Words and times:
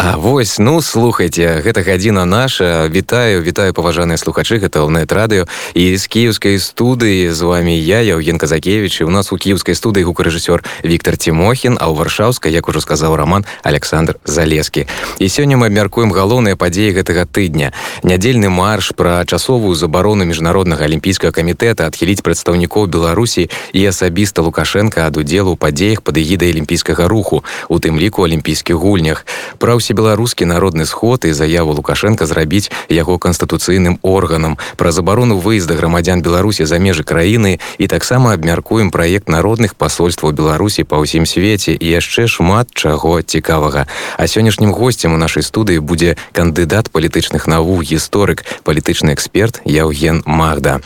А 0.00 0.18
вось 0.18 0.58
ну 0.58 0.82
слухайте 0.82 1.62
гэта 1.64 1.80
гадзіна 1.80 2.24
наша 2.24 2.86
вітаю 2.88 3.40
вітаю 3.40 3.72
паважаныя 3.72 4.20
слухачы 4.20 4.60
гэта 4.60 4.84
ўнет 4.84 5.08
радыё 5.08 5.48
і 5.72 5.96
з 5.96 6.04
кіеўскай 6.04 6.60
студыі 6.60 7.32
з 7.32 7.40
вами 7.40 7.72
я 7.80 8.04
Яўген 8.04 8.36
казакевич 8.36 9.00
і 9.00 9.08
у 9.08 9.10
нас 9.10 9.32
у 9.32 9.40
кіеўскай 9.40 9.72
студыі 9.72 10.04
гукарэжысёр 10.04 10.60
Віктор 10.84 11.16
Тимохін 11.16 11.80
а 11.80 11.88
ў 11.88 11.96
варшаўскай 11.96 12.52
як 12.52 12.68
ужо 12.68 12.84
сказаў 12.84 13.16
роман 13.16 13.48
Александр 13.64 14.20
залескі 14.28 14.84
і 15.16 15.26
сёння 15.32 15.56
мы 15.56 15.72
абмяркуем 15.72 16.12
галоўныя 16.12 16.60
падзеі 16.60 16.92
гэтага 16.92 17.24
тыдня 17.24 17.72
нядзельны 18.04 18.52
марш 18.52 18.92
пра 18.92 19.24
часовую 19.24 19.72
забарону 19.72 20.28
міжнароднага 20.28 20.84
алімпійскага 20.84 21.32
камітэта 21.32 21.88
адхіліць 21.88 22.20
прадстаўнікоў 22.20 22.84
беларусі 22.92 23.48
і 23.72 23.80
асабіста 23.88 24.44
лукашенко 24.44 25.08
ад 25.08 25.16
удзелу 25.16 25.56
ў 25.56 25.58
падзеях 25.58 26.04
пад 26.04 26.20
эгідай 26.20 26.52
алімпійскага 26.52 27.08
руху 27.08 27.40
у 27.72 27.80
тым 27.80 27.96
ліку 27.96 28.28
алімпійскіх 28.28 28.76
гульнях 28.76 29.24
пра 29.56 29.72
ўсебеларускі 29.90 30.46
народны 30.46 30.86
сход 30.86 31.26
і 31.26 31.32
заяву 31.32 31.74
лукашенко 31.74 32.26
зрабіць 32.26 32.70
яго 32.88 33.18
канстытуцыйным 33.18 33.98
органам 34.02 34.54
пра 34.76 34.92
забарону 34.94 35.42
выезда 35.42 35.74
грамадзян 35.74 36.22
беларусі 36.22 36.64
за 36.70 36.78
межы 36.78 37.02
краіны 37.02 37.58
і 37.78 37.86
таксама 37.90 38.32
абмяркуем 38.38 38.94
праект 38.94 39.28
народных 39.28 39.74
пасольстваў 39.74 40.30
беларусі 40.30 40.84
па 40.84 41.02
ўсім 41.02 41.26
свеце 41.26 41.74
і 41.74 41.86
яшчэ 41.98 42.30
шмат 42.30 42.70
чаго 42.70 43.22
цікавага 43.22 43.90
а 44.16 44.22
сённяшнім 44.30 44.70
госцем 44.70 45.14
у 45.14 45.18
нашай 45.18 45.42
студыі 45.42 45.82
будзе 45.82 46.14
кандыдат 46.30 46.94
палітычных 46.94 47.50
навук 47.50 47.82
гісторык 47.82 48.44
палітычны 48.62 49.10
эксперт 49.16 49.64
яўген 49.64 50.22
магда 50.26 50.78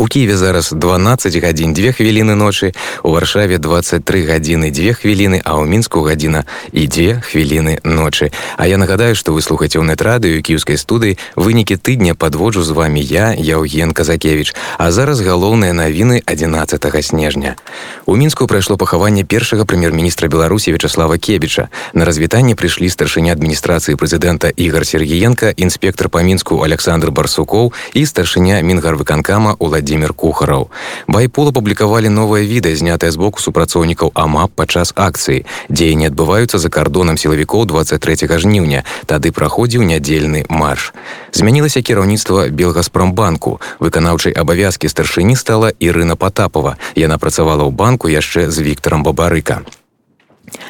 У 0.00 0.06
Киеве 0.06 0.36
зараз 0.36 0.72
12 0.72 1.36
гадзін 1.36 1.72
две 1.72 1.92
хвіліны 1.92 2.36
ночы, 2.36 2.76
у 3.02 3.16
варшаве 3.16 3.56
23 3.58 4.28
гадзіны 4.28 4.70
две 4.70 4.92
хвіліны, 4.92 5.40
а 5.40 5.56
ў 5.56 5.64
мінску 5.64 6.04
гадзіна 6.04 6.44
і 6.72 6.84
дзве 6.84 7.24
хвіліны 7.24 7.80
ночы. 7.80 8.28
А 8.60 8.68
я 8.68 8.76
нагадаю, 8.76 9.16
што 9.16 9.32
вы 9.32 9.40
слухаце 9.40 9.80
ў 9.80 9.88
нетрадыю 9.88 10.44
кіўскай 10.44 10.76
студыі 10.76 11.16
вынікі 11.32 11.80
тыдня 11.80 12.12
падводжу 12.12 12.60
з 12.60 12.76
вами 12.76 13.00
я, 13.00 13.32
Яўген 13.32 13.96
Казакевич, 13.96 14.52
а 14.76 14.92
зараз 14.92 15.24
галоўныя 15.24 15.72
навіны 15.72 16.20
11 16.28 16.76
снежня. 17.00 17.56
У 18.04 18.16
мінску 18.20 18.46
прайшло 18.46 18.76
пахаванне 18.76 19.24
першага 19.24 19.64
прэм'ер-міністра 19.64 20.28
Беларусі 20.28 20.76
Вячаслава 20.76 21.16
Кебіча. 21.16 21.72
На 21.96 22.04
развітанне 22.04 22.52
прыйшлі 22.52 22.92
старшыня 22.92 23.32
адміністрацыі 23.32 23.96
прэзідэнта 23.96 24.52
Ігар 24.52 24.84
Сергіенко, 24.84 25.56
інспектор 25.56 26.12
па 26.12 26.20
мінску 26.20 26.60
Александр 26.60 27.10
Барсукоў 27.10 27.72
і 27.96 28.04
старшыня 28.04 28.60
мінгарвыканкама 28.60 29.56
Уладзі 29.58 29.86
владимир 29.90 30.12
кухараў 30.12 30.68
байпол 31.06 31.50
апублікавалі 31.52 32.08
новае 32.08 32.42
відэа 32.50 32.76
знятае 32.76 33.10
з 33.14 33.20
боку 33.20 33.42
супрацоўнікаў 33.44 34.12
амап 34.14 34.52
падчас 34.54 34.92
акцыі 34.96 35.44
дзеянні 35.68 36.10
адбываюцца 36.10 36.58
за 36.58 36.68
кардонам 36.68 37.20
сілавікоў 37.20 37.66
23 37.70 38.28
жніўня 38.44 38.84
тады 39.06 39.32
праходзіў 39.32 39.86
нядзельны 39.86 40.44
марш 40.48 40.92
змянілася 41.32 41.82
кіраўніцтва 41.82 42.48
белгаспромбанку 42.48 43.60
выканаўчай 43.80 44.32
абавязкі 44.32 44.92
старшыні 44.92 45.36
стала 45.36 45.72
ірына 45.80 46.16
потапова 46.16 46.76
яна 46.94 47.18
працавала 47.18 47.64
ў 47.66 47.72
банку 47.72 48.08
яшчэ 48.08 48.50
з 48.50 48.62
віктором 48.62 49.02
бабарыка 49.02 49.64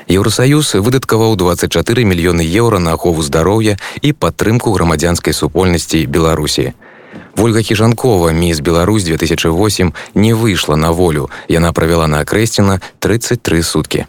Еўросаюз 0.08 0.74
выдаткаваў 0.86 1.36
24 1.36 2.04
мільёны 2.04 2.44
еўра 2.46 2.78
на 2.78 2.94
ахову 2.94 3.22
здароўя 3.22 3.76
і 4.00 4.12
падтрымку 4.12 4.72
грамадзянскай 4.72 5.34
супольнасці 5.34 6.06
Беларусі. 6.06 6.72
Вольга 7.36 7.60
хіжанкова 7.60 8.32
міс 8.32 8.60
Беларусь 8.60 9.04
2008 9.04 9.92
не 10.14 10.34
выйшла 10.34 10.76
на 10.76 10.90
волю. 10.90 11.30
Яна 11.48 11.72
правяла 11.72 12.06
на 12.06 12.20
акрэсціна 12.20 12.80
33 12.98 13.62
суткі. 13.62 14.06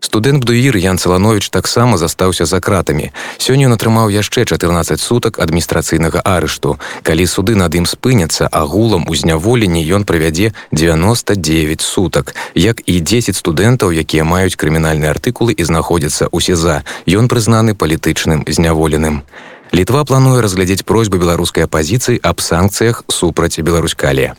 Студэнт 0.00 0.44
Бдуір 0.44 0.76
Ян 0.76 0.98
Цаланович 0.98 1.50
таксама 1.50 1.98
застаўся 1.98 2.44
за 2.44 2.60
кратамі. 2.60 3.10
Сёння 3.38 3.66
ён 3.66 3.74
атрымаў 3.74 4.06
яшчэ 4.12 4.44
14 4.44 5.00
сутак 5.00 5.40
адміністрацыйнага 5.42 6.22
арышту. 6.22 6.78
Калі 7.02 7.26
суды 7.26 7.56
над 7.56 7.74
ім 7.74 7.86
спыняцца 7.90 8.46
агулам 8.46 9.08
у 9.08 9.14
зняволенні 9.18 9.82
ён 9.82 10.04
правядзе 10.04 10.52
99 10.70 11.80
сутак. 11.80 12.36
Як 12.54 12.86
і 12.86 13.00
10 13.00 13.34
студэнтаў, 13.34 13.90
якія 13.90 14.22
маюць 14.22 14.54
крымінальныя 14.54 15.10
артыкулы 15.10 15.52
і 15.56 15.64
знаходзяцца 15.64 16.30
ў 16.30 16.38
сеза, 16.38 16.84
ён 17.08 17.26
прызнаны 17.26 17.74
палітычным 17.74 18.46
зняволеным. 18.46 19.26
Літва 19.74 20.04
плануе 20.04 20.40
разглядзець 20.40 20.86
просьбу 20.86 21.18
беларускай 21.18 21.66
апазіцыі 21.66 22.20
аб 22.22 22.40
санкцыях 22.40 23.02
супраць 23.08 23.60
беларускалія. 23.60 24.36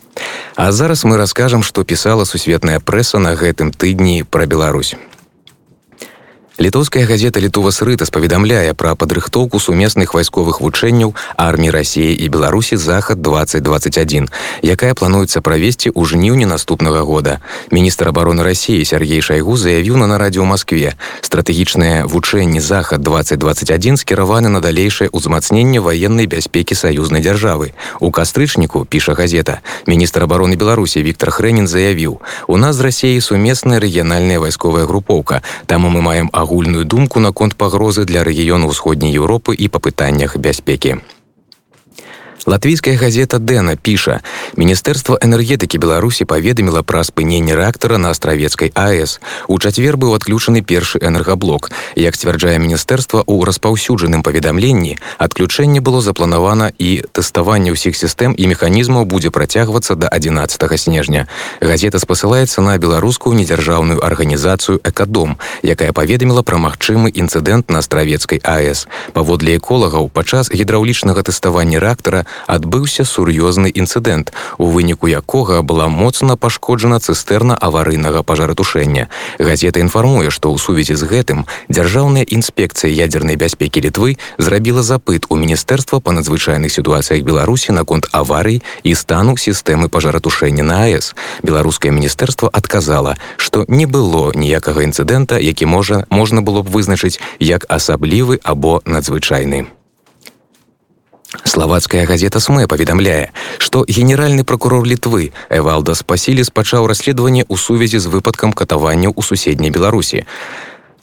А 0.56 0.72
зараз 0.72 1.04
мы 1.04 1.16
раскажам, 1.16 1.62
што 1.62 1.84
пісала 1.84 2.24
сусветная 2.24 2.80
прэса 2.80 3.18
на 3.18 3.36
гэтым 3.36 3.70
тыдні 3.70 4.24
пра 4.24 4.46
Беларусь. 4.46 4.96
Літоўская 6.58 7.06
газета 7.06 7.38
літува 7.38 7.70
срытас 7.70 8.10
паведамляе 8.10 8.74
пра 8.74 8.96
падрыхтоўку 8.98 9.60
сумесных 9.62 10.10
вайсковых 10.10 10.58
вучэнняў 10.58 11.14
арміі 11.38 11.70
рассіі 11.70 12.10
і 12.10 12.26
беларусі 12.34 12.74
захад 12.74 13.22
2021 13.22 14.26
якая 14.66 14.90
плануецца 14.98 15.38
правесці 15.38 15.94
ў 15.94 16.02
жніўні 16.02 16.50
наступнага 16.50 17.06
года 17.06 17.38
міністр 17.70 18.10
обороны 18.10 18.42
рассіі 18.42 18.82
Сергей 18.82 19.22
шайгу 19.22 19.54
заявіў 19.54 20.02
на 20.02 20.10
нарадзе 20.10 20.42
ў 20.42 20.50
Маскве 20.50 20.98
стратэгічныя 21.22 22.10
вучэнні 22.10 22.58
захад 22.58 23.06
2021 23.06 23.94
скіраваны 23.94 24.50
на 24.50 24.58
далейшае 24.58 25.14
ўзмацненне 25.14 25.78
ваеннай 25.78 26.26
бяспекі 26.26 26.74
саюзнай 26.74 27.22
дзяржавы 27.22 27.70
у 28.02 28.10
кастрычніку 28.10 28.82
піша 28.82 29.14
газета 29.14 29.62
міністр 29.86 30.26
обороны 30.26 30.58
беларусі 30.58 31.06
Віктор 31.06 31.30
хрэнін 31.30 31.70
заявіў 31.70 32.18
у 32.50 32.56
нас 32.58 32.74
з 32.74 32.90
рассіі 32.90 33.22
сумесная 33.22 33.78
рэгіянальная 33.78 34.42
вайсковая 34.42 34.90
групоўка 34.90 35.46
таму 35.70 35.86
мы 35.86 36.02
маем 36.02 36.34
а 36.34 36.41
агульную 36.42 36.84
думку 36.84 37.20
наконт 37.20 37.54
пагрозы 37.54 38.04
для 38.04 38.24
рэгіёну 38.26 38.68
ўсходняй 38.72 39.14
Еўропы 39.14 39.54
і 39.54 39.68
па 39.68 39.78
пытаннях 39.78 40.36
бяспекі. 40.36 40.98
Латвійская 42.48 42.96
газета 42.96 43.36
Дэна 43.36 43.76
піша: 43.76 44.24
Міністэрства 44.56 45.18
энергетыкі 45.20 45.76
Беларусі 45.76 46.24
паведаміла 46.24 46.80
пра 46.80 47.04
спыненне 47.04 47.52
рэактара 47.52 48.00
на 48.00 48.08
астравецкай 48.16 48.72
АС. 48.72 49.20
У 49.52 49.58
чацвер 49.58 50.00
быў 50.00 50.16
адключаны 50.16 50.64
першы 50.64 50.96
энергаблок. 50.96 51.68
Як 51.92 52.16
сцвярджае 52.16 52.56
міністэрства 52.56 53.20
ў 53.20 53.44
распаўсюджаным 53.44 54.24
паведамленні, 54.24 54.96
адключэнне 55.18 55.84
было 55.84 56.00
запланавана 56.00 56.72
і 56.78 57.04
тэставанне 57.12 57.76
ўсіх 57.76 57.92
сістэм 57.92 58.32
і 58.32 58.44
механізмаў 58.48 59.04
будзе 59.04 59.28
працягвацца 59.28 59.92
да 59.92 60.08
11 60.08 60.80
снежня. 60.80 61.28
Газета 61.60 62.00
спасылаецца 62.00 62.64
на 62.64 62.78
беларускую 62.78 63.36
недзяржаўную 63.36 64.00
арганізацыю 64.00 64.80
Экадом, 64.88 65.36
якая 65.60 65.92
паведаміла 65.92 66.40
пра 66.40 66.56
магчымы 66.56 67.12
інцыдэнт 67.12 67.68
на 67.68 67.84
астравецкай 67.84 68.40
АС. 68.40 68.88
Паводле 69.12 69.60
эколагаў 69.60 70.08
падчас 70.08 70.48
гідраўлічнага 70.48 71.20
тэставання 71.28 71.76
рэактара 71.76 72.24
адбыўся 72.46 73.04
сур'ёзны 73.04 73.68
інцыдэнт, 73.68 74.32
у 74.58 74.66
выніку 74.72 75.06
якога 75.08 75.62
была 75.62 75.88
моцна 75.88 76.36
пашкоджана 76.36 76.98
цыстэрна 77.00 77.54
аварыйнага 77.54 78.22
пажаратушэння. 78.22 79.08
Газета 79.38 79.80
інфармуе, 79.80 80.30
што 80.30 80.50
ў 80.52 80.56
сувязі 80.58 80.94
з 80.96 81.04
гэтым 81.04 81.44
дзяржаўная 81.68 82.24
інспекцыя 82.24 82.90
ядзернай 82.90 83.36
бяспекі 83.36 83.84
літвы 83.84 84.16
зрабіла 84.38 84.82
запыт 84.82 85.28
у 85.28 85.36
міністэрства 85.36 86.00
па 86.00 86.12
надзвычайных 86.12 86.72
сітуацыях 86.72 87.24
Беларусі 87.24 87.72
наконт 87.72 88.08
аварый 88.12 88.62
і 88.82 88.94
стану 88.94 89.36
сістэмы 89.36 89.88
пажаратушэння 89.88 90.64
на 90.64 90.88
АС. 90.88 91.14
Беларускае 91.42 91.92
міністэрства 91.92 92.48
адказала, 92.52 93.16
што 93.36 93.64
не 93.68 93.86
было 93.86 94.32
ніякага 94.34 94.82
інцыдэнта, 94.82 95.38
які 95.38 95.66
можа 95.66 96.04
можна 96.10 96.42
было 96.42 96.62
б 96.62 96.72
вызначыць 96.72 97.20
як 97.38 97.64
асаблівы 97.68 98.40
або 98.42 98.82
надзвычайны. 98.84 99.66
Славацкая 101.44 102.06
газета 102.06 102.40
СМ 102.40 102.64
паведамляе, 102.68 103.32
што 103.58 103.84
генеральны 103.84 104.44
прокурор 104.44 104.86
літвы 104.88 105.32
Эвалдас 105.52 106.00
Пасілі 106.02 106.44
спачаў 106.44 106.88
расследаванне 106.88 107.44
ў 107.44 107.54
сувязі 107.60 108.00
з 108.00 108.08
выпадкам 108.08 108.56
катаванняў 108.56 109.12
у 109.12 109.22
суседняй 109.22 109.68
Беларусі 109.68 110.24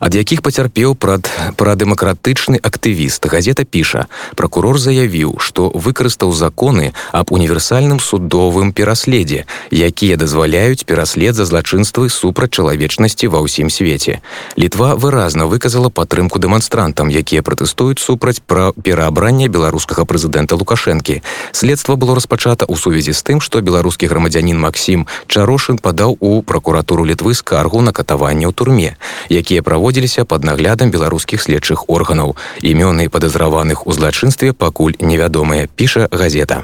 Ад 0.01 0.17
якіх 0.17 0.41
пацярпеў 0.41 0.97
прад 0.97 1.29
прадэмакратычны 1.61 2.57
актывіст. 2.57 3.21
Газета 3.29 3.69
піша. 3.69 4.09
Прокурор 4.35 4.81
заявіў 4.81 5.37
што 5.45 5.69
выкарыстаў 5.77 6.33
законы 6.33 6.97
аб 7.13 7.31
універсальным 7.37 8.01
судовым 8.01 8.73
пераследзе 8.73 9.45
якія 9.71 10.17
дазваляюць 10.17 10.89
пераслед 10.89 11.37
за 11.37 11.45
злачынствы 11.45 12.09
супраць 12.09 12.57
чалавечнасці 12.57 13.29
ва 13.29 13.45
ўсім 13.45 13.69
свеце. 13.69 14.25
Літва 14.57 14.97
выразна 14.97 15.45
выказала 15.45 15.93
падтрымку 15.93 16.41
дэманстрантам 16.41 17.13
якія 17.13 17.45
пратэстуюць 17.45 18.01
супраць 18.01 18.41
пра 18.41 18.73
пераабрання 18.73 19.53
беларускага 19.53 20.09
прэзідэнта 20.09 20.57
лукашэнкі. 20.57 21.21
Следства 21.53 22.01
было 22.01 22.17
распачата 22.17 22.65
ў 22.65 22.75
сувязі 22.81 23.13
з 23.13 23.21
тым 23.21 23.45
што 23.45 23.61
беларускі 23.61 24.09
грамадзянин 24.09 24.57
Масім 24.57 25.05
чарошын 25.29 25.77
падаў 25.77 26.17
у 26.25 26.41
пракуратуру 26.41 27.05
літвы 27.05 27.37
скаргу 27.37 27.85
на 27.85 27.93
катаванне 27.93 28.49
ў 28.49 28.57
турме 28.57 28.97
якія 29.29 29.61
праводзяць 29.61 29.90
праводзіліся 29.90 30.26
пад 30.30 30.46
наглядам 30.48 30.94
беларускіх 30.96 31.42
следчых 31.42 31.90
органаў 31.90 32.36
імёны 32.62 33.10
падазраваных 33.10 33.86
у 33.90 33.98
злачынстве 33.98 34.54
пакуль 34.54 34.98
невядомыя 35.02 35.68
піша 35.76 36.08
газета 36.12 36.64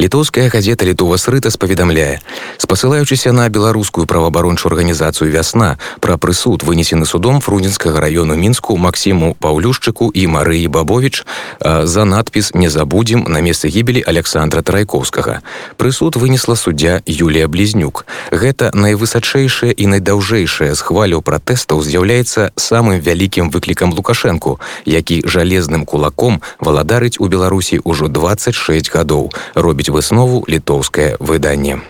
Літоўская 0.00 0.50
газета 0.50 0.84
літова 0.84 1.16
срытас 1.16 1.56
паведамляе 1.56 2.20
спасылаючыся 2.60 3.32
на 3.32 3.48
беларускую 3.48 4.04
праваабарончую 4.04 4.68
арганізацыю 4.68 5.32
вясна 5.32 5.78
пра 6.04 6.18
прысуд 6.20 6.62
вынесены 6.68 7.06
судом 7.06 7.40
фрунзенскага 7.40 8.00
району 8.00 8.36
мінску 8.36 8.76
максіму 8.76 9.32
паўлюшчыку 9.40 10.10
і 10.12 10.26
марыі 10.26 10.68
бабович 10.68 11.24
за 11.64 12.04
надпіс 12.04 12.52
не 12.52 12.68
забудзем 12.68 13.24
на 13.24 13.40
месцы 13.40 13.72
гібелі 13.72 14.04
александра 14.04 14.60
тарайкоўскага 14.60 15.40
прысуд 15.80 16.20
вынесла 16.20 16.60
суддзя 16.60 17.00
юлія 17.08 17.48
блізнюк 17.48 18.04
гэта 18.28 18.76
найвысачэйшая 18.76 19.72
і 19.72 19.96
найдаўжэйшая 19.96 20.76
з 20.76 20.80
хваляў 20.84 21.24
пратэстаў 21.24 21.80
з'яўляецца 21.80 22.52
самым 22.60 23.00
вялікім 23.00 23.48
выклікам 23.48 23.96
лукашэнку 23.96 24.60
які 24.84 25.24
жалезным 25.24 25.88
кулаком 25.88 26.44
валадарыць 26.60 27.16
у 27.16 27.32
беларусі 27.32 27.80
ўжо 27.80 28.12
26 28.12 28.92
гадоў 28.92 29.32
робіць 29.56 29.86
робіць 29.90 29.90
выснову 29.90 30.44
літоўскае 30.46 31.10
выданне. 31.18 31.82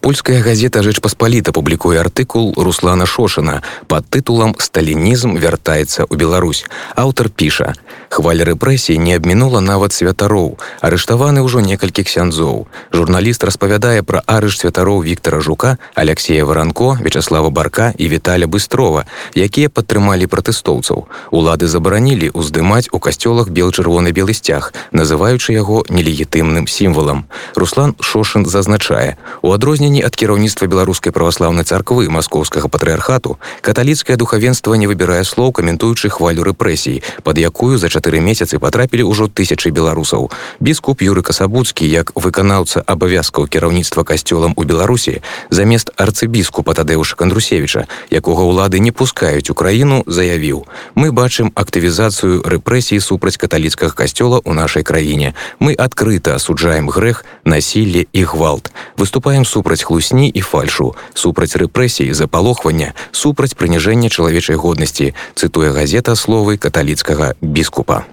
Польская 0.00 0.42
газета 0.42 0.86
Жэч 0.86 1.00
паспаліта 1.02 1.50
публікуе 1.50 1.98
артыкул 1.98 2.54
Руслана 2.54 3.10
Шошына 3.10 3.62
пад 3.90 4.06
тытулам 4.06 4.54
Сталінізм 4.54 5.34
вяртаецца 5.34 6.06
ў 6.06 6.14
Беларусь. 6.14 6.62
Аўтар 6.94 7.26
піша: 7.26 7.74
Хваля 8.08 8.46
рэпрэсій 8.46 9.02
не 9.02 9.18
абмінула 9.18 9.58
нават 9.58 9.90
святароў. 9.90 10.62
Арыштаваны 10.78 11.42
ўжо 11.42 11.58
некалькі 11.58 12.06
ксяндзоў. 12.06 12.70
Журналіст 12.94 13.42
распавядае 13.42 14.06
пра 14.06 14.22
арыш 14.30 14.62
святароў 14.62 15.02
Віктора 15.02 15.40
Жука, 15.40 15.78
Алексея 15.98 16.44
Варанко, 16.46 16.98
Вячаслава 17.02 17.50
Барка 17.50 17.90
і 17.98 18.06
Віталя 18.08 18.46
Быстрова, 18.46 19.10
якія 19.34 19.68
падтрымалі 19.68 20.30
пратэстоўцаў. 20.30 21.10
Улады 21.34 21.66
забаранілі 21.66 22.30
ўздымаць 22.30 22.94
у 22.94 23.02
касцёлах 23.02 23.50
бел-чырвоны 23.50 24.14
белы 24.14 24.38
сцяг, 24.38 24.70
называючы 24.94 25.50
яго 25.50 25.82
нелегітымным 25.90 26.70
сімвалам. 26.70 27.26
Руслан 27.58 27.98
Шошын 27.98 28.46
зазначае: 28.46 29.18
у 29.42 29.50
адрозненне 29.50 29.89
адмаўленні 29.90 29.98
ад 30.06 30.14
кіраўніцтва 30.14 30.70
беларускай 30.70 31.10
праваслаўнай 31.10 31.66
царквы 31.66 32.06
маскоўскага 32.06 32.70
патрыархату 32.70 33.34
каталіцкае 33.66 34.14
духавенства 34.14 34.78
не 34.78 34.86
выбірае 34.86 35.26
слоў 35.26 35.50
каментуючы 35.50 36.06
хвалю 36.06 36.46
рэпрэсій 36.46 37.02
пад 37.26 37.34
якую 37.42 37.74
за 37.74 37.90
чатыры 37.90 38.22
месяцы 38.22 38.62
патрапілі 38.62 39.02
ўжо 39.10 39.26
тысячы 39.26 39.74
беларусаў 39.74 40.30
біскуп 40.62 41.02
юры 41.02 41.26
касабуцкі 41.26 41.82
як 41.82 42.14
выканаўца 42.14 42.78
абавязкаў 42.86 43.50
кіраўніцтва 43.50 44.06
касцёлам 44.06 44.54
у 44.54 44.62
беларусі 44.62 45.18
замест 45.50 45.90
арцыбіскупа 45.98 46.70
тадэуша 46.78 47.18
кандрусевіча 47.18 47.90
якога 48.14 48.46
ўлады 48.46 48.78
не 48.78 48.94
пускаюць 48.94 49.50
украіну 49.50 50.06
заявіў 50.06 50.62
мы 50.94 51.10
бачым 51.10 51.50
актывізацыю 51.58 52.46
рэпрэсій 52.46 53.02
супраць 53.02 53.34
каталіцкага 53.34 53.98
касцёла 53.98 54.38
ў 54.46 54.54
нашай 54.54 54.86
краіне 54.86 55.34
мы 55.58 55.74
адкрыта 55.74 56.38
асуджаем 56.38 56.86
грэх 56.86 57.26
насілле 57.42 58.06
і 58.14 58.22
гвалт 58.22 58.70
выступаем 58.94 59.42
супраць 59.56 59.79
супраць 59.80 59.80
хлусні 59.88 60.28
і 60.28 60.44
фальшу 60.44 60.92
супраць 61.14 61.56
рэпрэсій 61.56 62.12
запалохвання 62.12 62.92
супраць 63.12 63.56
прыніжэння 63.56 64.12
чалавечай 64.12 64.60
годнасці 64.60 65.14
цытуе 65.32 65.72
газета 65.72 66.12
словы 66.12 66.60
каталіцкага 66.60 67.32
біскупа 67.40 68.04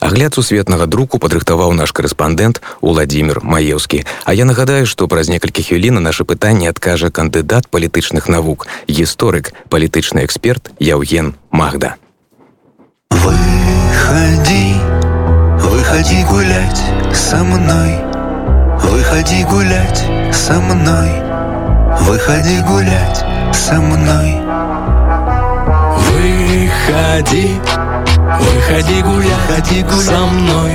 агляд 0.00 0.34
сусветнага 0.34 0.86
друку 0.90 1.22
падрыхтаваў 1.22 1.70
наш 1.78 1.94
корэспандэнт 1.94 2.58
уладзімир 2.80 3.46
маеўскі 3.46 4.02
а 4.24 4.34
я 4.34 4.44
нагадаю 4.50 4.90
што 4.90 5.06
праз 5.06 5.30
некалькі 5.30 5.62
хвілін 5.62 6.02
на 6.02 6.02
наше 6.10 6.26
пытанне 6.26 6.66
адкажа 6.74 7.14
кандыдат 7.14 7.70
палітычных 7.70 8.26
навук 8.26 8.66
гісторык 8.90 9.54
палітычны 9.70 10.26
эксперт 10.26 10.74
яўген 10.82 11.34
магда 11.50 11.94
выходи 13.22 14.74
выходи 15.62 16.24
гулять 16.26 16.82
со 17.14 17.42
мной 17.44 18.11
Выходи 18.83 19.43
гулять 19.45 20.05
со 20.33 20.53
мной. 20.53 21.09
Выходи 22.01 22.59
гулять 22.61 23.23
со 23.53 23.75
мной. 23.75 24.41
Выходи, 25.97 27.59
выходи 28.39 29.01
гулять, 29.01 29.31
выходи 29.47 29.81
гулять. 29.83 30.05
со 30.05 30.17
мной. 30.25 30.71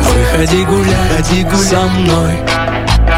Выходи 0.00 0.64
гулять, 0.64 0.98
выходи 1.10 1.42
гулять. 1.42 1.60
со 1.60 1.80
мной. 1.82 2.42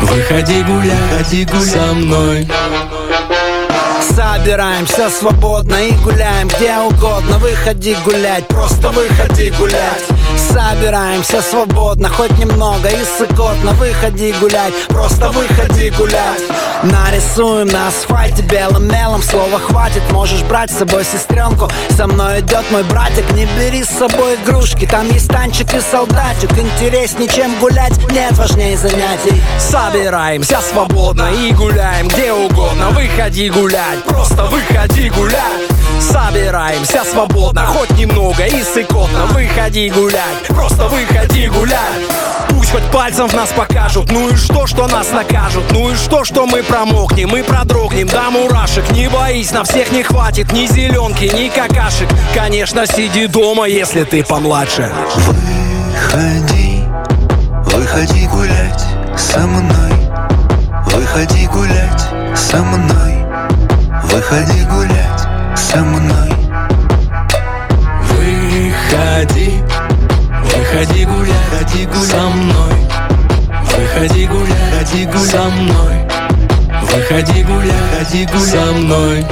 Выходи 0.02 0.62
гулять, 0.62 1.00
выходи 1.10 1.44
гулять. 1.44 1.66
со 1.66 1.94
мной 1.94 2.48
Собираемся 4.36 5.08
свободно 5.08 5.76
и 5.76 5.92
гуляем 6.04 6.48
где 6.48 6.76
угодно. 6.76 7.38
Выходи 7.38 7.96
гулять, 8.04 8.46
просто 8.46 8.90
выходи 8.90 9.50
гулять. 9.58 10.04
Собираемся 10.36 11.40
свободно, 11.40 12.10
хоть 12.10 12.36
немного 12.38 12.88
и 12.88 13.02
сыкотно. 13.18 13.72
Выходи 13.72 14.34
гулять, 14.38 14.74
просто 14.88 15.30
выходи 15.30 15.88
гулять. 15.90 16.42
Нарисуем 16.82 17.68
на 17.68 17.88
асфальте 17.88 18.42
белым 18.42 18.86
мелом. 18.88 19.22
Слова 19.22 19.58
хватит, 19.58 20.02
можешь 20.12 20.42
брать 20.42 20.70
с 20.70 20.78
собой 20.78 21.04
сестренку 21.04 21.70
Со 21.96 22.06
мной 22.06 22.40
идет 22.40 22.70
мой 22.70 22.84
братик, 22.84 23.28
не 23.32 23.46
бери 23.58 23.82
с 23.82 23.88
собой 23.88 24.34
игрушки. 24.34 24.86
Там 24.86 25.10
есть 25.10 25.28
танчик 25.28 25.72
и 25.74 25.80
солдатик. 25.80 26.52
Интереснее, 26.58 27.28
чем 27.28 27.58
гулять, 27.58 27.96
нет 28.12 28.32
важнее 28.32 28.76
занятий. 28.76 29.42
Собираемся 29.58 30.60
свободно 30.60 31.30
и 31.32 31.52
гуляем 31.52 32.08
где 32.08 32.32
угодно. 32.32 32.90
Выходи 32.90 33.48
гулять, 33.48 34.04
просто 34.04 34.25
выходи 34.30 35.08
гулять. 35.10 35.70
Собираемся 36.00 37.02
свободно, 37.04 37.66
хоть 37.66 37.90
немного 37.92 38.44
и 38.44 38.62
сыкотно. 38.62 39.26
Выходи 39.26 39.90
гулять, 39.90 40.46
просто 40.48 40.88
выходи 40.88 41.48
гулять. 41.48 41.80
Пусть 42.48 42.70
хоть 42.70 42.84
пальцем 42.90 43.28
в 43.28 43.34
нас 43.34 43.50
покажут. 43.50 44.10
Ну 44.10 44.28
и 44.28 44.36
что, 44.36 44.66
что 44.66 44.86
нас 44.88 45.10
накажут? 45.10 45.64
Ну 45.70 45.90
и 45.90 45.94
что, 45.94 46.24
что 46.24 46.46
мы 46.46 46.62
промокнем 46.62 47.28
Мы 47.28 47.42
продрогнем? 47.42 48.08
До 48.08 48.30
мурашек 48.30 48.90
Не 48.92 49.08
боись, 49.08 49.52
на 49.52 49.64
всех 49.64 49.92
не 49.92 50.02
хватит. 50.02 50.52
Ни 50.52 50.66
зеленки, 50.66 51.24
ни 51.24 51.48
какашек. 51.48 52.08
Конечно, 52.34 52.86
сиди 52.86 53.26
дома, 53.26 53.66
если 53.66 54.04
ты 54.04 54.24
помладше. 54.24 54.92
Выходи, 55.14 56.82
выходи 57.66 58.26
гулять 58.26 58.84
со 59.16 59.40
мной. 59.40 59.92
Выходи 60.92 61.46
гулять 61.46 62.02
со 62.34 62.58
мной 62.58 63.15
Выходи 64.16 64.64
гулять 64.64 65.20
со 65.54 65.76
мной. 65.76 66.30
Выходи, 68.08 69.62
выходи 70.42 71.04
гулять, 71.04 71.86
гулять. 71.86 72.08
со 72.08 72.20
мной. 72.30 72.72
Выходи 73.76 74.26
гулять, 74.26 75.06
гулять. 75.12 75.30
со 75.30 75.42
мной. 75.50 76.08
Выходи 76.80 77.42
гулять, 77.42 77.74
выходи 78.10 78.24
гулять. 78.24 78.48
со 78.48 78.72
мной 78.72 79.26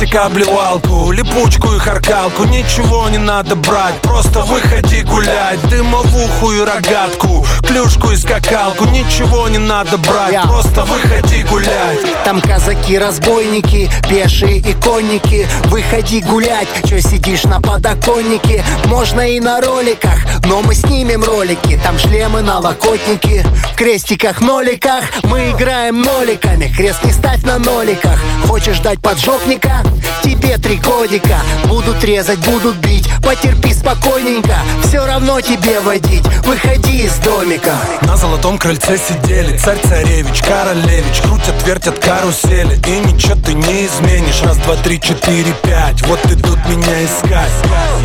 пестик 0.00 0.16
обливалку 0.16 1.12
Липучку 1.12 1.74
и 1.74 1.78
харкалку. 1.78 2.44
Ничего 2.44 3.08
не 3.08 3.18
надо 3.18 3.56
брать 3.56 3.94
Просто 4.02 4.40
выходи 4.40 5.02
гулять. 5.02 5.60
Дымовуху 5.68 6.52
и 6.52 6.60
рогатку 6.60 7.46
Клюшку 7.66 8.10
и 8.10 8.16
скакалку. 8.16 8.86
Ничего 8.86 9.48
не 9.48 9.58
надо 9.58 9.98
брать 9.98 10.40
Просто 10.42 10.84
выходи 10.84 11.42
гулять. 11.44 11.98
Там 12.24 12.40
казаки-разбойники 12.40 13.90
Пешие 14.08 14.58
и 14.58 14.72
конники. 14.74 15.46
Выходи 15.64 16.20
гулять 16.20 16.68
Че 16.88 17.00
сидишь 17.00 17.44
на 17.44 17.60
подоконнике? 17.60 18.64
Можно 18.86 19.20
и 19.20 19.40
на 19.40 19.60
роликах 19.60 20.18
Но 20.46 20.62
мы 20.62 20.74
снимем 20.74 21.24
ролики. 21.24 21.78
Там 21.84 21.98
шлемы 21.98 22.42
на 22.42 22.58
локотники 22.58 23.44
В 23.72 23.76
крестиках-ноликах 23.76 25.04
Мы 25.24 25.50
играем 25.50 26.02
ноликами 26.02 26.72
Крест 26.76 27.04
не 27.04 27.12
ставь 27.12 27.42
на 27.42 27.58
ноликах. 27.58 28.18
Хочешь 28.46 28.78
дать 28.78 29.00
поджопник 29.00 29.60
годика 29.60 29.89
Тебе 30.22 30.58
три 30.58 30.76
годика. 30.76 31.38
Будут 31.66 32.02
резать, 32.04 32.38
будут 32.40 32.76
бить. 32.76 33.08
Потерпи 33.22 33.72
спокойненько. 33.72 34.56
Все 34.84 35.04
равно 35.06 35.40
тебе 35.40 35.80
водить. 35.80 36.26
Выходи 36.44 37.04
из 37.04 37.14
домика. 37.16 37.74
На 38.02 38.16
золотом 38.16 38.58
крыльце 38.58 38.98
сидели. 38.98 39.56
Царь-царевич, 39.56 40.42
королевич. 40.42 41.20
Крутят, 41.22 41.66
вертят 41.66 41.98
карусели. 41.98 42.76
И 42.86 43.12
ничего 43.12 43.34
ты 43.36 43.54
не 43.54 43.86
изменишь. 43.86 44.42
Раз, 44.42 44.56
два, 44.58 44.76
три, 44.76 45.00
четыре, 45.00 45.52
пять. 45.62 46.02
Вот 46.06 46.24
идут 46.26 46.58
меня 46.68 47.04
искать. 47.04 47.50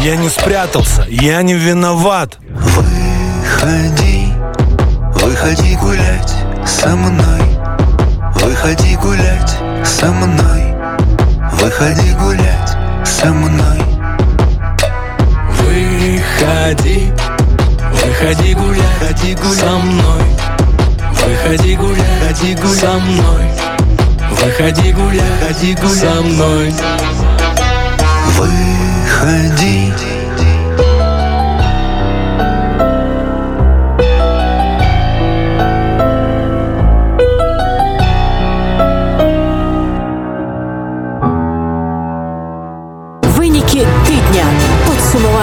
Я 0.01 0.15
не 0.15 0.29
спрятался, 0.29 1.05
я 1.09 1.41
не 1.41 1.53
виноват. 1.53 2.37
Выходи, 2.49 4.33
выходи 5.15 5.75
гулять 5.75 6.33
со 6.65 6.89
мной. 6.89 7.41
Выходи 8.35 8.95
гулять 8.97 9.57
со 9.83 10.11
мной 10.11 10.74
Выходи 11.65 12.11
гулять 12.11 12.77
со 13.03 13.33
мной. 13.33 13.79
Выходи, 15.49 17.11
выходи 18.03 18.53
гулять, 18.53 18.85
выходи 19.01 19.33
гулять. 19.33 19.57
со 19.57 19.69
мной. 19.71 20.21
Выходи 21.25 21.75
гулять, 21.75 22.05
выходи 22.21 22.53
гулять. 22.53 22.77
со 22.77 22.93
мной. 22.99 23.49
Выходи 24.29 24.91
гулять, 24.91 25.23
выходи 25.41 25.73
гулять. 25.73 25.97
со 25.97 26.21
мной. 26.21 26.73
Выходи 28.37 29.91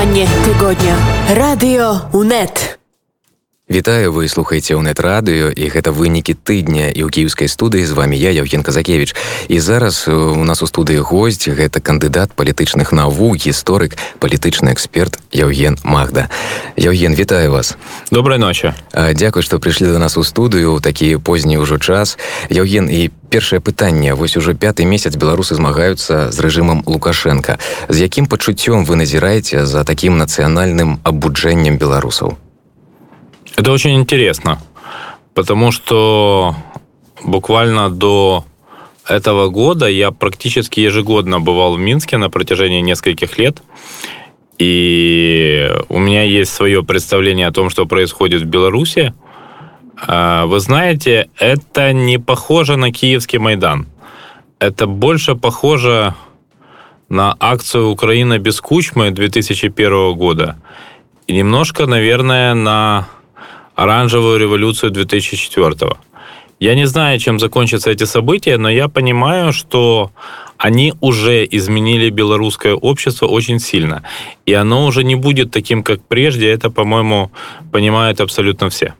Підсумування 0.02 0.28
тижня. 0.58 0.96
Радіо 1.36 2.00
УНЕТ. 2.12 2.81
Вітаю 3.71 4.13
вы 4.15 4.29
слухаеце 4.31 4.79
ў 4.79 4.81
нет-радыё 4.87 5.51
і 5.51 5.67
гэта 5.67 5.91
вынікі 5.91 6.39
тыдня 6.39 6.87
і 6.87 7.03
ў 7.03 7.11
кіеўскай 7.11 7.51
студыі 7.51 7.83
з 7.83 7.91
вами 7.91 8.15
я 8.15 8.31
Яўген 8.31 8.63
Казакевич 8.63 9.11
і 9.51 9.59
зараз 9.59 10.07
у 10.07 10.39
нас 10.47 10.63
у 10.63 10.67
студыі 10.71 11.03
госць 11.03 11.51
гэта 11.51 11.83
кандыдат 11.83 12.31
палітычных 12.31 12.95
навук 12.95 13.43
гісторык 13.43 13.99
палітычны 14.23 14.71
эксперт 14.71 15.19
Яўген 15.35 15.75
Магда 15.83 16.31
Яўген 16.79 17.11
вітаю 17.11 17.51
вас 17.51 17.75
доброй 18.07 18.39
ночи 18.39 18.71
Дякуй 18.95 19.43
што 19.43 19.59
прыйшлі 19.59 19.91
до 19.91 19.99
нас 19.99 20.15
у 20.15 20.23
студыю 20.23 20.71
ў 20.71 20.79
такі 20.79 21.19
позні 21.19 21.59
ўжо 21.59 21.75
час 21.75 22.15
Яўген 22.47 22.87
і 22.87 23.11
першае 23.27 23.59
пытанне 23.59 24.15
вось 24.15 24.39
уже 24.39 24.55
пяты 24.55 24.87
месяц 24.87 25.19
беларусы 25.19 25.59
змагаюцца 25.59 26.31
з 26.31 26.37
рэжымам 26.39 26.87
лукашенко 26.87 27.59
з 27.91 27.97
якім 27.99 28.31
пачуццём 28.31 28.87
вы 28.87 28.95
назіраеце 28.95 29.67
за 29.67 29.83
такім 29.83 30.15
нацыянальным 30.15 31.03
абуджэннем 31.03 31.75
беларусаў 31.75 32.39
Это 33.56 33.70
очень 33.70 33.94
интересно, 33.94 34.58
потому 35.34 35.72
что 35.72 36.54
буквально 37.22 37.90
до 37.90 38.44
этого 39.06 39.48
года 39.48 39.86
я 39.88 40.10
практически 40.10 40.80
ежегодно 40.80 41.40
бывал 41.40 41.74
в 41.74 41.78
Минске 41.78 42.16
на 42.16 42.30
протяжении 42.30 42.80
нескольких 42.80 43.38
лет. 43.38 43.62
И 44.58 45.70
у 45.88 45.98
меня 45.98 46.22
есть 46.22 46.52
свое 46.52 46.82
представление 46.82 47.48
о 47.48 47.52
том, 47.52 47.68
что 47.68 47.86
происходит 47.86 48.42
в 48.42 48.46
Беларуси. 48.46 49.12
А, 50.06 50.46
вы 50.46 50.60
знаете, 50.60 51.28
это 51.38 51.92
не 51.92 52.18
похоже 52.18 52.76
на 52.76 52.92
Киевский 52.92 53.38
Майдан. 53.38 53.86
Это 54.58 54.86
больше 54.86 55.34
похоже 55.34 56.14
на 57.08 57.36
акцию 57.40 57.90
«Украина 57.90 58.38
без 58.38 58.60
Кучмы» 58.60 59.10
2001 59.10 60.14
года. 60.14 60.56
И 61.26 61.34
немножко, 61.34 61.86
наверное, 61.86 62.54
на 62.54 63.08
оранжевую 63.74 64.38
революцию 64.38 64.90
2004 64.90 65.96
Я 66.60 66.74
не 66.74 66.86
знаю, 66.86 67.18
чем 67.18 67.38
закончатся 67.38 67.90
эти 67.90 68.04
события, 68.04 68.56
но 68.58 68.70
я 68.70 68.88
понимаю, 68.88 69.52
что 69.52 70.10
они 70.58 70.94
уже 71.00 71.44
изменили 71.50 72.10
белорусское 72.10 72.74
общество 72.74 73.26
очень 73.26 73.58
сильно. 73.58 74.04
И 74.46 74.52
оно 74.52 74.86
уже 74.86 75.02
не 75.02 75.16
будет 75.16 75.50
таким, 75.50 75.82
как 75.82 76.00
прежде. 76.06 76.48
Это, 76.50 76.70
по-моему, 76.70 77.32
понимают 77.72 78.20
абсолютно 78.20 78.68
все. 78.68 78.94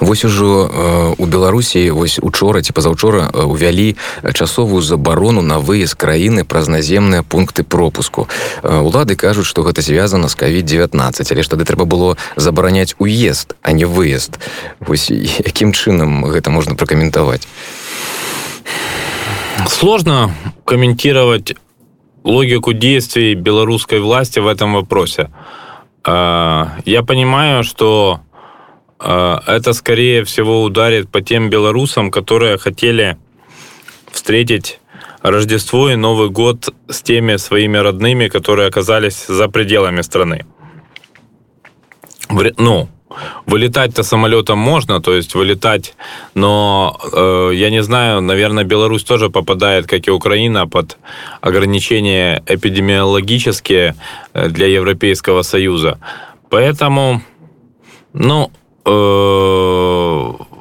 Вось 0.00 0.24
ужо 0.24 0.70
э, 0.70 1.14
у 1.18 1.26
Беларусі 1.26 1.90
вось 1.90 2.18
учора 2.22 2.62
ці 2.62 2.72
пазаўчора 2.72 3.30
э, 3.32 3.42
увялі 3.42 3.96
часовую 4.34 4.82
забарону 4.82 5.42
на 5.42 5.58
выезд 5.58 5.96
краіны 5.96 6.44
праз 6.44 6.68
наземныя 6.68 7.22
пункты 7.22 7.62
пропуску. 7.62 8.28
Э, 8.62 8.80
улады 8.80 9.16
кажуць, 9.16 9.46
што 9.46 9.62
гэта 9.62 9.82
звязана 9.82 10.28
з 10.28 10.36
COVID-19, 10.36 11.32
але 11.32 11.42
ж 11.42 11.48
тады 11.48 11.64
трэба 11.64 11.84
было 11.84 12.16
забараняць 12.36 12.94
уезд, 12.98 13.56
а 13.62 13.72
не 13.72 13.84
выезд. 13.84 14.38
Вось 14.80 15.10
якім 15.10 15.72
чынам 15.72 16.24
гэта 16.24 16.50
можна 16.50 16.74
пракаментаваць? 16.74 17.46
Сложно 19.68 20.34
комментировать 20.64 21.56
логику 22.24 22.72
действий 22.72 23.34
белорусской 23.34 24.00
власти 24.00 24.40
в 24.40 24.46
этом 24.46 24.74
вопросе. 24.74 25.28
Я 26.06 27.02
понимаю, 27.06 27.64
что 27.64 28.20
а, 28.20 28.33
это, 29.06 29.72
скорее 29.72 30.24
всего, 30.24 30.62
ударит 30.62 31.10
по 31.10 31.20
тем 31.20 31.50
белорусам, 31.50 32.10
которые 32.10 32.56
хотели 32.58 33.16
встретить 34.10 34.80
Рождество 35.22 35.90
и 35.90 35.96
Новый 35.96 36.28
год 36.28 36.74
с 36.88 37.02
теми 37.02 37.36
своими 37.36 37.78
родными, 37.78 38.28
которые 38.28 38.68
оказались 38.68 39.26
за 39.26 39.48
пределами 39.48 40.02
страны. 40.02 40.44
Ну, 42.58 42.88
вылетать-то 43.46 44.02
самолетом 44.02 44.58
можно, 44.58 45.00
то 45.00 45.14
есть 45.14 45.34
вылетать, 45.34 45.94
но 46.34 46.98
э, 47.12 47.50
я 47.54 47.70
не 47.70 47.82
знаю, 47.82 48.20
наверное, 48.20 48.64
Беларусь 48.64 49.04
тоже 49.04 49.30
попадает, 49.30 49.86
как 49.86 50.08
и 50.08 50.10
Украина, 50.10 50.66
под 50.66 50.98
ограничения 51.40 52.42
эпидемиологические 52.46 53.94
э, 54.34 54.48
для 54.48 54.66
Европейского 54.66 55.42
Союза. 55.42 55.98
Поэтому, 56.50 57.22
ну, 58.12 58.50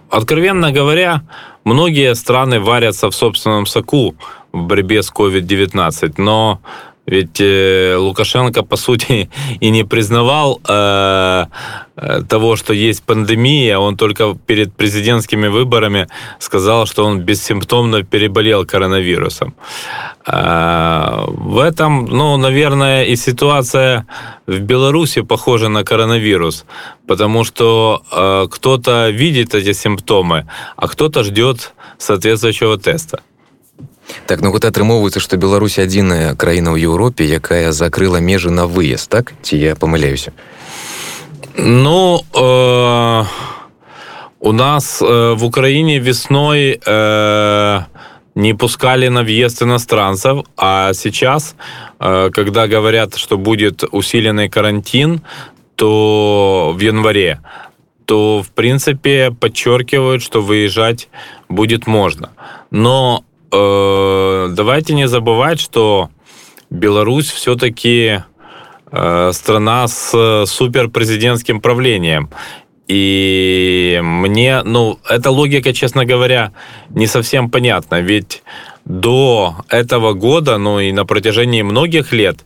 откровенно 0.09 0.71
говоря, 0.71 1.23
многие 1.63 2.15
страны 2.15 2.59
варятся 2.59 3.09
в 3.09 3.15
собственном 3.15 3.65
соку 3.65 4.15
в 4.51 4.61
борьбе 4.63 5.01
с 5.01 5.11
COVID-19, 5.11 6.13
но 6.17 6.59
ведь 7.05 7.41
э, 7.41 7.95
Лукашенко, 7.97 8.63
по 8.63 8.77
сути, 8.77 9.29
и 9.59 9.71
не 9.71 9.83
признавал 9.83 10.61
э, 10.67 11.45
э, 11.97 12.21
того, 12.29 12.55
что 12.55 12.73
есть 12.73 13.03
пандемия. 13.03 13.77
Он 13.77 13.97
только 13.97 14.35
перед 14.47 14.73
президентскими 14.73 15.47
выборами 15.47 16.07
сказал, 16.39 16.85
что 16.85 17.05
он 17.05 17.19
бессимптомно 17.19 18.03
переболел 18.03 18.65
коронавирусом. 18.65 19.53
Э, 20.25 21.25
в 21.27 21.59
этом, 21.59 22.05
ну, 22.05 22.37
наверное, 22.37 23.03
и 23.03 23.17
ситуация 23.17 24.05
в 24.47 24.59
Беларуси 24.59 25.21
похожа 25.21 25.69
на 25.69 25.83
коронавирус, 25.83 26.65
потому 27.07 27.43
что 27.43 28.01
э, 28.11 28.47
кто-то 28.49 29.09
видит 29.09 29.55
эти 29.55 29.73
симптомы, 29.73 30.47
а 30.77 30.87
кто-то 30.87 31.23
ждет 31.23 31.73
соответствующего 31.97 32.77
теста. 32.77 33.19
Так 34.26 34.40
ну 34.40 34.50
вот 34.50 34.64
атрымоўваецца 34.64 35.20
што 35.20 35.36
Беларусь 35.36 35.78
адзіная 35.78 36.34
краіна 36.34 36.72
ў 36.72 36.88
Еўропе 36.88 37.24
якая 37.24 37.72
закрыла 37.72 38.18
межы 38.20 38.50
на 38.50 38.66
выезд 38.66 39.10
так 39.10 39.34
ці 39.42 39.56
я 39.56 39.76
памыляюся 39.76 40.32
ну 41.56 42.22
э, 42.34 43.24
у 44.40 44.52
нас 44.52 45.02
э, 45.02 45.34
в 45.34 45.44
Украине 45.44 45.98
весной 45.98 46.80
э, 46.84 47.80
не 48.34 48.54
пускали 48.54 49.08
на 49.08 49.24
въезд 49.24 49.62
иностранцев, 49.62 50.44
а 50.56 50.92
сейчас, 50.94 51.56
э, 51.98 52.30
когда 52.32 52.68
говорят, 52.68 53.16
что 53.16 53.36
будет 53.36 53.82
усиленный 53.90 54.48
карантин, 54.48 55.22
то 55.74 56.72
в 56.76 56.80
январе, 56.80 57.40
то 58.04 58.42
в 58.42 58.50
принципе 58.50 59.32
подчеркивают, 59.32 60.22
что 60.22 60.40
выезжать 60.40 61.08
будет 61.48 61.88
можно. 61.88 62.30
Но 62.70 63.24
э, 63.53 64.47
давайте 64.51 64.93
не 64.93 65.07
забывать, 65.07 65.59
что 65.59 66.09
Беларусь 66.69 67.31
все-таки 67.31 68.23
э, 68.91 69.31
страна 69.33 69.87
с 69.87 70.45
суперпрезидентским 70.45 71.61
правлением. 71.61 72.29
И 72.87 74.01
мне, 74.03 74.61
ну, 74.63 74.99
эта 75.07 75.31
логика, 75.31 75.73
честно 75.73 76.05
говоря, 76.05 76.51
не 76.89 77.07
совсем 77.07 77.49
понятна. 77.49 78.01
Ведь 78.01 78.43
до 78.85 79.55
этого 79.69 80.13
года, 80.13 80.57
ну 80.57 80.79
и 80.79 80.91
на 80.91 81.05
протяжении 81.05 81.61
многих 81.61 82.11
лет, 82.11 82.43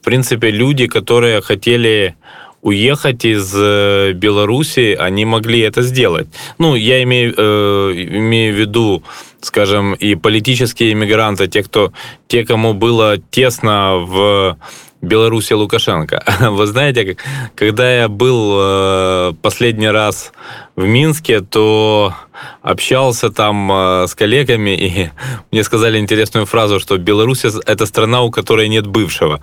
в 0.00 0.04
принципе, 0.04 0.50
люди, 0.50 0.86
которые 0.86 1.40
хотели 1.40 2.16
уехать 2.62 3.24
из 3.24 3.52
э, 3.54 4.12
Беларуси, 4.12 4.96
они 4.98 5.24
могли 5.24 5.60
это 5.60 5.82
сделать. 5.82 6.28
Ну, 6.58 6.74
я 6.74 7.02
имею, 7.02 7.34
э, 7.36 7.92
имею 7.94 8.54
в 8.54 8.58
виду, 8.58 9.02
скажем, 9.40 9.94
и 9.94 10.14
политические 10.14 10.92
иммигранты, 10.92 11.46
те, 11.48 11.62
кто, 11.62 11.92
те, 12.26 12.44
кому 12.44 12.74
было 12.74 13.18
тесно 13.30 13.98
в 13.98 14.56
Беларуси 15.00 15.52
Лукашенко. 15.52 16.22
Вы 16.50 16.66
знаете, 16.66 17.16
когда 17.54 18.02
я 18.02 18.08
был 18.08 18.52
э, 18.56 19.32
последний 19.42 19.88
раз 19.90 20.32
в 20.78 20.86
Минске, 20.86 21.40
то 21.40 22.14
общался 22.62 23.30
там 23.30 23.72
э, 23.72 24.06
с 24.06 24.14
коллегами, 24.14 24.70
и 24.76 25.10
мне 25.50 25.64
сказали 25.64 25.98
интересную 25.98 26.46
фразу, 26.46 26.78
что 26.78 26.96
Беларусь— 26.98 27.44
это 27.66 27.84
страна, 27.84 28.22
у 28.22 28.30
которой 28.30 28.68
нет 28.68 28.86
бывшего. 28.86 29.40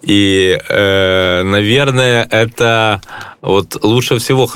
И, 0.00 0.58
э, 0.68 1.42
наверное, 1.42 2.26
это 2.30 3.02
вот 3.42 3.84
лучше 3.84 4.18
всего... 4.18 4.48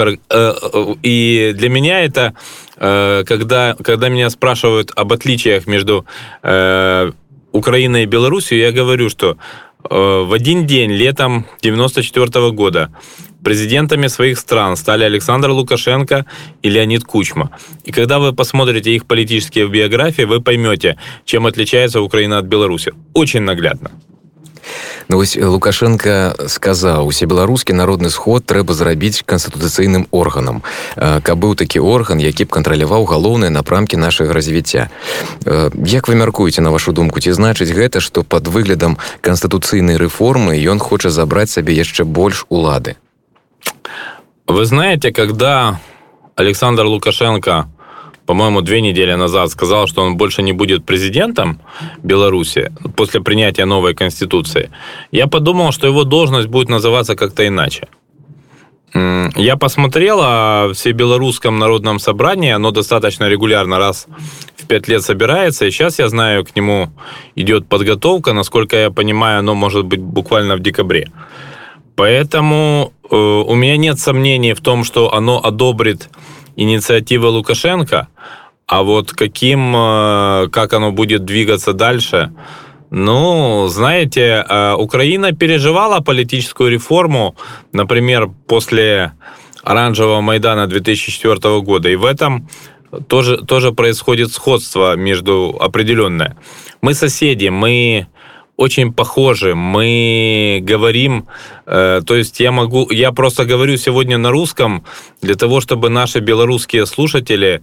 И 1.02 1.52
для 1.54 1.68
меня 1.68 2.00
это, 2.04 2.32
когда, 2.76 3.76
когда 3.84 4.08
меня 4.08 4.30
спрашивают 4.30 4.92
об 4.96 5.12
отличиях 5.12 5.66
между 5.66 6.06
Украиной 7.52 8.02
и 8.02 8.06
Беларусью, 8.06 8.58
я 8.58 8.72
говорю, 8.72 9.10
что 9.10 9.36
Э, 9.90 10.24
в 10.26 10.32
один 10.32 10.66
день, 10.66 10.90
летом 10.92 11.46
94 11.62 12.50
года, 12.52 12.90
президентами 13.44 14.08
своих 14.08 14.38
стран 14.38 14.76
стали 14.76 15.04
Александр 15.04 15.50
Лукашенко 15.50 16.26
и 16.62 16.70
Леонид 16.70 17.04
Кучма. 17.04 17.50
И 17.84 17.92
когда 17.92 18.18
вы 18.18 18.32
посмотрите 18.32 18.90
их 18.90 19.06
политические 19.06 19.68
биографии, 19.68 20.22
вы 20.22 20.40
поймете, 20.40 20.96
чем 21.24 21.46
отличается 21.46 22.00
Украина 22.00 22.38
от 22.38 22.46
Беларуси. 22.46 22.92
Очень 23.12 23.42
наглядно. 23.42 23.90
Ну 25.08 25.16
вось 25.16 25.36
лукашенко 25.36 26.34
сказаў 26.48 27.04
усебеларускі 27.06 27.76
народны 27.76 28.08
сход 28.08 28.46
трэба 28.48 28.72
зрабіць 28.72 29.20
канстытуцыйным 29.28 30.08
органам 30.10 30.62
каб 30.96 31.36
быў 31.44 31.54
такі 31.60 31.84
орган 31.84 32.24
які 32.24 32.48
б 32.48 32.54
кантраляваў 32.56 33.04
галоўныя 33.04 33.52
напрамкі 33.52 34.00
нашага 34.00 34.32
развіцця 34.32 34.88
як 35.44 36.08
вы 36.08 36.16
мяркуеце 36.16 36.64
на 36.64 36.72
вашу 36.72 36.96
думку 36.96 37.20
ці 37.20 37.36
значыць 37.36 37.76
гэта 37.76 38.00
што 38.00 38.24
под 38.24 38.48
выглядам 38.48 38.96
канстытуцыйнай 39.20 40.00
рэформы 40.00 40.56
ён 40.56 40.80
хоча 40.80 41.12
забраць 41.12 41.52
сабе 41.52 41.76
яшчэ 41.76 42.08
больш 42.08 42.46
улады 42.48 42.96
вы 44.46 44.64
знаете 44.64 45.12
когда 45.12 45.80
александр 46.36 46.84
лукашенко 46.84 47.68
по-моему, 48.26 48.62
две 48.62 48.80
недели 48.80 49.12
назад 49.14 49.50
сказал, 49.50 49.86
что 49.86 50.02
он 50.02 50.16
больше 50.16 50.42
не 50.42 50.52
будет 50.52 50.86
президентом 50.86 51.60
Беларуси 52.02 52.72
после 52.96 53.20
принятия 53.20 53.66
новой 53.66 53.94
конституции, 53.94 54.70
я 55.12 55.26
подумал, 55.26 55.72
что 55.72 55.86
его 55.86 56.04
должность 56.04 56.48
будет 56.48 56.70
называться 56.70 57.16
как-то 57.16 57.46
иначе. 57.46 57.88
Я 58.94 59.56
посмотрел 59.56 60.20
о 60.22 60.72
Всебелорусском 60.72 61.58
народном 61.58 61.98
собрании, 61.98 62.52
оно 62.52 62.70
достаточно 62.70 63.28
регулярно, 63.28 63.78
раз 63.78 64.06
в 64.56 64.68
пять 64.68 64.86
лет 64.86 65.02
собирается, 65.02 65.66
и 65.66 65.72
сейчас, 65.72 65.98
я 65.98 66.08
знаю, 66.08 66.44
к 66.44 66.54
нему 66.54 66.90
идет 67.34 67.66
подготовка, 67.66 68.32
насколько 68.32 68.76
я 68.76 68.90
понимаю, 68.90 69.40
оно 69.40 69.56
может 69.56 69.84
быть 69.84 70.00
буквально 70.00 70.54
в 70.54 70.60
декабре. 70.60 71.10
Поэтому 71.96 72.92
э, 73.10 73.16
у 73.16 73.54
меня 73.54 73.76
нет 73.76 73.98
сомнений 73.98 74.54
в 74.54 74.60
том, 74.60 74.84
что 74.84 75.14
оно 75.14 75.40
одобрит 75.44 76.08
инициативы 76.56 77.28
Лукашенко, 77.28 78.08
а 78.66 78.82
вот 78.82 79.12
каким, 79.12 79.74
э, 79.76 80.48
как 80.50 80.72
оно 80.72 80.90
будет 80.92 81.24
двигаться 81.24 81.72
дальше, 81.72 82.32
ну, 82.90 83.66
знаете, 83.68 84.44
э, 84.48 84.74
Украина 84.74 85.32
переживала 85.32 86.00
политическую 86.00 86.70
реформу, 86.70 87.36
например, 87.72 88.30
после 88.46 89.12
оранжевого 89.62 90.20
Майдана 90.20 90.66
2004 90.66 91.60
года, 91.60 91.88
и 91.88 91.96
в 91.96 92.04
этом 92.04 92.48
тоже, 93.08 93.38
тоже 93.38 93.72
происходит 93.72 94.32
сходство 94.32 94.96
между 94.96 95.56
определенное. 95.58 96.36
Мы 96.82 96.94
соседи, 96.94 97.48
мы 97.48 98.06
очень 98.56 98.92
похожи. 98.92 99.54
Мы 99.54 100.60
говорим, 100.62 101.26
э, 101.66 102.02
то 102.06 102.14
есть 102.14 102.40
я 102.40 102.52
могу, 102.52 102.90
я 102.90 103.12
просто 103.12 103.44
говорю 103.44 103.76
сегодня 103.76 104.18
на 104.18 104.30
русском 104.30 104.84
для 105.22 105.34
того, 105.34 105.60
чтобы 105.60 105.90
наши 105.90 106.20
белорусские 106.20 106.86
слушатели 106.86 107.62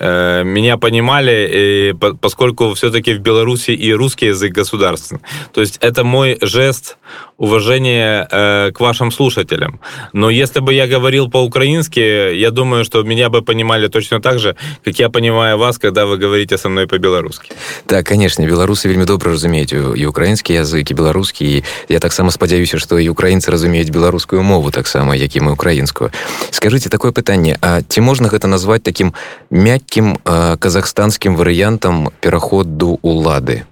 меня 0.00 0.76
понимали, 0.76 1.48
и 1.54 1.94
поскольку 2.20 2.74
все-таки 2.74 3.14
в 3.14 3.20
Беларуси 3.20 3.70
и 3.70 3.94
русский 3.94 4.26
язык 4.26 4.52
государственный. 4.52 5.22
То 5.52 5.60
есть 5.60 5.78
это 5.80 6.02
мой 6.02 6.36
жест 6.42 6.96
уважения 7.36 8.28
э, 8.30 8.70
к 8.72 8.80
вашим 8.80 9.10
слушателям. 9.10 9.80
Но 10.12 10.30
если 10.30 10.60
бы 10.60 10.72
я 10.72 10.86
говорил 10.86 11.30
по-украински, 11.30 12.34
я 12.34 12.50
думаю, 12.50 12.84
что 12.84 13.02
меня 13.02 13.28
бы 13.28 13.42
понимали 13.42 13.88
точно 13.88 14.20
так 14.20 14.38
же, 14.38 14.56
как 14.84 14.98
я 14.98 15.08
понимаю 15.08 15.58
вас, 15.58 15.78
когда 15.78 16.06
вы 16.06 16.16
говорите 16.16 16.58
со 16.58 16.68
мной 16.68 16.86
по-беларускі. 16.86 17.50
Так, 17.86 18.06
конечно, 18.06 18.42
беларусы 18.44 18.88
вельмі 18.88 19.04
добра 19.04 19.32
разумеюць 19.32 19.72
і 19.72 20.06
украінскі 20.06 20.54
язык 20.54 20.90
і 20.90 20.94
беларускі 20.94 21.44
і 21.44 21.64
я 21.88 21.98
таксама 21.98 22.30
спадзяюся, 22.30 22.78
што 22.78 22.98
і 22.98 23.08
украінцы 23.08 23.50
разумеюць 23.50 23.90
беларускую 23.90 24.42
мову 24.42 24.70
таксама, 24.70 25.16
як 25.16 25.36
і 25.36 25.40
мы 25.40 25.52
украінскую. 25.52 26.10
Скажите 26.50 26.88
такое 26.88 27.10
пытанне, 27.10 27.58
а 27.60 27.82
ці 27.82 28.00
можна 28.00 28.28
гэта 28.28 28.46
назваць 28.46 28.82
таким 28.82 29.14
мягким 29.50 29.84
нейкім 29.88 30.18
э, 30.24 30.56
казахстанскім 30.60 31.36
варыянтам 31.36 32.12
пераходу 32.20 32.98
улады 33.02 33.64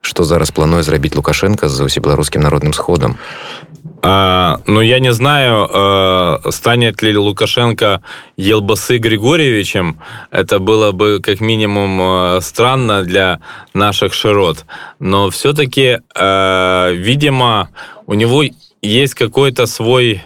что 0.00 0.24
зараз 0.24 0.50
плануе 0.50 0.82
зрабіць 0.82 1.16
лукашенко 1.16 1.68
за 1.68 1.84
усебеларускім 1.84 2.42
народным 2.42 2.72
сходам 2.72 3.16
а, 4.02 4.58
ну 4.66 4.80
я 4.80 5.00
не 5.00 5.12
знаю 5.12 5.68
э, 5.68 6.50
станет 6.50 7.02
ли 7.02 7.16
лукашенко 7.16 8.00
елбасы 8.36 8.98
григорьевичем 8.98 10.00
это 10.30 10.58
было 10.58 10.92
бы 10.92 11.20
как 11.20 11.40
минимум 11.40 12.00
э, 12.00 12.40
странно 12.40 13.02
для 13.02 13.40
наших 13.74 14.14
широт 14.14 14.64
но 15.00 15.28
все-таки 15.28 15.98
э, 16.14 16.92
видимо 16.94 17.68
у 18.06 18.14
него 18.14 18.44
есть 18.82 19.14
какой-то 19.14 19.66
свой 19.66 20.22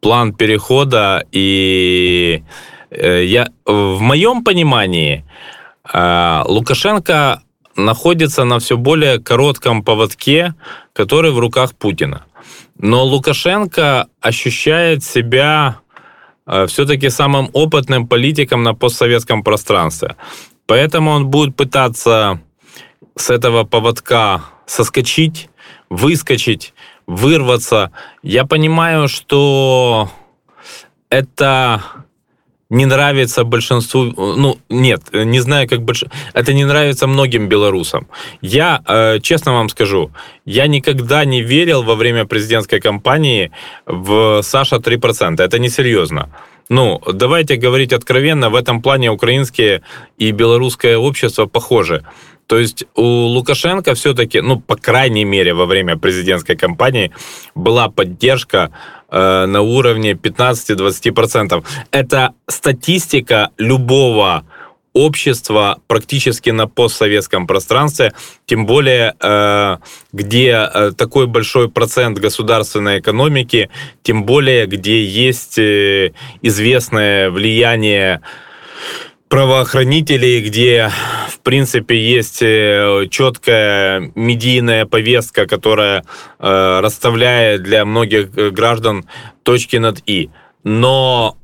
план 0.00 0.32
перехода 0.32 1.24
и 1.32 2.42
Э, 2.42 2.75
я, 3.01 3.49
в 3.65 3.99
моем 3.99 4.43
понимании 4.43 5.25
э, 5.93 6.43
Лукашенко 6.45 7.41
находится 7.75 8.43
на 8.43 8.59
все 8.59 8.75
более 8.75 9.19
коротком 9.19 9.83
поводке, 9.83 10.55
который 10.93 11.31
в 11.31 11.39
руках 11.39 11.75
Путина. 11.75 12.25
Но 12.79 13.03
Лукашенко 13.05 14.07
ощущает 14.19 15.03
себя 15.03 15.79
э, 16.45 16.65
все-таки 16.67 17.09
самым 17.09 17.49
опытным 17.53 18.07
политиком 18.07 18.63
на 18.63 18.73
постсоветском 18.73 19.43
пространстве. 19.43 20.15
Поэтому 20.65 21.11
он 21.11 21.27
будет 21.27 21.55
пытаться 21.55 22.41
с 23.15 23.29
этого 23.29 23.63
поводка 23.63 24.43
соскочить, 24.65 25.49
выскочить, 25.89 26.73
вырваться. 27.07 27.91
Я 28.21 28.45
понимаю, 28.45 29.07
что 29.07 30.11
это 31.09 31.81
не 32.69 32.85
нравится 32.85 33.43
большинству, 33.43 34.03
ну, 34.17 34.57
нет, 34.69 35.01
не 35.13 35.39
знаю, 35.39 35.69
как 35.69 35.81
больш... 35.81 36.03
это 36.33 36.53
не 36.53 36.65
нравится 36.65 37.07
многим 37.07 37.47
белорусам. 37.47 38.07
Я, 38.41 38.81
э, 38.87 39.19
честно 39.21 39.53
вам 39.53 39.69
скажу, 39.69 40.11
я 40.45 40.67
никогда 40.67 41.25
не 41.25 41.41
верил 41.41 41.83
во 41.83 41.95
время 41.95 42.25
президентской 42.25 42.79
кампании 42.79 43.51
в 43.85 44.41
Саша 44.43 44.75
3%. 44.77 45.41
Это 45.41 45.59
несерьезно. 45.59 46.29
Ну, 46.69 47.01
давайте 47.13 47.55
говорить 47.55 47.93
откровенно, 47.93 48.49
в 48.49 48.55
этом 48.55 48.81
плане 48.81 49.09
украинские 49.11 49.81
и 50.17 50.31
белорусское 50.31 50.97
общество 50.97 51.45
похожи. 51.45 52.03
То 52.47 52.57
есть 52.57 52.85
у 52.95 53.03
Лукашенко 53.03 53.93
все-таки, 53.93 54.41
ну, 54.41 54.59
по 54.59 54.75
крайней 54.75 55.25
мере, 55.25 55.53
во 55.53 55.65
время 55.65 55.97
президентской 55.97 56.55
кампании 56.55 57.11
была 57.55 57.89
поддержка 57.89 58.71
э, 59.09 59.45
на 59.45 59.61
уровне 59.61 60.13
15-20%. 60.13 61.63
Это 61.91 62.33
статистика 62.47 63.51
любого 63.57 64.45
общества 64.93 65.79
практически 65.87 66.49
на 66.49 66.67
постсоветском 66.67 67.45
пространстве, 67.45 68.13
тем 68.45 68.65
более 68.65 69.13
э, 69.19 69.77
где 70.11 70.69
э, 70.73 70.91
такой 70.97 71.27
большой 71.27 71.69
процент 71.69 72.17
государственной 72.17 72.99
экономики, 72.99 73.69
тем 74.01 74.23
более 74.23 74.65
где 74.65 75.03
есть 75.05 75.59
э, 75.59 76.13
известное 76.41 77.29
влияние 77.29 78.21
правоохранителей, 79.29 80.41
где, 80.41 80.91
в 81.29 81.39
принципе, 81.39 81.97
есть 81.99 82.41
э, 82.41 83.07
четкая 83.09 84.11
медийная 84.15 84.85
повестка, 84.85 85.45
которая 85.45 86.03
э, 86.39 86.79
расставляет 86.81 87.63
для 87.63 87.85
многих 87.85 88.29
э, 88.37 88.49
граждан 88.51 89.05
точки 89.43 89.77
над 89.77 90.01
«и». 90.05 90.29
Но 90.63 91.37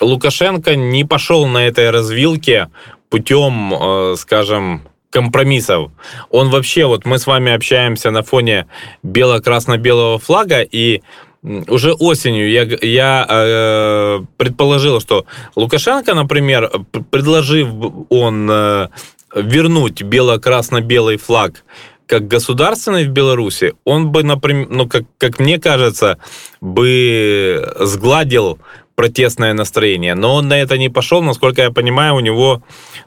Лукашенко 0.00 0.76
не 0.76 1.04
пошел 1.04 1.46
на 1.46 1.66
этой 1.66 1.90
развилке 1.90 2.70
путем, 3.08 3.72
э, 3.74 4.14
скажем, 4.18 4.82
компромиссов. 5.10 5.92
Он 6.30 6.50
вообще, 6.50 6.86
вот 6.86 7.04
мы 7.04 7.18
с 7.18 7.26
вами 7.26 7.52
общаемся 7.52 8.10
на 8.10 8.22
фоне 8.22 8.66
бело-красно-белого 9.02 10.18
флага, 10.18 10.62
и 10.62 11.02
уже 11.44 11.92
осенью 11.92 12.50
я, 12.50 12.62
я 12.80 13.26
э, 13.28 14.20
предположил, 14.38 15.00
что 15.00 15.26
Лукашенко, 15.56 16.14
например, 16.14 16.70
предложив 17.10 17.68
он 18.08 18.48
э, 18.50 18.88
вернуть 19.36 20.02
бело-красно-белый 20.02 21.18
флаг 21.18 21.64
как 22.06 22.28
государственный 22.28 23.06
в 23.06 23.10
Беларуси, 23.10 23.74
он 23.84 24.10
бы, 24.10 24.22
например, 24.22 24.68
ну, 24.70 24.86
как, 24.86 25.04
как 25.18 25.38
мне 25.38 25.58
кажется, 25.58 26.18
бы 26.60 27.74
сгладил 27.80 28.58
протестное 28.94 29.54
настроение. 29.54 30.14
Но 30.14 30.34
он 30.34 30.48
на 30.48 30.60
это 30.60 30.76
не 30.78 30.90
пошел, 30.90 31.22
насколько 31.22 31.62
я 31.62 31.70
понимаю, 31.70 32.14
у 32.14 32.20
него 32.20 32.62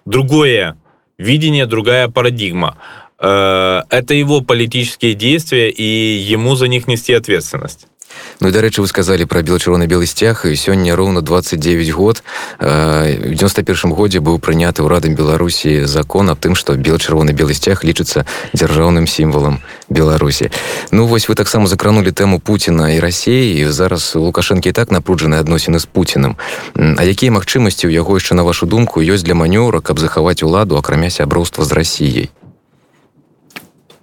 другое 0.05 0.77
видение, 1.17 1.65
другая 1.65 2.07
парадигма. 2.07 2.77
Э, 3.19 3.83
это 3.89 4.13
его 4.13 4.41
политические 4.41 5.13
действия, 5.13 5.69
и 5.69 5.83
ему 5.83 6.55
за 6.55 6.67
них 6.67 6.87
нести 6.87 7.13
ответственность. 7.13 7.87
Ну 8.40 8.48
і 8.48 8.52
дарэчы 8.52 8.82
вы 8.82 8.88
сказалі 8.90 9.24
пра 9.30 9.42
бел-чырвоны 9.46 9.86
белы 9.86 10.06
сцяг 10.06 10.44
і 10.44 10.56
сёння 10.56 10.96
роўна 10.96 11.22
29 11.22 11.90
год 11.94 12.22
в 12.58 13.34
91 13.38 13.92
годзе 13.92 14.18
быў 14.18 14.38
прыняты 14.42 14.82
ўрадам 14.82 15.14
беларусі 15.14 15.86
закон 15.86 16.30
аб 16.30 16.42
тым 16.42 16.58
што 16.58 16.74
бел-чырвоны 16.74 17.32
белы 17.32 17.54
сцяг 17.54 17.84
лічыцца 17.84 18.26
дзяржаўным 18.52 19.06
сімвалам 19.06 19.62
беларусі 19.88 20.50
ну 20.90 21.06
вось 21.06 21.28
вы 21.28 21.34
таксама 21.34 21.66
закранули 21.66 22.10
тэму 22.10 22.40
путина 22.40 22.90
і 22.92 23.00
рассеі 23.00 23.70
зараз 23.70 24.14
лукашэнкі 24.14 24.72
так 24.72 24.90
напруджаны 24.90 25.38
адносіны 25.38 25.78
з 25.78 25.86
путиным 25.86 26.36
А 26.74 27.04
якія 27.04 27.30
магчымасці 27.30 27.86
ў 27.86 27.94
яго 27.94 28.18
яшчэ 28.18 28.34
на 28.34 28.42
вашу 28.42 28.66
думку 28.66 29.00
ёсць 29.00 29.22
для 29.22 29.38
манёўра 29.38 29.80
каб 29.80 29.98
захаваць 29.98 30.42
уладу 30.42 30.76
акрамя 30.76 31.10
сяброўства 31.10 31.64
з 31.64 31.72
рассіяй 31.72 32.30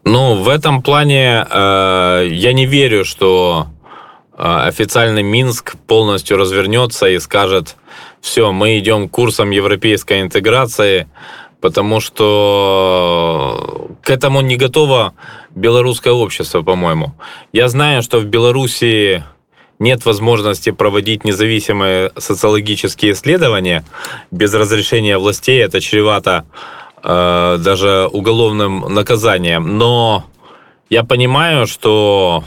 Ну, 0.06 0.42
в 0.42 0.48
этом 0.48 0.82
плане 0.82 1.46
э, 1.52 2.30
я 2.32 2.54
не 2.54 2.66
верю, 2.66 3.06
что 3.06 3.68
э, 4.37 4.43
официальный 4.43 5.23
Минск 5.23 5.77
полностью 5.87 6.37
развернется 6.37 7.07
и 7.07 7.19
скажет, 7.19 7.77
все, 8.21 8.53
мы 8.53 8.79
идем 8.79 9.09
курсом 9.09 9.51
европейской 9.51 10.23
интеграции, 10.23 11.09
потому 11.61 12.01
что 12.01 13.89
к 14.03 14.11
этому 14.11 14.41
не 14.41 14.57
готово 14.57 15.15
белорусское 15.55 16.13
общество, 16.13 16.63
по-моему. 16.63 17.15
Я 17.53 17.69
знаю, 17.69 18.03
что 18.03 18.19
в 18.19 18.25
Беларуси 18.25 19.25
нет 19.79 20.05
возможности 20.05 20.71
проводить 20.71 21.25
независимые 21.25 22.13
социологические 22.17 23.13
исследования 23.13 23.85
без 24.31 24.55
разрешения 24.55 25.19
властей. 25.19 25.63
Это 25.63 25.81
чревато 25.81 26.45
э, 27.03 27.59
даже 27.59 28.09
уголовным 28.13 28.81
наказанием. 28.93 29.79
Но 29.79 30.25
я 30.91 31.05
понимаю, 31.05 31.67
что 31.67 32.45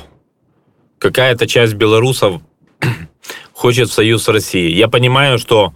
какая-то 0.99 1.47
часть 1.47 1.73
белорусов 1.73 2.41
хочет 3.53 3.89
в 3.89 3.93
союз 3.93 4.23
с 4.23 4.27
Россией. 4.27 4.73
Я 4.73 4.87
понимаю, 4.87 5.39
что 5.39 5.73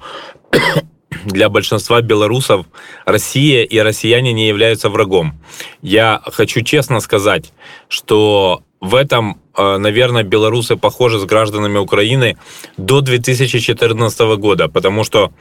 для 1.26 1.50
большинства 1.50 2.02
белорусов 2.02 2.66
Россия 3.06 3.64
и 3.64 3.80
россияне 3.80 4.34
не 4.34 4.48
являются 4.48 4.90
врагом. 4.90 5.40
Я 5.82 6.22
хочу 6.26 6.62
честно 6.62 7.00
сказать, 7.00 7.54
что 7.88 8.64
в 8.80 8.96
этом, 8.96 9.40
э, 9.56 9.78
наверное, 9.78 10.24
белорусы 10.24 10.76
похожи 10.76 11.20
с 11.20 11.26
гражданами 11.26 11.78
Украины 11.78 12.38
до 12.78 13.02
2014 13.02 14.20
года, 14.38 14.68
потому 14.68 15.04
что 15.04 15.32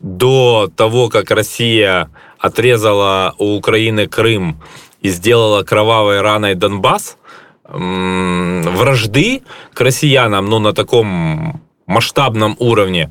до 0.00 0.70
того, 0.74 1.08
как 1.08 1.30
Россия 1.30 2.10
отрезала 2.38 3.34
у 3.38 3.56
Украины 3.56 4.06
Крым 4.06 4.62
и 5.02 5.10
сделала 5.10 5.64
кровавой 5.64 6.20
раной 6.22 6.54
Донбасс, 6.54 7.18
вражды 7.68 9.42
к 9.74 9.80
россиянам, 9.80 10.46
ну, 10.46 10.58
на 10.58 10.72
таком 10.72 11.60
масштабном 11.86 12.56
уровне 12.58 13.10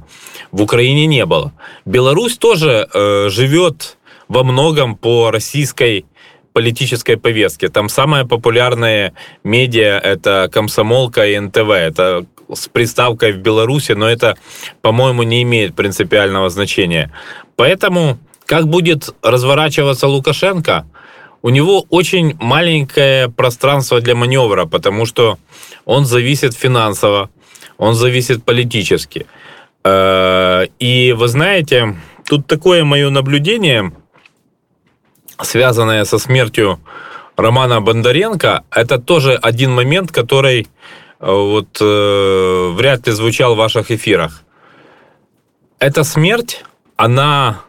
в 0.52 0.62
Украине 0.62 1.06
не 1.06 1.26
было. 1.26 1.54
Беларусь 1.86 2.38
тоже 2.38 2.88
э, 2.94 3.30
живет 3.30 3.98
во 4.28 4.44
многом 4.44 4.96
по 4.96 5.32
российской 5.32 6.06
политической 6.54 7.18
повестке. 7.18 7.70
Там 7.70 7.88
самые 7.90 8.26
популярные 8.26 9.14
медиа— 9.44 10.00
это 10.04 10.50
«Комсомолка» 10.52 11.28
и 11.28 11.38
«НТВ». 11.40 11.70
Это 11.70 12.26
с 12.52 12.68
приставкой 12.68 13.34
в 13.34 13.38
Беларуси, 13.38 13.92
но 13.92 14.10
это, 14.10 14.38
по-моему, 14.82 15.24
не 15.24 15.44
имеет 15.44 15.76
принципиального 15.76 16.50
значения. 16.50 17.12
Поэтому, 17.56 18.18
как 18.46 18.68
будет 18.68 19.14
разворачиваться 19.22 20.08
Лукашенко, 20.08 20.88
у 21.42 21.50
него 21.50 21.86
очень 21.90 22.36
маленькое 22.40 23.30
пространство 23.30 24.02
для 24.02 24.16
маневра, 24.16 24.66
потому 24.66 25.06
что 25.06 25.38
он 25.86 26.06
зависит 26.06 26.54
финансово, 26.54 27.30
он 27.78 27.94
зависит 27.94 28.44
политически. 28.44 29.26
Э, 29.84 30.66
и 30.80 31.14
вы 31.14 31.28
знаете, 31.28 31.96
тут 32.26 32.48
такое 32.48 32.84
мое 32.84 33.10
наблюдение, 33.10 33.92
связанное 35.42 36.06
со 36.06 36.18
смертью 36.18 36.80
Романа 37.36 37.82
Бондаренко, 37.82 38.64
это 38.72 38.98
тоже 38.98 39.36
один 39.36 39.72
момент, 39.72 40.12
который 40.12 40.62
э, 40.62 40.66
вот 41.20 41.78
э, 41.80 42.74
вряд 42.76 43.08
ли 43.08 43.14
звучал 43.14 43.54
в 43.54 43.58
ваших 43.58 43.92
эфирах. 43.92 44.44
Эта 45.80 46.04
смерть, 46.04 46.64
она 46.96 47.62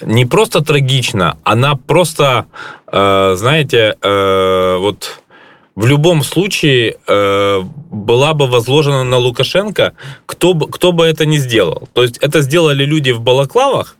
не 0.00 0.26
просто 0.26 0.60
трагична, 0.60 1.36
она 1.44 1.76
просто, 1.76 2.46
э, 2.86 3.34
знаете, 3.36 3.96
э, 4.00 4.76
вот 4.78 5.20
в 5.74 5.86
любом 5.86 6.22
случае 6.24 6.96
э, 7.06 7.62
была 7.90 8.34
бы 8.34 8.46
возложена 8.46 9.04
на 9.04 9.18
Лукашенко, 9.18 9.92
кто 10.26 10.54
бы, 10.54 10.68
кто 10.68 10.92
бы 10.92 11.06
это 11.06 11.24
ни 11.24 11.36
сделал. 11.38 11.88
То 11.92 12.02
есть 12.02 12.18
это 12.18 12.40
сделали 12.42 12.84
люди 12.84 13.12
в 13.12 13.20
балаклавах, 13.20 13.96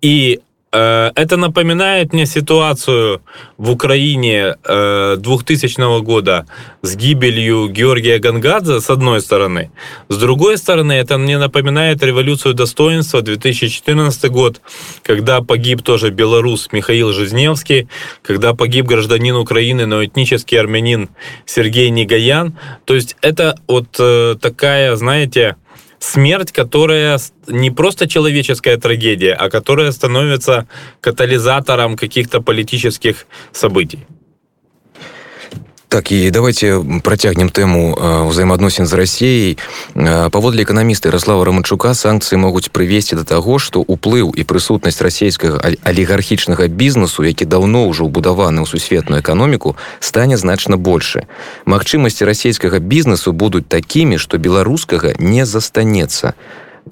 и 0.00 0.40
это 0.78 1.36
напоминает 1.36 2.14
мне 2.14 2.24
ситуацию 2.24 3.20
в 3.58 3.70
Украине 3.70 4.56
2000 4.64 5.80
э, 5.80 6.00
года 6.00 6.46
с 6.80 6.96
гибелью 6.96 7.68
Георгия 7.68 8.18
Гангадзе, 8.18 8.80
с 8.80 8.88
одной 8.88 9.20
стороны. 9.20 9.70
С 10.08 10.16
другой 10.16 10.56
стороны, 10.56 10.92
это 10.92 11.18
мне 11.18 11.36
напоминает 11.36 12.02
революцию 12.02 12.54
достоинства 12.54 13.20
2014 13.20 14.30
год, 14.30 14.62
когда 15.02 15.42
погиб 15.42 15.82
тоже 15.82 16.10
белорус 16.10 16.68
Михаил 16.72 17.12
Жизневский, 17.12 17.88
когда 18.22 18.54
погиб 18.54 18.86
гражданин 18.86 19.36
Украины, 19.36 19.84
но 19.84 20.02
этнический 20.02 20.58
армянин 20.58 21.10
Сергей 21.44 21.90
Негаян. 21.90 22.56
То 22.86 22.94
есть 22.94 23.16
это 23.20 23.56
вот 23.68 23.96
э, 23.98 24.36
такая, 24.40 24.96
знаете, 24.96 25.56
смерть, 26.02 26.52
которая 26.52 27.18
не 27.46 27.70
просто 27.70 28.08
человеческая 28.08 28.76
трагедия, 28.76 29.34
а 29.34 29.48
которая 29.50 29.92
становится 29.92 30.66
катализатором 31.00 31.96
каких-то 31.96 32.40
политических 32.40 33.26
событий. 33.52 34.00
Так 35.91 36.11
і 36.11 36.31
давайте 36.31 36.83
працягнем 36.99 37.47
тэму 37.47 37.95
ўзаемаадносін 38.27 38.83
з 38.83 38.93
рассіяй 38.99 39.57
паводле 40.35 40.67
эканаміста 40.67 41.07
Ярослава 41.07 41.47
раманчука 41.47 41.95
санкцыі 41.95 42.43
могуць 42.43 42.67
прывесці 42.75 43.15
да 43.15 43.23
таго 43.23 43.55
што 43.55 43.79
ўплыў 43.87 44.35
і 44.35 44.43
прысутнасць 44.43 44.99
расійскага 44.99 45.63
алігархічнага 45.87 46.67
бізнесу 46.67 47.23
які 47.23 47.47
даўно 47.47 47.87
ўжо 47.87 48.03
ўбудаваны 48.03 48.61
ў 48.61 48.67
сусветную 48.67 49.23
эканоміку 49.23 49.79
стане 50.03 50.35
значна 50.35 50.75
больше 50.75 51.23
магчымасці 51.63 52.27
расійскага 52.27 52.83
бізнесу 52.83 53.31
будуць 53.31 53.71
такімі 53.71 54.19
што 54.19 54.35
беларускага 54.43 55.15
не 55.23 55.47
застанецца 55.47 56.35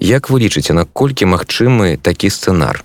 Як 0.00 0.32
вы 0.32 0.40
лічыце 0.40 0.72
наколькі 0.72 1.28
магчымы 1.28 2.00
такі 2.00 2.32
сцэнар 2.32 2.80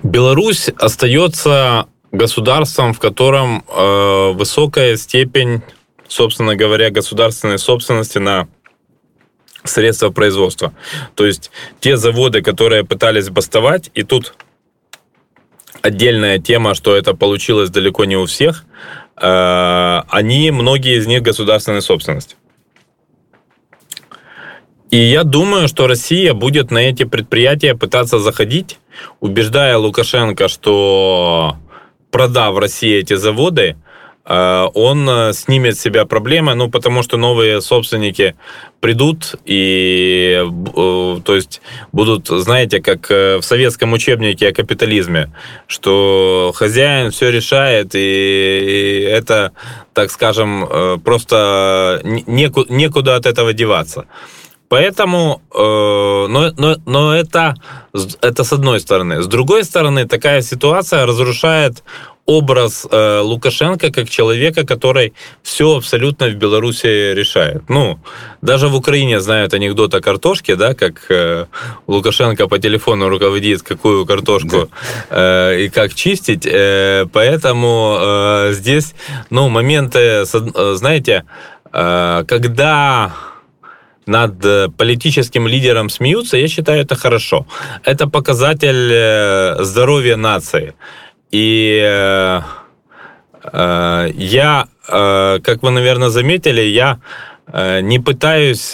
Беларусь 0.00 0.72
остается 0.80 1.84
государством, 2.13 2.93
в 2.93 2.99
котором 2.99 3.65
э, 3.67 4.31
высокая 4.33 4.95
степень, 4.95 5.61
собственно 6.07 6.55
говоря, 6.55 6.91
государственной 6.91 7.57
собственности 7.57 8.19
на 8.19 8.47
средства 9.63 10.09
производства. 10.11 10.73
То 11.15 11.25
есть 11.25 11.51
те 11.79 11.97
заводы, 11.97 12.41
которые 12.41 12.83
пытались 12.85 13.29
бастовать, 13.29 13.89
и 13.95 14.03
тут 14.03 14.35
отдельная 15.81 16.37
тема, 16.37 16.75
что 16.75 16.95
это 16.95 17.15
получилось 17.15 17.71
далеко 17.71 18.05
не 18.05 18.15
у 18.15 18.27
всех, 18.27 18.63
э, 19.17 20.01
они, 20.07 20.51
многие 20.51 20.99
из 20.99 21.07
них 21.07 21.23
государственной 21.23 21.81
собственности. 21.81 22.35
И 24.91 24.97
я 24.97 25.23
думаю, 25.23 25.67
что 25.67 25.87
Россия 25.87 26.35
будет 26.35 26.69
на 26.69 26.77
эти 26.77 27.05
предприятия 27.05 27.73
пытаться 27.73 28.19
заходить, 28.19 28.77
убеждая 29.19 29.79
Лукашенко, 29.79 30.47
что 30.47 31.57
продав 32.13 32.57
России 32.59 32.99
эти 32.99 33.15
заводы, 33.15 33.75
э, 34.25 34.67
он 34.75 35.09
э, 35.09 35.33
снимет 35.33 35.75
с 35.75 35.81
себя 35.81 36.05
проблемы, 36.05 36.53
ну, 36.53 36.69
потому 36.69 37.03
что 37.03 37.17
новые 37.17 37.59
собственники 37.59 38.35
придут 38.79 39.35
и, 39.45 40.45
э, 40.45 41.19
то 41.25 41.35
есть, 41.35 41.61
будут, 41.91 42.27
знаете, 42.27 42.79
как 42.81 43.09
в 43.09 43.41
советском 43.41 43.93
учебнике 43.93 44.49
о 44.49 44.53
капитализме, 44.53 45.31
что 45.67 46.53
хозяин 46.55 47.09
все 47.09 47.31
решает, 47.31 47.95
и 47.95 49.07
это, 49.11 49.51
так 49.93 50.11
скажем, 50.11 51.01
просто 51.03 51.99
некуда 52.03 53.15
от 53.15 53.25
этого 53.25 53.53
деваться. 53.53 54.05
Поэтому, 54.73 55.43
э, 55.53 56.27
но, 56.29 56.51
но, 56.57 56.75
но 56.87 57.15
это, 57.15 57.53
это 58.21 58.43
с 58.43 58.53
одной 58.53 58.79
стороны. 58.79 59.21
С 59.21 59.27
другой 59.27 59.63
стороны, 59.63 60.07
такая 60.07 60.41
ситуация 60.41 61.05
разрушает 61.05 61.83
образ 62.25 62.87
э, 62.89 63.19
Лукашенко 63.19 63.91
как 63.91 64.09
человека, 64.09 64.65
который 64.65 65.13
все 65.43 65.77
абсолютно 65.77 66.27
в 66.27 66.33
Беларуси 66.33 67.13
решает. 67.13 67.69
Ну, 67.69 67.99
даже 68.41 68.67
в 68.67 68.75
Украине 68.75 69.19
знают 69.19 69.53
анекдот 69.53 69.93
о 69.93 70.01
картошке, 70.01 70.55
да, 70.55 70.73
как 70.73 71.05
э, 71.11 71.45
Лукашенко 71.85 72.47
по 72.47 72.57
телефону 72.57 73.09
руководит, 73.09 73.61
какую 73.61 74.07
картошку 74.07 74.69
э, 75.11 75.65
и 75.65 75.69
как 75.69 75.93
чистить. 75.93 76.47
Э, 76.47 77.05
поэтому 77.13 77.97
э, 77.99 78.53
здесь, 78.53 78.95
ну, 79.29 79.49
моменты, 79.49 79.99
э, 79.99 80.25
знаете, 80.75 81.25
э, 81.71 82.23
когда 82.27 83.11
над 84.05 84.45
э, 84.45 84.69
политическим 84.77 85.47
лидером 85.47 85.89
смеются, 85.89 86.37
я 86.37 86.47
считаю 86.47 86.81
это 86.81 86.95
хорошо. 86.95 87.45
Это 87.83 88.07
показатель 88.07 88.91
э, 88.91 89.63
здоровья 89.63 90.17
нации. 90.17 90.73
И 91.31 91.79
э, 91.83 92.41
я, 94.15 94.67
как 94.87 95.63
вы, 95.63 95.71
наверное, 95.71 96.09
заметили, 96.09 96.61
я 96.61 96.99
не 97.81 97.99
пытаюсь 97.99 98.73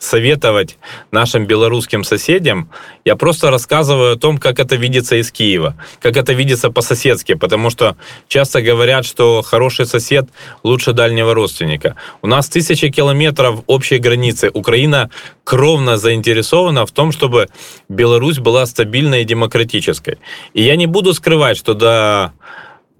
советовать 0.00 0.78
нашим 1.12 1.46
белорусским 1.46 2.02
соседям. 2.02 2.70
Я 3.04 3.14
просто 3.14 3.50
рассказываю 3.50 4.14
о 4.14 4.16
том, 4.16 4.38
как 4.38 4.58
это 4.58 4.74
видится 4.74 5.16
из 5.16 5.30
Киева, 5.30 5.76
как 6.00 6.16
это 6.16 6.32
видится 6.32 6.70
по-соседски, 6.70 7.34
потому 7.34 7.70
что 7.70 7.96
часто 8.26 8.62
говорят, 8.62 9.04
что 9.04 9.42
хороший 9.42 9.86
сосед 9.86 10.28
лучше 10.64 10.92
дальнего 10.92 11.34
родственника. 11.34 11.96
У 12.22 12.26
нас 12.26 12.48
тысячи 12.48 12.88
километров 12.88 13.62
общей 13.66 13.98
границы. 13.98 14.50
Украина 14.52 15.10
кровно 15.44 15.98
заинтересована 15.98 16.86
в 16.86 16.92
том, 16.92 17.12
чтобы 17.12 17.48
Беларусь 17.88 18.38
была 18.38 18.64
стабильной 18.66 19.22
и 19.22 19.24
демократической. 19.24 20.18
И 20.54 20.62
я 20.62 20.76
не 20.76 20.86
буду 20.86 21.12
скрывать, 21.12 21.58
что 21.58 21.74
до 21.74 22.32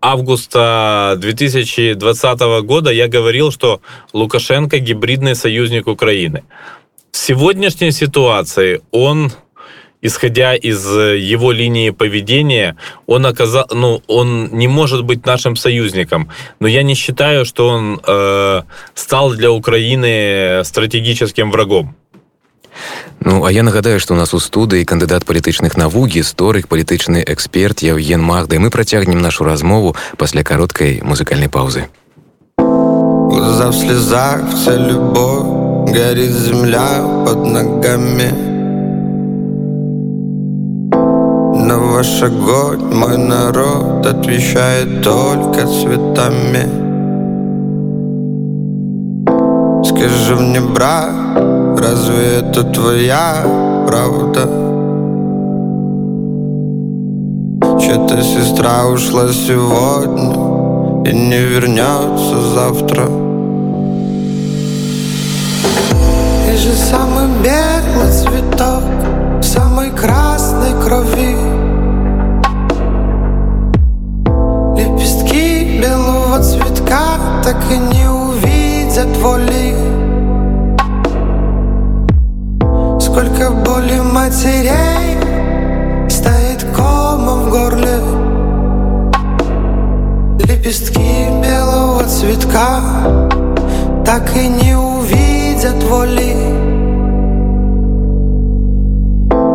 августа 0.02 1.16
2020 1.18 2.40
года 2.64 2.90
я 2.90 3.08
говорил, 3.08 3.50
что 3.50 3.80
Лукашенко 4.12 4.78
гибридный 4.78 5.34
союзник 5.34 5.86
Украины. 5.86 6.44
В 7.11 7.17
сегодняшней 7.17 7.91
ситуации 7.91 8.81
он 8.91 9.31
исходя 10.05 10.55
из 10.55 10.85
его 10.85 11.51
линии 11.51 11.89
поведения, 11.89 12.75
он 13.07 13.25
оказал, 13.25 13.65
ну, 13.71 14.03
он 14.07 14.49
не 14.51 14.67
может 14.67 15.03
быть 15.03 15.25
нашим 15.25 15.55
союзником. 15.55 16.29
Но 16.59 16.67
я 16.67 16.83
не 16.83 16.93
считаю, 16.93 17.43
что 17.45 17.69
он 17.69 17.99
э, 18.05 18.61
стал 18.93 19.33
для 19.33 19.51
Украины 19.51 20.63
стратегическим 20.63 21.49
врагом. 21.49 21.95
Ну 23.19 23.45
а 23.45 23.51
я 23.51 23.63
нагадаю, 23.63 23.99
што 23.99 24.13
у 24.13 24.17
нас 24.17 24.33
у 24.33 24.39
студыі 24.39 24.83
кандыдат 24.83 25.23
палітычных 25.23 25.77
навук 25.79 26.11
гісторык 26.11 26.67
палітычны 26.67 27.23
эксперт 27.23 27.81
Яўген 27.81 28.21
Магда 28.21 28.59
і 28.59 28.59
мы 28.59 28.69
працягнем 28.69 29.23
нашу 29.23 29.45
размову 29.45 29.95
пасля 30.17 30.43
кароткай 30.43 30.99
музыкальнай 31.01 31.47
паўзы. 31.47 31.87
Глаза 33.40 33.68
в 33.68 33.74
слезах, 33.74 34.42
вся 34.54 34.76
любовь, 34.76 35.94
горит 35.94 36.30
земля 36.30 37.02
под 37.24 37.46
ногами. 37.46 38.30
Но 41.54 41.92
ваш 41.94 42.22
огонь, 42.22 42.94
мой 42.94 43.16
народ, 43.16 44.04
отвечает 44.04 45.02
только 45.02 45.66
цветами. 45.66 46.68
Скажи 49.86 50.36
мне, 50.36 50.60
брат, 50.60 51.10
Разве 51.78 52.40
это 52.40 52.62
твоя 52.62 53.42
правда? 53.88 54.40
Чья-то 57.80 58.20
сестра 58.20 58.86
ушла 58.86 59.28
сегодня 59.32 61.10
И 61.10 61.16
не 61.16 61.38
вернется 61.38 62.38
завтра 62.54 63.29
же 66.60 66.74
самый 66.74 67.26
белый 67.42 68.12
цветок 68.12 68.82
Самой 69.42 69.90
красной 69.92 70.72
крови. 70.84 71.34
Лепестки 74.76 75.80
белого 75.80 76.42
цветка 76.42 77.00
Так 77.42 77.56
и 77.70 77.78
не 77.78 78.06
увидят 78.06 79.16
воли. 79.22 79.74
Сколько 83.00 83.50
боли 83.52 84.00
матерей 84.00 85.16
Стоит 86.10 86.66
комом 86.76 87.44
в 87.44 87.50
горле. 87.50 88.00
Лепестки 90.40 91.26
белого 91.42 92.04
цветка 92.04 92.80
Так 94.04 94.36
и 94.36 94.46
не 94.46 94.76
увидят 94.76 95.29
воли 95.68 96.34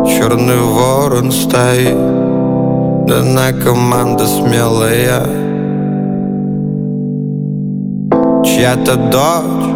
Черный 0.06 0.60
ворон 0.60 1.32
стоит 1.32 1.96
Да 3.06 3.22
на 3.24 3.52
команда 3.52 4.24
смелая 4.26 5.26
Чья-то 8.44 8.96
дочь 8.96 9.66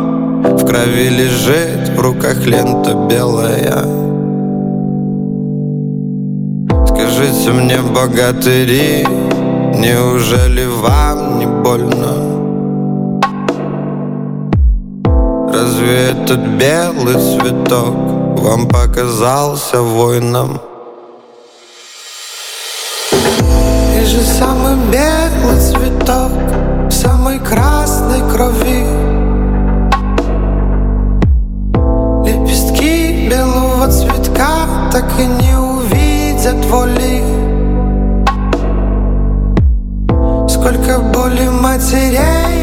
в 0.62 0.66
крови 0.66 1.08
лежит, 1.08 1.88
в 1.96 2.00
руках 2.00 2.46
лента 2.46 2.94
белая 3.10 3.84
Скажите 6.86 7.50
мне, 7.52 7.78
богатыри, 7.82 9.04
неужели 9.76 10.66
вам 10.66 11.38
не 11.40 11.46
больно? 11.46 12.29
Этот 15.90 16.40
белый 16.40 17.14
цветок 17.14 17.94
вам 18.40 18.68
показался 18.68 19.82
воином? 19.82 20.60
Ты 23.10 24.06
же 24.06 24.20
самый 24.22 24.76
белый 24.90 25.60
цветок 25.60 26.32
самой 26.90 27.38
красной 27.38 28.20
крови 28.32 29.10
так 34.90 35.04
и 35.18 35.24
не 35.24 35.56
увидят 35.56 36.64
воли 36.66 37.22
Сколько 40.48 40.98
боли 40.98 41.48
матерей 41.48 42.59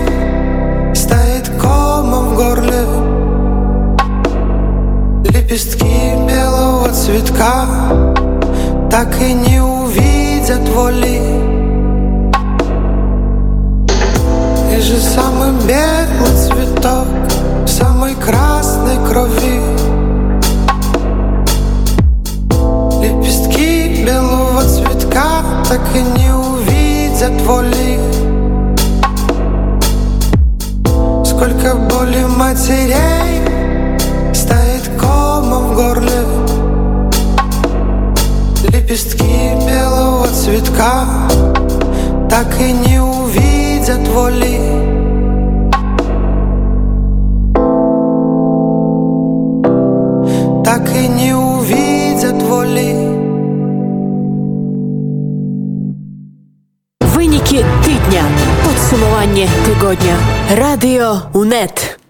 Лепестки 5.48 6.14
белого 6.28 6.90
цветка 6.90 7.66
Так 8.92 9.16
и 9.22 9.32
не 9.32 9.62
увидят 9.64 10.68
воли. 10.76 11.22
Ты 14.70 14.82
же 14.82 14.98
самый 14.98 15.54
белый 15.66 16.36
цветок 16.36 17.08
Самой 17.66 18.14
красной 18.16 18.98
крови. 19.10 19.62
Белого 24.06 24.64
цветка 24.64 25.44
Так 25.70 25.82
и 25.96 26.20
не 26.20 26.30
увидят 26.30 27.42
воли. 27.44 28.00
Сколько 31.24 31.76
боли 31.76 32.26
матерей 32.38 33.47
Комом 35.38 35.68
в 35.68 35.76
горле 35.76 36.26
Лепестки 38.74 39.54
белого 39.68 40.28
цветка 40.30 41.06
Так 42.28 42.60
и 42.60 42.72
не 42.72 43.00
увидят 43.00 44.08
воли 44.08 44.58
Так 50.66 50.90
и 50.96 51.08
не 51.08 51.36
увидят 51.36 52.42
воли 52.42 52.96
Падсумаванне 58.66 59.48
тыгодня. 59.66 60.16
Радыё 60.56 61.24
УНэт. 61.34 62.00
Вы 62.00 62.07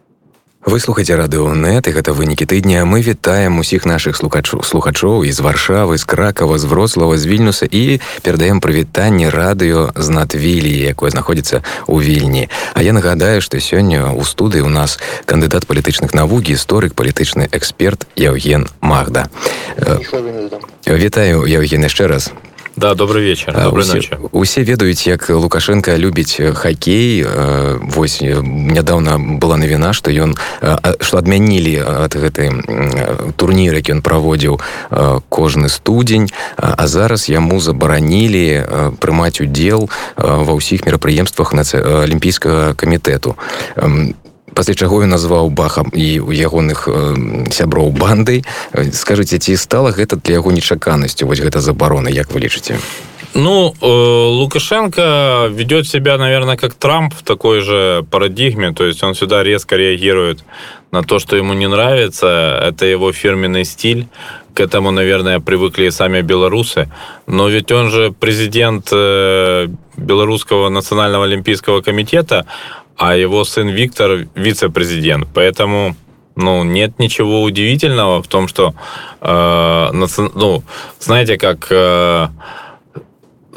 слухаце 0.82 1.16
радыонет 1.20 1.86
і 1.86 1.92
гэта 1.92 2.16
вынікі 2.16 2.48
тыдня 2.48 2.82
мы 2.88 3.04
вітаем 3.04 3.58
усіх 3.60 3.84
наших 3.84 4.16
слухачоў 4.16 4.64
слухачоў 4.64 5.22
з 5.28 5.40
варшавы 5.40 5.98
з 5.98 6.04
кракава 6.04 6.58
з 6.58 6.64
вроцлава 6.64 7.18
з 7.18 7.26
вільнюса 7.26 7.68
і 7.70 8.00
перадаем 8.22 8.60
прывітанне 8.60 9.28
радыё 9.28 9.92
з 9.94 10.08
надвілі 10.08 10.72
якое 10.72 11.10
знаходзіцца 11.10 11.62
ў 11.86 11.96
вільні 12.00 12.48
А 12.74 12.82
я 12.82 12.92
нагадаю 12.92 13.44
што 13.44 13.60
сёння 13.60 14.16
ў 14.16 14.24
студыі 14.24 14.64
у 14.64 14.72
нас 14.72 14.98
кандыдат 15.26 15.68
палітычных 15.68 16.14
навук 16.14 16.48
гісторык 16.48 16.94
палітычны 16.94 17.52
эксперт 17.52 18.08
Яўген 18.16 18.66
Магда 18.80 19.28
Вітаю 20.88 21.46
Яўген 21.46 21.84
яшчэ 21.84 22.06
раз 22.08 22.32
Да, 22.77 22.93
добрый 22.93 23.23
вечер 23.23 23.53
доброй 23.53 23.83
усе, 23.83 23.95
ночи. 23.95 24.17
усе 24.31 24.61
ведаюць 24.61 25.07
як 25.07 25.29
лукашенко 25.29 25.97
любіць 25.97 26.37
хоккей 26.53 27.25
вось 27.81 28.21
нядаўна 28.21 29.17
была 29.17 29.57
навіна 29.57 29.93
что 29.93 30.11
ён 30.13 30.37
что 31.01 31.17
адмянілі 31.17 31.73
ад 31.81 32.13
гэтай 32.13 32.53
турнір 33.33 33.81
які 33.81 33.97
ён 33.97 34.01
праводзіў 34.05 34.61
кожны 35.29 35.73
студзень 35.73 36.29
а 36.55 36.85
зараз 36.85 37.29
яму 37.33 37.57
забаранілі 37.59 38.93
прымаць 39.01 39.41
удзел 39.41 39.89
ва 40.13 40.53
ўсіх 40.53 40.85
мерапрыемствах 40.85 41.57
на 41.57 41.65
алімпійскага 42.05 42.77
камітэту 42.77 43.33
пасля 44.57 44.73
чаго 44.73 45.05
ён 45.05 45.13
назваў 45.13 45.53
бахам 45.53 45.93
і 45.93 46.05
у 46.25 46.33
ягоных 46.33 46.89
э, 46.89 46.93
сяброў 47.53 47.93
бандай 47.93 48.41
скажыце 48.73 49.37
ці 49.37 49.53
стала 49.53 49.93
гэта 49.93 50.17
для 50.17 50.41
яго 50.41 50.49
нечаканасцю 50.49 51.29
вось 51.29 51.45
гэта 51.45 51.61
забарона 51.61 52.09
як 52.09 52.33
вы 52.33 52.41
лічыце 52.49 52.81
Ну, 53.33 53.75
э, 53.81 53.85
Лукашенко 53.85 55.47
ведет 55.51 55.87
себя, 55.87 56.17
наверное, 56.17 56.57
как 56.57 56.73
Трамп 56.73 57.13
в 57.13 57.21
такой 57.21 57.59
же 57.59 58.03
парадигме. 58.09 58.71
То 58.71 58.85
есть 58.85 59.03
он 59.03 59.13
всегда 59.13 59.43
резко 59.43 59.75
реагирует 59.75 60.43
на 60.91 61.03
то, 61.03 61.19
что 61.19 61.35
ему 61.35 61.53
не 61.53 61.67
нравится. 61.67 62.59
Это 62.63 62.85
его 62.85 63.11
фирменный 63.11 63.65
стиль. 63.65 64.07
К 64.55 64.61
этому, 64.61 64.89
наверное, 64.91 65.39
привыкли 65.39 65.85
и 65.85 65.91
сами 65.91 66.21
белорусы. 66.21 66.89
Но 67.27 67.47
ведь 67.47 67.71
он 67.71 67.89
же 67.89 68.11
президент 68.11 68.89
э, 68.91 69.67
Белорусского 69.97 70.69
национального 70.69 71.25
олимпийского 71.25 71.81
комитета, 71.81 72.45
а 72.97 73.15
его 73.15 73.43
сын 73.43 73.69
Виктор 73.69 74.27
вице-президент. 74.35 75.27
Поэтому 75.33 75.95
ну, 76.35 76.63
нет 76.63 76.99
ничего 76.99 77.43
удивительного 77.43 78.21
в 78.21 78.27
том, 78.27 78.47
что, 78.47 78.73
э, 79.21 79.89
ну, 79.91 80.63
знаете, 80.99 81.37
как 81.37 81.67
э, 81.71 82.27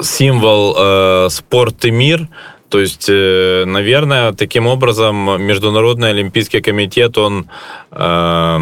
символ 0.01 0.75
э, 0.77 1.27
спорт 1.29 1.85
и 1.85 1.91
мир, 1.91 2.27
то 2.69 2.79
есть, 2.79 3.07
э, 3.09 3.65
наверное, 3.65 4.31
таким 4.33 4.65
образом 4.65 5.43
Международный 5.43 6.11
Олимпийский 6.11 6.61
комитет, 6.61 7.17
он 7.17 7.49
э, 7.91 8.59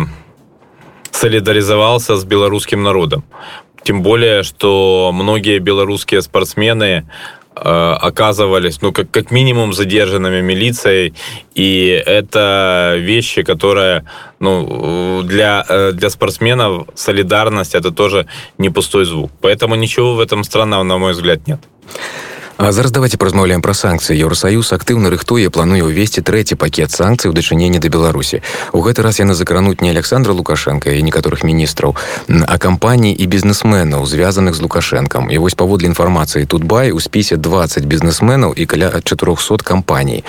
солидаризовался 1.12 2.18
с 2.18 2.26
белорусским 2.26 2.84
народом. 2.84 3.24
Тем 3.84 4.02
более, 4.02 4.44
что 4.44 5.12
многие 5.13 5.60
белорусские 5.60 6.22
спортсмены 6.22 7.08
оказывались, 7.55 8.81
ну, 8.81 8.91
как, 8.91 9.12
как 9.12 9.31
минимум 9.31 9.73
задержанными 9.73 10.41
милицией, 10.41 11.13
и 11.55 12.01
это 12.05 12.95
вещи, 12.97 13.43
которые, 13.43 14.05
ну, 14.39 15.23
для, 15.23 15.65
э, 15.67 15.91
для 15.91 16.09
спортсменов 16.09 16.88
солидарность 16.95 17.75
это 17.75 17.91
тоже 17.91 18.27
не 18.57 18.69
пустой 18.69 19.05
звук. 19.05 19.31
Поэтому 19.41 19.75
ничего 19.75 20.15
в 20.15 20.19
этом 20.19 20.43
странного, 20.43 20.83
на 20.83 20.97
мой 20.97 21.12
взгляд, 21.12 21.47
нет. 21.47 21.59
А 22.59 22.72
зараз 22.72 22.92
давайте 22.92 23.16
паразмаўляем 23.18 23.62
пра 23.62 23.74
санкцыі 23.74 24.14
Еўросаюз 24.14 24.70
актыўна 24.72 25.11
рыхтуе 25.11 25.50
плануе 25.50 25.83
ўвесці 25.83 26.22
трэці 26.22 26.55
пакет 26.55 26.94
санкцый 26.94 27.27
у 27.31 27.35
дачыненні 27.35 27.83
да 27.83 27.90
Беларусі 27.90 28.46
у 28.70 28.79
гэты 28.79 29.03
раз 29.03 29.18
яны 29.18 29.35
закрануць 29.35 29.83
не 29.83 29.90
Александра 29.90 30.31
лукашенко 30.33 30.94
і 30.94 31.03
некаторых 31.03 31.42
міністраў 31.42 31.98
а 32.46 32.59
кампаній 32.59 33.11
і 33.11 33.27
бізнесменаў 33.27 34.07
звязаных 34.07 34.55
з 34.55 34.62
лукашэнкам 34.62 35.35
і 35.35 35.38
вось 35.42 35.59
паводле 35.59 35.90
інфармацыі 35.90 36.46
тутбай 36.46 36.94
у 36.94 37.00
спісе 37.00 37.37
20 37.37 37.85
бізнесменаў 37.90 38.55
і 38.55 38.66
каля 38.66 39.03
400 39.03 39.59
кампаній 39.66 40.22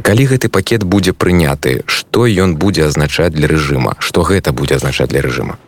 калі 0.00 0.24
гэты 0.32 0.48
пакет 0.48 0.82
будзе 0.82 1.12
прыняты 1.12 1.84
што 1.84 2.24
ён 2.24 2.56
будзе 2.56 2.88
азначаць 2.88 3.36
для 3.36 3.52
рэжыма 3.52 4.00
што 4.00 4.24
гэта 4.24 4.56
будзе 4.56 4.80
азначаць 4.80 5.12
для 5.12 5.20
рэжыма 5.20 5.60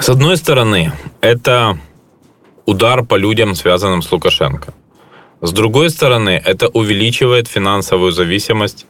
с 0.00 0.08
одной 0.08 0.36
стороны 0.36 0.90
это 1.22 1.78
удар 2.69 3.03
по 3.03 3.15
людям, 3.15 3.55
связанным 3.55 4.01
с 4.01 4.11
Лукашенко. 4.11 4.73
С 5.41 5.51
другой 5.51 5.89
стороны, 5.89 6.41
это 6.45 6.67
увеличивает 6.67 7.47
финансовую 7.47 8.11
зависимость 8.11 8.85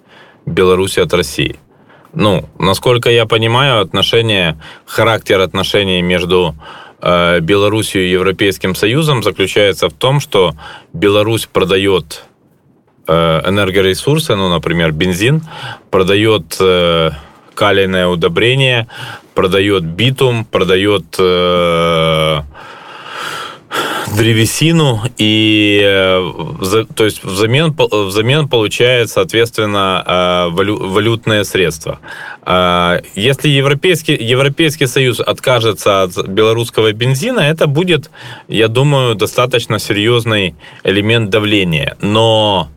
Беларуси 0.45 0.99
от 0.99 1.13
России. 1.13 1.55
Ну, 2.13 2.49
насколько 2.59 3.09
я 3.09 3.25
понимаю, 3.25 3.81
отношения, 3.81 4.57
характер 4.85 5.39
отношений 5.39 6.01
между 6.01 6.55
э, 7.01 7.39
Беларусью 7.39 8.01
и 8.01 8.11
Европейским 8.11 8.75
Союзом 8.75 9.23
заключается 9.23 9.87
в 9.87 9.93
том, 9.93 10.19
что 10.19 10.53
Беларусь 10.91 11.45
продает 11.45 12.23
э, 13.07 13.41
энергоресурсы, 13.47 14.35
ну, 14.35 14.49
например, 14.49 14.91
бензин, 14.91 15.41
продает 15.91 16.57
э, 16.59 17.11
калийное 17.53 18.07
удобрение, 18.07 18.87
продает 19.35 19.83
битум, 19.83 20.45
продает 20.45 21.15
э, 21.19 22.41
древесину, 24.15 25.02
и 25.17 25.82
э, 25.84 26.86
то 26.95 27.06
есть 27.06 27.24
взамен, 27.24 27.76
взамен 27.78 28.48
получает, 28.48 29.10
соответственно, 29.10 30.04
э, 30.06 30.50
валютные 30.50 31.43
средства. 31.43 32.00
А 32.43 33.02
если 33.15 33.50
Европейский, 33.50 34.15
Европейский 34.15 34.88
Союз 34.88 35.19
откажется 35.19 36.04
от 36.04 36.28
белорусского 36.28 36.91
бензина, 36.91 37.41
это 37.41 37.67
будет, 37.67 38.10
я 38.48 38.67
думаю, 38.67 39.15
достаточно 39.15 39.80
серьезный 39.80 40.56
элемент 40.84 41.30
давления. 41.30 41.98
Но 42.02 42.69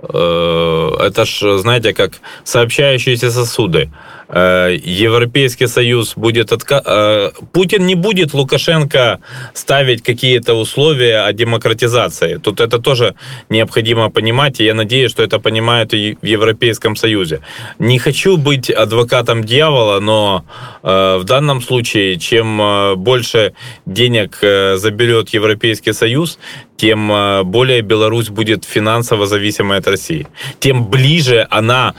э, 0.00 0.90
это 1.00 1.24
ж, 1.24 1.58
знаете, 1.58 1.92
как 1.94 2.12
сообщающиеся 2.44 3.30
сосуды. 3.30 3.90
Э, 4.28 4.76
Европейский 4.84 5.66
Союз 5.66 6.12
будет 6.16 6.52
отка... 6.52 6.82
Э, 6.84 7.30
Путин 7.52 7.86
не 7.86 7.94
будет 7.94 8.34
Лукашенко 8.34 9.20
ставить 9.54 10.02
какие-то 10.02 10.54
условия 10.54 11.20
о 11.26 11.32
демократизации. 11.32 12.36
Тут 12.36 12.60
это 12.60 12.78
тоже 12.78 13.14
необходимо 13.48 14.10
понимать, 14.10 14.60
и 14.60 14.64
я 14.64 14.74
надеюсь, 14.74 15.10
что 15.10 15.22
это 15.22 15.38
понимают 15.38 15.94
и 15.94 16.18
в 16.20 16.26
Европейском 16.26 16.96
Союзе. 16.96 17.40
Не 17.78 17.98
хочу 17.98 18.36
быть 18.36 18.70
адвокатом 18.70 19.44
дьявола, 19.44 20.00
но 20.00 20.44
э, 20.82 21.18
в 21.18 21.24
данном 21.24 21.62
случае, 21.62 22.18
чем 22.18 22.58
больше 22.96 23.52
денег 23.86 24.38
заберет 24.40 25.30
Европейский 25.30 25.92
Союз, 25.92 26.38
тем 26.76 27.10
более 27.44 27.80
Беларусь 27.82 28.28
будет 28.28 28.64
финансово 28.64 29.26
зависимой 29.26 29.78
от 29.78 29.88
России. 29.88 30.26
Тем 30.60 30.86
ближе 30.86 31.46
она, 31.50 31.94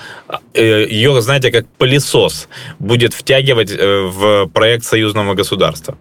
ее, 0.54 1.22
знаете, 1.22 1.52
как 1.52 1.65
пылесос 1.78 2.18
насос 2.18 2.48
будет 2.79 3.14
втягивать 3.14 3.70
э, 3.70 4.03
в 4.03 4.46
проект 4.46 4.85
союзного 4.85 5.35
государства. 5.35 5.96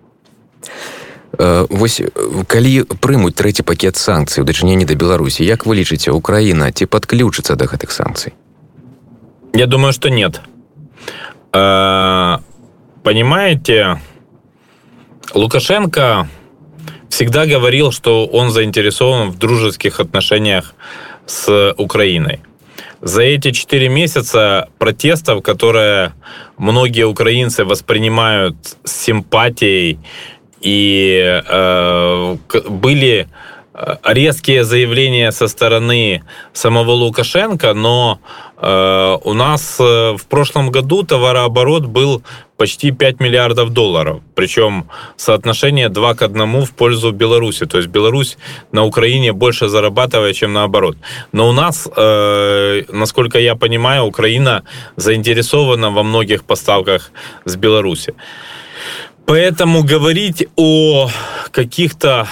Э, 1.37 1.65
вось 1.69 2.01
калі 2.47 2.83
прымуць 3.01 3.33
трэці 3.33 3.65
пакет 3.65 3.97
санкцый 3.97 4.43
у 4.43 4.45
дачыненні 4.45 4.85
да 4.85 4.93
беларусі 4.93 5.41
як 5.41 5.65
вы 5.65 5.81
лічыце 5.81 6.13
украіна 6.13 6.69
ці 6.69 6.85
падключыцца 6.85 7.57
да 7.57 7.65
гэтых 7.65 7.89
санкцый 7.89 8.37
я 9.57 9.65
думаю 9.65 9.93
что 9.93 10.13
нет 10.13 10.41
э, 11.53 12.37
понимаете 13.01 13.97
лукашенко 15.33 16.29
всегда 17.09 17.47
говорил 17.47 17.91
что 17.91 18.27
он 18.27 18.51
заинтересован 18.51 19.31
в 19.31 19.39
дружеских 19.39 19.99
отношениях 19.99 20.75
с 21.25 21.73
украиной 21.77 22.41
за 23.00 23.22
эти 23.22 23.50
четыре 23.52 23.88
месяца 23.88 24.68
протестов, 24.78 25.42
которые 25.42 26.14
многие 26.56 27.04
украинцы 27.04 27.64
воспринимают 27.64 28.56
с 28.84 28.92
симпатией, 28.92 29.98
и 30.60 31.42
э, 31.48 32.36
были 32.68 33.28
резкие 34.04 34.64
заявления 34.64 35.32
со 35.32 35.48
стороны 35.48 36.22
самого 36.52 36.92
Лукашенко, 36.92 37.74
но 37.74 38.18
э, 38.56 39.18
у 39.24 39.34
нас 39.34 39.76
э, 39.80 40.16
в 40.16 40.26
прошлом 40.26 40.70
году 40.70 41.02
товарооборот 41.02 41.86
был 41.86 42.22
почти 42.56 42.90
5 42.90 43.20
миллиардов 43.20 43.70
долларов. 43.70 44.20
Причем 44.34 44.88
соотношение 45.16 45.88
2 45.88 46.14
к 46.14 46.22
1 46.22 46.64
в 46.64 46.72
пользу 46.72 47.12
Беларуси. 47.12 47.66
То 47.66 47.78
есть 47.78 47.88
Беларусь 47.88 48.36
на 48.72 48.84
Украине 48.84 49.32
больше 49.32 49.68
зарабатывает, 49.68 50.34
чем 50.36 50.52
наоборот. 50.52 50.96
Но 51.32 51.48
у 51.48 51.52
нас, 51.52 51.88
э, 51.96 52.82
насколько 52.88 53.38
я 53.38 53.54
понимаю, 53.54 54.04
Украина 54.04 54.64
заинтересована 54.96 55.90
во 55.90 56.02
многих 56.02 56.42
поставках 56.42 57.12
с 57.44 57.56
Беларуси. 57.56 58.14
Поэтому 59.24 59.84
говорить 59.84 60.48
о 60.56 61.10
каких-то 61.52 62.26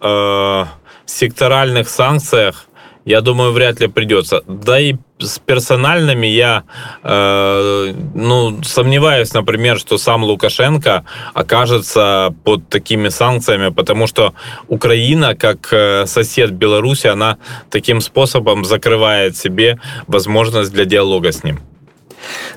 э, 0.00 0.64
секторальных 1.12 1.88
санкциях 1.88 2.66
я 3.04 3.20
думаю, 3.20 3.52
вряд 3.52 3.80
ли 3.80 3.88
придется. 3.88 4.42
Да 4.46 4.78
и 4.78 4.94
с 5.18 5.38
персональными 5.38 6.26
я 6.26 6.62
э, 7.02 7.94
ну, 8.14 8.62
сомневаюсь, 8.62 9.32
например, 9.34 9.78
что 9.78 9.98
сам 9.98 10.22
Лукашенко 10.22 11.04
окажется 11.34 12.32
под 12.44 12.68
такими 12.68 13.08
санкциями, 13.08 13.70
потому 13.70 14.06
что 14.06 14.34
Украина, 14.68 15.34
как 15.34 15.72
э, 15.72 16.06
сосед 16.06 16.52
Беларуси, 16.52 17.08
она 17.08 17.38
таким 17.70 18.00
способом 18.00 18.64
закрывает 18.64 19.36
себе 19.36 19.80
возможность 20.06 20.72
для 20.72 20.84
диалога 20.84 21.32
с 21.32 21.42
ним. 21.42 21.58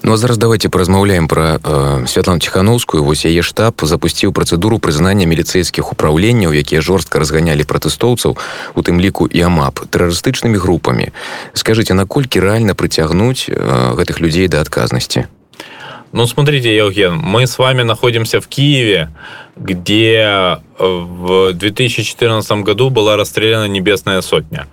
Ну 0.03 0.13
а 0.13 0.17
зараз 0.17 0.37
давайте 0.37 0.69
паразмаўляем 0.69 1.27
пра 1.27 1.59
э, 1.63 2.07
святлану 2.07 2.39
ціхановскую. 2.39 3.03
Вось 3.03 3.25
яе 3.25 3.41
штаб 3.41 3.81
запусціў 3.81 4.31
працэдуру 4.31 4.79
прызнання 4.79 5.25
міліцэйскіх 5.25 5.91
упраўленняў 5.91 6.53
якія 6.53 6.81
жорстка 6.81 7.19
разганялі 7.19 7.63
пратэстоўцаў 7.63 8.37
у 8.75 8.81
тым 8.81 8.99
ліку 8.99 9.27
і 9.27 9.41
амап 9.41 9.83
тэрарыстычнымі 9.89 10.57
групамі. 10.57 11.11
Скажите 11.53 11.93
наколькі 11.93 12.39
рэальна 12.39 12.75
прыцягнуць 12.75 13.49
э, 13.49 13.53
гэтых 13.97 14.19
людзей 14.19 14.47
да 14.47 14.61
адказнасці 14.61 15.27
Ну, 16.11 16.27
смотрите, 16.27 16.75
Евген, 16.75 17.17
мы 17.17 17.45
с 17.45 17.57
вами 17.57 17.83
находимся 17.83 18.39
в 18.39 18.47
Киеве, 18.47 19.09
где 19.55 20.59
в 20.77 21.53
2014 21.53 22.51
году 22.63 22.89
была 22.89 23.17
расстреляна 23.17 23.67
Небесная 23.67 24.21
Сотня. 24.21 24.67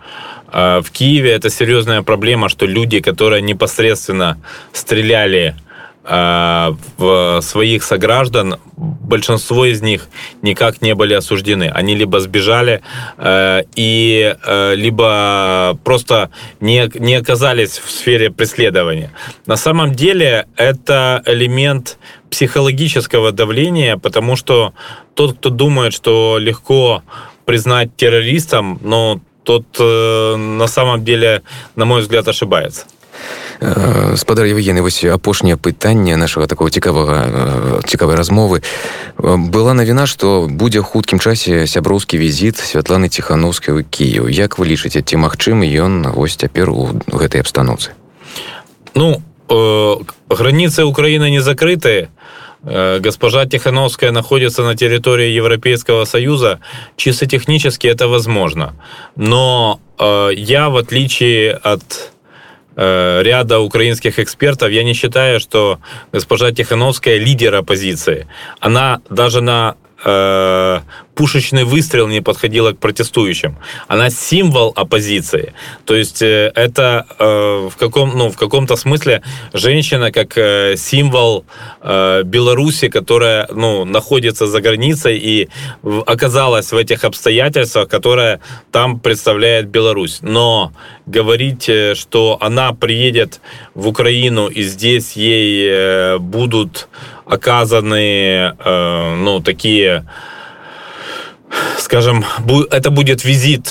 А, 0.48 0.82
в 0.82 0.90
Киеве 0.90 1.32
это 1.32 1.50
серьезная 1.50 2.02
проблема, 2.02 2.48
что 2.48 2.66
люди, 2.66 3.00
которые 3.00 3.42
непосредственно 3.42 4.38
стреляли 4.72 5.56
э, 5.56 5.61
в 6.04 7.40
своих 7.42 7.84
сограждан, 7.84 8.56
большинство 8.76 9.64
из 9.64 9.82
них 9.82 10.08
никак 10.42 10.82
не 10.82 10.94
были 10.94 11.14
осуждены. 11.14 11.70
Они 11.72 11.94
либо 11.94 12.18
сбежали 12.20 12.82
э, 13.18 13.62
и 13.76 14.34
э, 14.44 14.74
либо 14.74 15.78
просто 15.84 16.30
не, 16.60 16.90
не 16.98 17.14
оказались 17.14 17.78
в 17.78 17.90
сфере 17.90 18.30
преследования. 18.30 19.10
На 19.46 19.56
самом 19.56 19.92
деле 19.92 20.46
это 20.56 21.22
элемент 21.26 21.98
психологического 22.30 23.30
давления, 23.32 23.96
потому 23.96 24.36
что 24.36 24.72
тот, 25.14 25.36
кто 25.36 25.50
думает, 25.50 25.92
что 25.92 26.38
легко 26.38 27.02
признать 27.44 27.94
террористом, 27.96 28.78
но 28.82 29.20
тот 29.44 29.64
э, 29.78 30.36
на 30.36 30.66
самом 30.66 31.04
деле, 31.04 31.42
на 31.76 31.84
мой 31.84 32.00
взгляд, 32.00 32.26
ошибается. 32.28 32.86
Спадар 34.16 34.46
Евгений, 34.46 34.80
вось 34.80 35.04
апошняе 35.04 35.56
пытанне 35.56 36.16
нашага 36.16 36.46
такого 36.46 36.70
цікавага 36.70 37.80
цікавай 37.86 38.16
размовы 38.16 38.62
была 39.18 39.74
навіна 39.74 40.06
што 40.06 40.48
будзе 40.50 40.82
хуткім 40.82 41.22
часе 41.22 41.66
сяброўскі 41.66 42.18
візіт 42.18 42.58
святланы 42.58 43.08
ціхановскай 43.08 43.74
у 43.74 43.82
Кіев 43.84 44.26
Як 44.30 44.58
вы 44.58 44.66
лічыце 44.66 45.02
ці 45.02 45.16
магчымы 45.16 45.70
ён 45.70 46.10
вось 46.10 46.34
цяпер 46.34 46.70
у 46.70 46.90
гэтай 47.06 47.40
абстаноўцы? 47.40 47.94
Ну 48.94 49.22
э, 49.48 49.96
границы 50.28 50.84
Украины 50.84 51.30
не 51.30 51.40
закрытые 51.40 52.08
госпожа 52.64 53.44
Тихановская 53.46 54.12
находится 54.12 54.62
на 54.62 54.76
территории 54.76 55.30
Европейского 55.30 56.04
Союза, 56.04 56.60
чисто 56.96 57.26
технически 57.26 57.88
это 57.88 58.06
возможно. 58.06 58.74
Но 59.16 59.80
э, 59.98 60.30
я, 60.36 60.68
в 60.68 60.76
отличие 60.76 61.54
от 61.54 61.82
Э, 61.82 62.21
ряда 62.76 63.60
украинских 63.60 64.18
экспертов, 64.18 64.70
я 64.70 64.82
не 64.82 64.94
считаю, 64.94 65.40
что 65.40 65.78
госпожа 66.12 66.52
Тихановская 66.52 67.18
лидер 67.18 67.54
оппозиции. 67.54 68.26
Она 68.60 69.00
даже 69.10 69.40
на 69.40 69.76
э, 70.04 70.80
пушечный 71.14 71.64
выстрел 71.64 72.08
не 72.08 72.20
подходила 72.20 72.72
к 72.72 72.78
протестующим. 72.78 73.56
Она 73.88 74.10
символ 74.10 74.72
оппозиции. 74.74 75.52
То 75.84 75.94
есть 75.94 76.22
э, 76.22 76.52
это 76.54 77.06
э, 77.18 77.68
в, 77.70 77.76
каком, 77.76 78.16
ну, 78.16 78.30
в 78.30 78.36
каком-то 78.36 78.76
смысле 78.76 79.22
женщина 79.52 80.10
как 80.10 80.36
э, 80.36 80.76
символ 80.76 81.44
э, 81.80 82.22
Беларуси, 82.24 82.88
которая 82.88 83.48
ну, 83.52 83.84
находится 83.84 84.46
за 84.46 84.60
границей 84.60 85.18
и 85.18 85.48
оказалась 86.06 86.72
в 86.72 86.76
этих 86.76 87.04
обстоятельствах, 87.04 87.88
которая 87.88 88.40
там 88.70 89.00
представляет 89.00 89.68
Беларусь. 89.68 90.18
Но 90.22 90.72
говорить, 91.06 91.68
э, 91.68 91.94
что 91.94 92.38
она 92.40 92.72
приедет 92.72 93.40
в 93.74 93.88
Украину 93.88 94.48
и 94.48 94.62
здесь 94.62 95.12
ей 95.12 95.66
э, 95.68 96.18
будут 96.18 96.88
оказаны 97.26 98.54
э, 98.58 99.14
ну, 99.16 99.40
такие 99.40 100.08
скажем, 101.76 102.24
это 102.70 102.90
будет 102.90 103.24
визит 103.24 103.70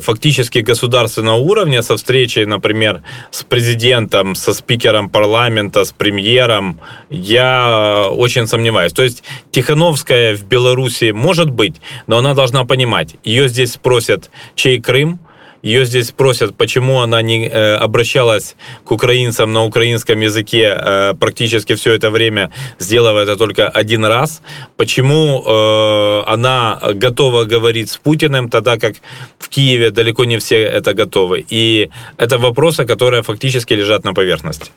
фактически 0.00 0.60
государственного 0.60 1.38
уровня 1.38 1.82
со 1.82 1.96
встречей, 1.96 2.46
например, 2.46 3.02
с 3.32 3.42
президентом, 3.42 4.36
со 4.36 4.54
спикером 4.54 5.10
парламента, 5.10 5.84
с 5.84 5.90
премьером, 5.90 6.78
я 7.10 8.06
очень 8.12 8.46
сомневаюсь. 8.46 8.92
То 8.92 9.02
есть 9.02 9.24
Тихановская 9.50 10.36
в 10.36 10.44
Беларуси 10.44 11.10
может 11.10 11.50
быть, 11.50 11.74
но 12.06 12.18
она 12.18 12.34
должна 12.34 12.64
понимать, 12.64 13.16
ее 13.24 13.48
здесь 13.48 13.72
спросят, 13.72 14.30
чей 14.54 14.80
Крым, 14.80 15.18
ее 15.65 15.85
здесь 15.85 16.11
просят, 16.11 16.55
почему 16.55 17.01
она 17.01 17.21
не 17.21 17.47
э, 17.47 17.75
обращалась 17.75 18.55
к 18.83 18.91
украинцам 18.91 19.53
на 19.53 19.63
украинском 19.63 20.19
языке 20.19 20.75
э, 20.75 21.13
практически 21.19 21.75
все 21.75 21.93
это 21.93 22.09
время, 22.09 22.51
сделав 22.79 23.15
это 23.15 23.35
только 23.37 23.69
один 23.69 24.05
раз. 24.05 24.41
Почему 24.75 25.43
э, 25.45 26.23
она 26.27 26.79
готова 26.95 27.43
говорить 27.43 27.91
с 27.91 27.97
Путиным, 27.97 28.49
тогда 28.49 28.77
как 28.77 28.95
в 29.37 29.49
Киеве 29.49 29.91
далеко 29.91 30.25
не 30.25 30.37
все 30.37 30.63
это 30.63 30.93
готовы. 30.93 31.45
И 31.47 31.89
это 32.17 32.39
вопросы, 32.39 32.85
которые 32.85 33.21
фактически 33.21 33.73
лежат 33.73 34.03
на 34.03 34.13
поверхности. 34.13 34.71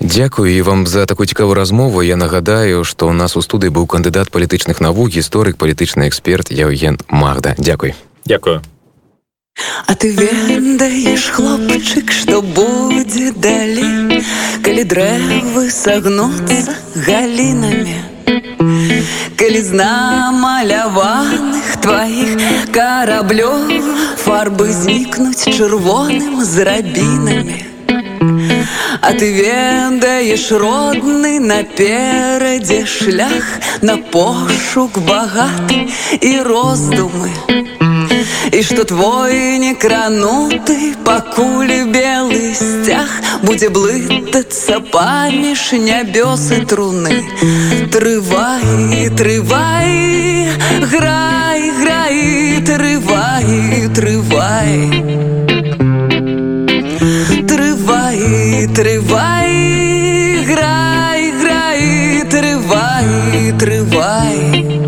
Дякую 0.00 0.56
і 0.56 0.62
вам 0.62 0.86
за 0.86 1.06
такую 1.06 1.26
цікаву 1.26 1.54
размову. 1.54 2.02
Я 2.02 2.16
нагадаю, 2.16 2.84
што 2.84 3.08
у 3.08 3.12
нас 3.12 3.36
у 3.36 3.42
студыі 3.42 3.68
быў 3.68 3.86
кандыдат 3.86 4.30
палітычных 4.32 4.80
навук, 4.80 5.12
гісторык, 5.12 5.56
палітычны 5.56 6.08
эксперт 6.08 6.50
Яўген 6.50 6.98
Магда. 7.08 7.54
Дякуй. 7.58 7.94
Дякую. 8.24 8.62
А 9.86 9.94
ты 9.94 10.10
ведаеш 10.12 11.30
хлопчык, 11.34 12.12
што 12.12 12.40
будзе 12.42 13.32
далей, 13.32 14.22
калі 14.62 14.84
дрэвы 14.92 15.64
сагнуцца 15.74 16.76
галінамі. 16.94 17.96
Калі 19.40 19.60
з 19.66 19.80
намаляваных 19.80 21.72
тваіх 21.82 22.36
караблёў 22.76 23.66
фарбы 24.22 24.70
знікнуць 24.78 25.50
чырвоным 25.50 26.38
з 26.44 26.68
рабінамі. 26.70 27.60
А 29.00 29.10
ты 29.16 29.32
ведаеш 29.32 30.50
родны 30.52 31.40
наперадзе 31.40 32.84
шлях 32.86 33.58
на 33.82 33.96
пошук 33.96 35.02
багаты 35.08 35.88
і 36.20 36.32
роздумы. 36.46 37.32
И 38.51 38.61
что 38.61 38.85
твой 38.85 39.57
некранутый 39.57 40.95
пакуль 41.03 41.83
белый 41.85 42.53
сцяг 42.55 43.09
будзе 43.43 43.69
блытацца 43.69 44.79
паміж 44.91 45.73
нябёс 45.73 46.51
і 46.51 46.61
труны. 46.65 47.17
Трывай 47.91 49.09
трывай 49.17 50.49
грай 50.93 51.71
грай 51.81 52.61
трывай 52.65 53.89
трывай. 53.95 54.73
Трывай 57.49 58.67
трывай 58.75 60.45
грай 60.45 61.31
грай 61.41 62.23
трывай 62.29 63.53
трывай 63.59 64.84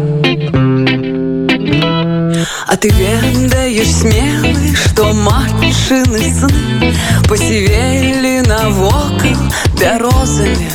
ты 2.80 2.88
ведаешь 2.90 3.94
смелый, 3.94 4.74
что 4.74 5.12
матшины 5.12 6.20
сны 6.34 6.94
Посевели 7.28 8.40
навокал 8.46 9.40
бярозами 9.78 10.68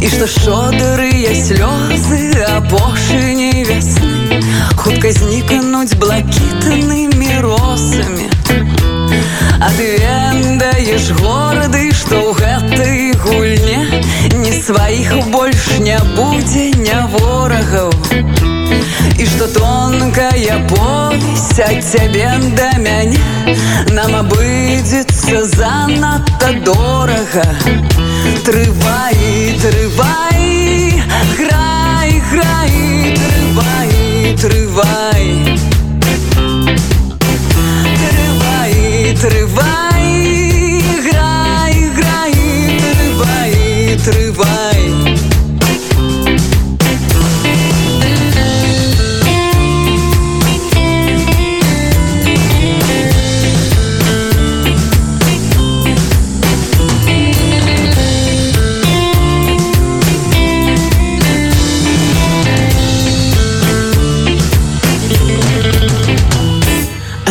І 0.00 0.08
што 0.08 0.26
шодрыя 0.26 1.34
слёзы 1.34 2.42
апошыняй 2.56 3.64
вясны 3.64 4.20
хутка 4.80 5.12
знікнуць 5.12 5.94
блакітнымі 6.00 7.32
росамі. 7.44 8.28
А 9.60 9.68
ты 9.76 10.00
ведаеш 10.00 11.10
горды, 11.20 11.92
што 11.92 12.16
ў 12.16 12.32
гэтай 12.40 13.12
гульне 13.20 14.02
не 14.40 14.52
сваіх 14.56 15.12
больш 15.28 15.68
не 15.84 15.98
будзе 16.16 16.70
не 16.80 16.98
ворагаў. 17.12 18.43
И 19.17 19.25
что 19.25 19.47
тонкая 19.47 20.67
повесть 20.67 21.59
от 21.59 21.79
тебя 21.81 22.37
до 22.37 22.79
меня 22.79 23.19
Нам 23.91 24.15
обыдется 24.15 25.45
занадто 25.45 26.53
дорого. 26.63 27.43
Трывай, 28.43 29.59
трывай, 29.61 31.03
грай, 31.37 32.21
грай, 32.31 33.17
трывай, 33.17 34.37
трывай 34.37 35.54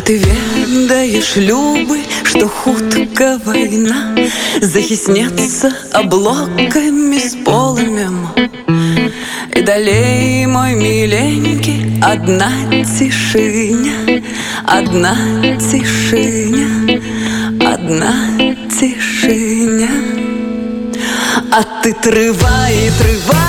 ты 0.05 0.19
ведаешь, 0.19 1.37
любы, 1.37 2.01
что 2.25 2.49
хутка 2.49 3.41
война 3.45 4.15
Захиснется 4.61 5.73
облоками 5.93 7.19
с 7.19 7.35
полымем. 7.45 8.29
И 9.55 9.63
далей, 9.63 10.47
мой 10.47 10.75
миленький, 10.75 12.01
одна 12.03 12.51
тишиня 12.71 14.23
Одна 14.67 15.15
тишиня, 15.59 17.01
одна 17.61 18.15
тишиня. 18.69 19.91
А 21.53 21.63
ты 21.83 21.93
трывай, 21.93 22.91
трывай, 22.99 23.44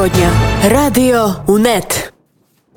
Підсумування 0.00 0.10
тижня. 0.10 0.30
Радіо 0.70 1.34
УНЕТ. 1.46 2.12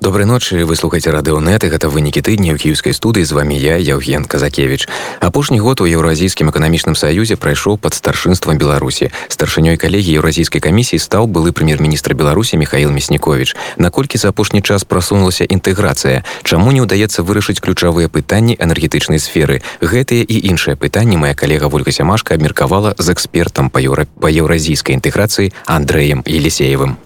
Добрай 0.00 0.24
ночы 0.24 0.64
вы 0.64 0.76
слухаце 0.76 1.12
радыонет 1.12 1.60
і 1.60 1.68
гэта 1.68 1.92
вынікі 1.92 2.24
тыдня 2.24 2.56
ў 2.56 2.58
кіеўскай 2.58 2.96
студыі 2.96 3.20
з 3.20 3.36
вами 3.36 3.52
я 3.52 3.76
Яўген 3.76 4.24
Казакевич 4.24 4.88
апошні 5.20 5.60
год 5.60 5.84
у 5.84 5.84
еўразійскім 5.84 6.48
эканамічным 6.48 6.96
саюзе 6.96 7.36
прайшоў 7.36 7.76
пад 7.76 7.92
старшынствам 7.92 8.56
беларусі 8.56 9.12
старшынёй 9.28 9.76
калегі 9.76 10.16
еўразійскай 10.16 10.64
камісіі 10.64 11.04
стаў 11.04 11.28
былы 11.28 11.52
прэм'ер-міністр 11.52 12.16
беларусі 12.16 12.56
Михаил 12.56 12.88
мяснікович 12.96 13.52
наколькі 13.76 14.16
за 14.16 14.32
апошні 14.32 14.64
час 14.64 14.88
прасунулася 14.88 15.44
інтэграцыя 15.44 16.24
чаму 16.48 16.72
не 16.72 16.80
ўдаецца 16.80 17.20
вырашыць 17.20 17.60
ключавыя 17.60 18.08
пытанні 18.08 18.56
энергетычнай 18.56 19.20
сферы 19.20 19.60
гэтыя 19.84 20.24
і 20.24 20.36
іншыя 20.48 20.80
пытанні 20.80 21.20
моя 21.20 21.36
калега 21.36 21.68
ольга 21.68 21.92
сямашка 21.92 22.40
абмеркавала 22.40 22.96
з 22.96 23.12
экспертам 23.12 23.68
па 23.68 23.84
еўра 23.84 24.08
па 24.16 24.32
еўразійскай 24.32 24.96
интеграции 24.96 25.52
Андреем 25.68 26.24
Елисеевым 26.24 26.96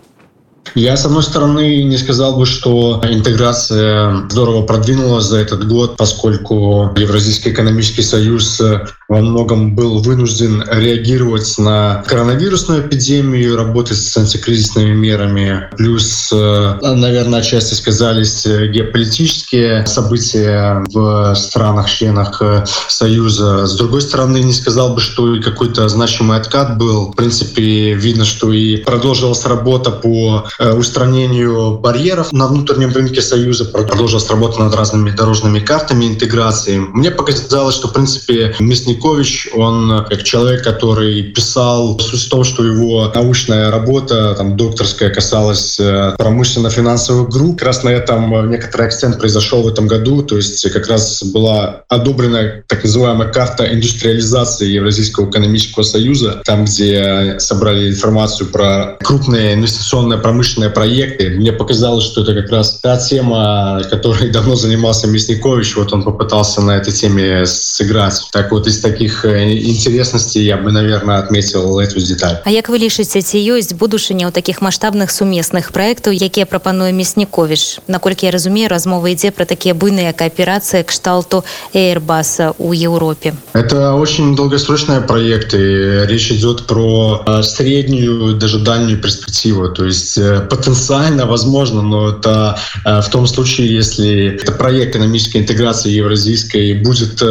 Я, 0.75 0.95
с 0.97 1.05
одной 1.05 1.23
стороны, 1.23 1.83
не 1.83 1.97
сказал 1.97 2.37
бы, 2.37 2.45
что 2.45 3.01
интеграция 3.03 4.27
здорово 4.29 4.65
продвинулась 4.65 5.25
за 5.25 5.39
этот 5.39 5.67
год, 5.67 5.97
поскольку 5.97 6.93
Евразийский 6.95 7.51
экономический 7.51 8.03
союз 8.03 8.61
во 9.09 9.21
многом 9.21 9.75
был 9.75 10.01
вынужден 10.01 10.63
реагировать 10.69 11.57
на 11.57 12.03
коронавирусную 12.07 12.87
эпидемию, 12.87 13.57
работать 13.57 13.97
с 13.97 14.15
антикризисными 14.15 14.93
мерами. 14.93 15.67
Плюс, 15.75 16.31
наверное, 16.31 17.39
отчасти 17.39 17.73
сказались 17.73 18.45
геополитические 18.45 19.85
события 19.87 20.83
в 20.93 21.33
странах-членах 21.35 22.41
Союза. 22.87 23.65
С 23.65 23.75
другой 23.75 24.01
стороны, 24.01 24.41
не 24.41 24.53
сказал 24.53 24.93
бы, 24.93 25.01
что 25.01 25.37
какой-то 25.43 25.89
значимый 25.89 26.37
откат 26.37 26.77
был. 26.77 27.11
В 27.11 27.15
принципе, 27.15 27.95
видно, 27.95 28.25
что 28.25 28.53
и 28.53 28.77
продолжилась 28.77 29.43
работа 29.45 29.89
по 29.89 30.47
устранению 30.77 31.79
барьеров 31.79 32.31
на 32.31 32.47
внутреннем 32.47 32.93
рынке 32.93 33.21
Союза, 33.21 33.65
продолжилась 33.65 34.29
работа 34.29 34.59
над 34.59 34.75
разными 34.75 35.09
дорожными 35.09 35.59
картами 35.59 36.05
интеграции. 36.05 36.77
Мне 36.77 37.09
показалось, 37.09 37.73
что, 37.73 37.87
в 37.87 37.93
принципе, 37.93 38.55
Мясникович, 38.99 39.49
он 39.55 40.05
как 40.09 40.23
человек, 40.23 40.63
который 40.63 41.23
писал 41.23 41.97
суть 41.99 42.25
в 42.25 42.29
том, 42.29 42.43
что 42.43 42.65
его 42.65 43.11
научная 43.13 43.71
работа, 43.71 44.35
там, 44.35 44.57
докторская, 44.57 45.09
касалась 45.09 45.79
промышленно-финансовых 46.17 47.29
групп. 47.29 47.59
Как 47.59 47.67
раз 47.67 47.83
на 47.83 47.89
этом 47.89 48.49
некоторый 48.49 48.87
акцент 48.87 49.19
произошел 49.19 49.63
в 49.63 49.67
этом 49.67 49.87
году, 49.87 50.21
то 50.21 50.35
есть 50.35 50.69
как 50.71 50.87
раз 50.87 51.23
была 51.23 51.83
одобрена 51.87 52.63
так 52.67 52.83
называемая 52.83 53.29
карта 53.29 53.73
индустриализации 53.73 54.67
Евразийского 54.67 55.29
экономического 55.29 55.83
союза, 55.83 56.41
там, 56.45 56.65
где 56.65 57.35
собрали 57.39 57.89
информацию 57.89 58.49
про 58.49 58.97
крупные 59.01 59.53
инвестиционные 59.53 60.19
промышленные 60.19 60.69
проекты. 60.69 61.29
Мне 61.29 61.53
показалось, 61.53 62.03
что 62.03 62.21
это 62.21 62.33
как 62.33 62.51
раз 62.51 62.79
та 62.79 62.97
тема, 62.97 63.81
которой 63.89 64.29
давно 64.29 64.55
занимался 64.55 65.07
Мясникович. 65.07 65.77
Вот 65.77 65.93
он 65.93 66.03
попытался 66.03 66.61
на 66.61 66.71
этой 66.71 66.91
теме 66.91 67.45
сыграть. 67.45 68.21
Так 68.31 68.51
вот, 68.51 68.67
из 68.67 68.79
таких 68.88 69.24
интересностей 69.24 70.44
я 70.44 70.56
бы, 70.56 70.72
наверное, 70.72 71.18
отметил 71.18 71.78
эту 71.78 72.00
деталь. 72.00 72.36
А 72.44 72.50
як 72.50 72.68
вы 72.68 72.78
лічыце, 72.78 73.20
ці 73.20 73.38
ёсць 73.38 73.72
будучыня 73.74 74.28
ў 74.28 74.32
такіх 74.32 74.62
маштабных 74.62 75.10
сумесных 75.10 75.72
праектаў, 75.72 76.12
якія 76.12 76.46
прапануе 76.46 76.92
Мяснікович? 76.92 77.80
Наколькі 77.88 78.26
я 78.26 78.32
разумею, 78.32 78.68
размова 78.68 79.08
ідзе 79.08 79.30
пра 79.30 79.44
такія 79.44 79.74
буйныя 79.74 80.12
кааперацыі 80.12 80.84
кшталту 80.84 81.44
Airbus 81.74 82.54
у 82.58 82.72
Европе. 82.72 83.34
Это 83.52 83.94
очень 83.94 84.36
долгосрочные 84.36 85.00
проекты. 85.00 86.06
Речь 86.06 86.30
идет 86.32 86.66
про 86.66 87.42
среднюю, 87.42 88.34
даже 88.34 88.58
дальнюю 88.58 89.00
перспективу. 89.00 89.68
То 89.68 89.84
есть 89.84 90.18
потенциально 90.48 91.26
возможно, 91.26 91.82
но 91.82 92.10
это 92.10 92.56
в 92.84 93.08
том 93.10 93.26
случае, 93.26 93.74
если 93.74 94.36
это 94.40 94.52
проект 94.52 94.94
экономической 94.94 95.38
интеграции 95.38 95.90
евразийской 95.90 96.74
будет 96.74 97.22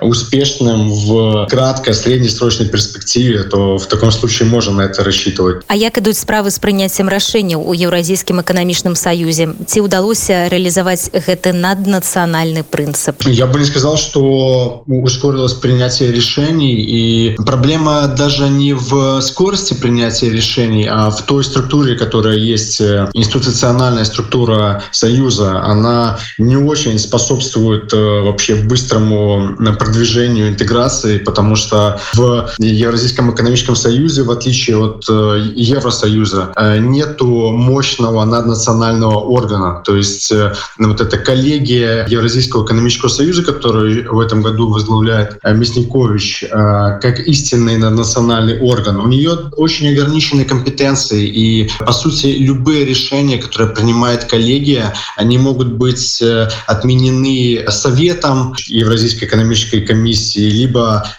успешным 0.00 0.90
в 0.90 0.99
краткой, 1.49 1.93
среднесрочной 1.93 2.67
перспективе, 2.67 3.43
то 3.43 3.77
в 3.77 3.85
таком 3.87 4.11
случае 4.11 4.49
можно 4.49 4.73
на 4.73 4.81
это 4.81 5.03
рассчитывать. 5.03 5.63
А 5.67 5.75
як 5.75 5.97
ідуць 5.97 6.19
справы 6.19 6.51
з 6.51 6.59
прыняццем 6.59 7.09
рашэнняў 7.09 7.61
у 7.61 7.73
еўразійскім 7.73 8.41
эканамічным 8.41 8.95
саюзе? 8.95 9.53
Ці 9.67 9.81
ўдалося 9.81 10.49
рэалізаваць 10.49 11.11
гэты 11.13 11.53
наднацыянальны 11.53 12.63
прынцып? 12.63 13.27
Я 13.27 13.47
бы 13.47 13.59
не 13.59 13.65
сказал, 13.65 13.97
что 13.97 14.83
ускорилось 14.87 15.53
принятие 15.53 16.11
решений, 16.11 16.75
и 16.75 17.35
проблема 17.45 18.07
даже 18.07 18.49
не 18.49 18.73
в 18.73 19.21
скорости 19.21 19.73
принятия 19.73 20.29
решений, 20.29 20.87
а 20.89 21.09
в 21.09 21.21
той 21.25 21.43
структуре, 21.43 21.95
которая 21.95 22.37
есть, 22.37 22.81
институциональная 23.13 24.05
структура 24.05 24.83
Союза, 24.91 25.61
она 25.63 26.19
не 26.37 26.57
очень 26.57 26.99
способствует 26.99 27.91
вообще 27.93 28.55
быстрому 28.55 29.55
продвижению 29.79 30.49
интеграции, 30.49 30.90
потому 31.25 31.55
что 31.55 31.99
в 32.13 32.49
Евразийском 32.59 33.33
экономическом 33.33 33.75
союзе, 33.75 34.23
в 34.23 34.31
отличие 34.31 34.77
от 34.77 35.07
Евросоюза, 35.07 36.53
нету 36.79 37.51
мощного 37.51 38.25
наднационального 38.25 39.19
органа. 39.19 39.81
То 39.85 39.95
есть 39.95 40.31
вот 40.77 41.01
эта 41.01 41.17
коллегия 41.17 42.05
Евразийского 42.07 42.65
экономического 42.65 43.09
союза, 43.09 43.43
который 43.43 44.07
в 44.07 44.19
этом 44.19 44.41
году 44.41 44.69
возглавляет 44.69 45.37
Мясникович, 45.43 46.45
как 46.49 47.19
истинный 47.27 47.77
наднациональный 47.77 48.59
орган, 48.59 48.97
у 48.97 49.07
нее 49.07 49.31
очень 49.57 49.89
ограниченные 49.89 50.45
компетенции. 50.45 51.27
И, 51.27 51.69
по 51.79 51.91
сути, 51.91 52.27
любые 52.27 52.85
решения, 52.85 53.37
которые 53.37 53.73
принимает 53.73 54.25
коллегия, 54.25 54.93
они 55.17 55.37
могут 55.37 55.73
быть 55.73 56.23
отменены 56.67 57.65
Советом 57.69 58.53
Евразийской 58.67 59.27
экономической 59.27 59.81
комиссии, 59.81 60.49
либо 60.49 60.70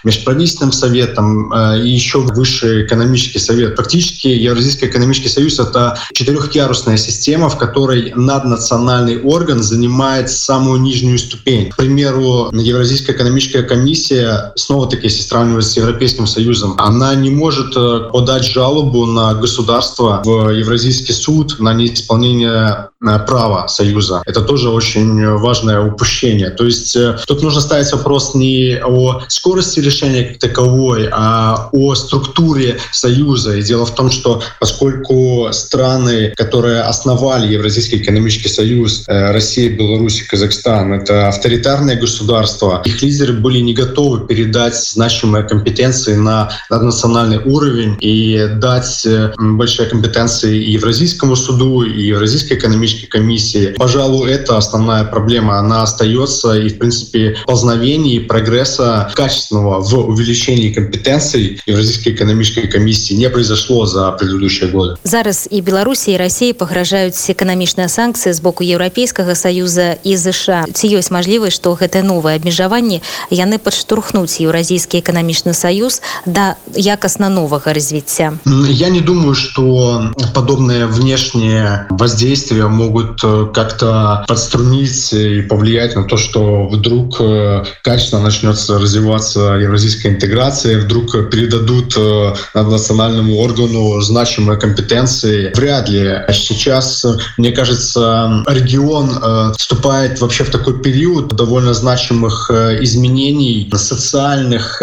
Межправительственным 0.04 0.72
советом 0.72 1.52
и 1.76 1.88
еще 1.88 2.18
высший 2.20 2.86
экономический 2.86 3.38
совет. 3.38 3.76
Практически 3.76 4.28
Евразийский 4.28 4.86
экономический 4.86 5.28
союз— 5.28 5.58
это 5.60 5.98
четырехярусная 6.12 6.96
система, 6.96 7.48
в 7.48 7.58
которой 7.58 8.12
наднациональный 8.14 9.20
орган 9.20 9.62
занимает 9.62 10.30
самую 10.30 10.80
нижнюю 10.80 11.18
ступень. 11.18 11.70
К 11.70 11.76
примеру, 11.76 12.50
Евразийская 12.52 13.14
экономическая 13.14 13.62
комиссия, 13.62 14.52
снова-таки, 14.56 15.04
если 15.04 15.22
сравнивать 15.22 15.66
с 15.66 15.76
Европейским 15.76 16.26
союзом, 16.26 16.74
она 16.78 17.14
не 17.14 17.30
может 17.30 17.74
подать 18.12 18.44
жалобу 18.44 19.06
на 19.06 19.34
государство 19.34 20.22
в 20.24 20.50
Евразийский 20.50 21.12
суд 21.12 21.58
на 21.58 21.72
неисполнение 21.74 22.88
права 23.26 23.66
Союза. 23.68 24.22
Это 24.26 24.42
тоже 24.42 24.70
очень 24.70 25.26
важное 25.36 25.80
упущение. 25.80 26.50
То 26.50 26.64
есть 26.64 26.96
тут 27.26 27.42
нужно 27.42 27.60
ставить 27.60 27.92
вопрос 27.92 28.34
не 28.34 28.78
о 28.82 29.22
скорости 29.28 29.80
решения 29.80 30.24
как 30.24 30.38
таковой, 30.38 31.08
а 31.10 31.68
о 31.72 31.94
структуре 31.94 32.78
Союза. 32.92 33.56
И 33.56 33.62
дело 33.62 33.86
в 33.86 33.94
том, 33.94 34.10
что 34.10 34.42
поскольку 34.60 35.48
страны, 35.52 36.32
которые 36.36 36.82
основали 36.82 37.52
Евразийский 37.52 37.96
экономический 37.96 38.48
союз, 38.48 39.04
Россия, 39.06 39.70
Беларусь 39.76 40.20
и 40.20 40.24
Казахстан, 40.24 40.92
это 40.92 41.28
авторитарные 41.28 41.96
государства, 41.96 42.82
их 42.84 43.02
лидеры 43.02 43.32
были 43.32 43.58
не 43.58 43.74
готовы 43.74 44.26
передать 44.26 44.76
значимые 44.76 45.44
компетенции 45.44 46.14
на 46.14 46.50
национальный 46.70 47.38
уровень 47.38 47.96
и 48.00 48.48
дать 48.56 49.06
большие 49.38 49.88
компетенции 49.88 50.56
Евразийскому 50.70 51.36
суду, 51.36 51.82
и 51.82 52.02
Евразийской 52.02 52.56
экономической 52.56 52.91
экономической 52.92 53.06
комиссии. 53.06 53.74
Пожалуй, 53.78 54.30
это 54.30 54.56
основная 54.56 55.04
проблема. 55.04 55.58
Она 55.58 55.82
остается 55.82 56.54
и, 56.54 56.68
в 56.68 56.78
принципе, 56.78 57.36
познавений 57.46 58.20
прогресса 58.20 59.10
качественного 59.14 59.80
в 59.80 59.94
увеличении 59.94 60.72
компетенций 60.72 61.60
Евразийской 61.66 62.12
экономической 62.14 62.68
комиссии 62.68 63.14
не 63.14 63.28
произошло 63.30 63.86
за 63.86 64.12
предыдущие 64.12 64.70
годы. 64.70 64.96
Зараз 65.04 65.48
і 65.50 65.62
Беларусі 65.62 66.12
і 66.12 66.16
Расіі 66.16 66.52
пагражаюць 66.52 67.30
эканамічныя 67.30 67.88
санкцыі 67.88 68.32
з 68.32 68.40
боку 68.40 68.64
еўрапейскага 68.64 69.34
саюза 69.34 69.96
і 70.04 70.16
ЗША. 70.16 70.64
Ці 70.72 70.86
ёсць 70.88 71.10
мажлівасць, 71.10 71.56
што 71.56 71.74
гэтыя 71.74 72.02
новыя 72.02 72.36
абмежаванні 72.36 73.02
яны 73.30 73.58
падштурхнуць 73.58 74.40
еўразійскі 74.40 74.98
эканамічны 74.98 75.54
саюз 75.54 76.02
да 76.26 76.56
якасна 76.74 77.28
новага 77.28 77.72
развіцця. 77.72 78.38
Я 78.46 78.88
не 78.88 79.00
думаю, 79.00 79.34
что 79.34 80.12
подобные 80.34 80.86
внешние 80.86 81.86
воздействия 81.90 82.68
могут 82.82 83.20
э, 83.22 83.46
как-то 83.54 84.24
подструнить 84.26 85.12
и 85.12 85.42
повлиять 85.42 85.94
на 85.94 86.04
то, 86.04 86.16
что 86.16 86.66
вдруг 86.66 87.20
э, 87.20 87.64
качественно 87.82 88.22
начнется 88.22 88.78
развиваться 88.78 89.40
евразийская 89.54 90.12
интеграция, 90.12 90.80
вдруг 90.80 91.12
передадут 91.30 91.94
э, 91.96 92.34
национальному 92.54 93.36
органу 93.36 94.00
значимые 94.00 94.58
компетенции. 94.58 95.52
Вряд 95.54 95.88
ли. 95.88 96.02
Сейчас, 96.32 97.06
мне 97.38 97.52
кажется, 97.52 98.44
регион 98.48 99.54
вступает 99.56 100.20
вообще 100.20 100.44
в 100.44 100.50
такой 100.50 100.80
период 100.82 101.28
довольно 101.28 101.74
значимых 101.74 102.50
изменений 102.80 103.70
социальных. 103.74 104.82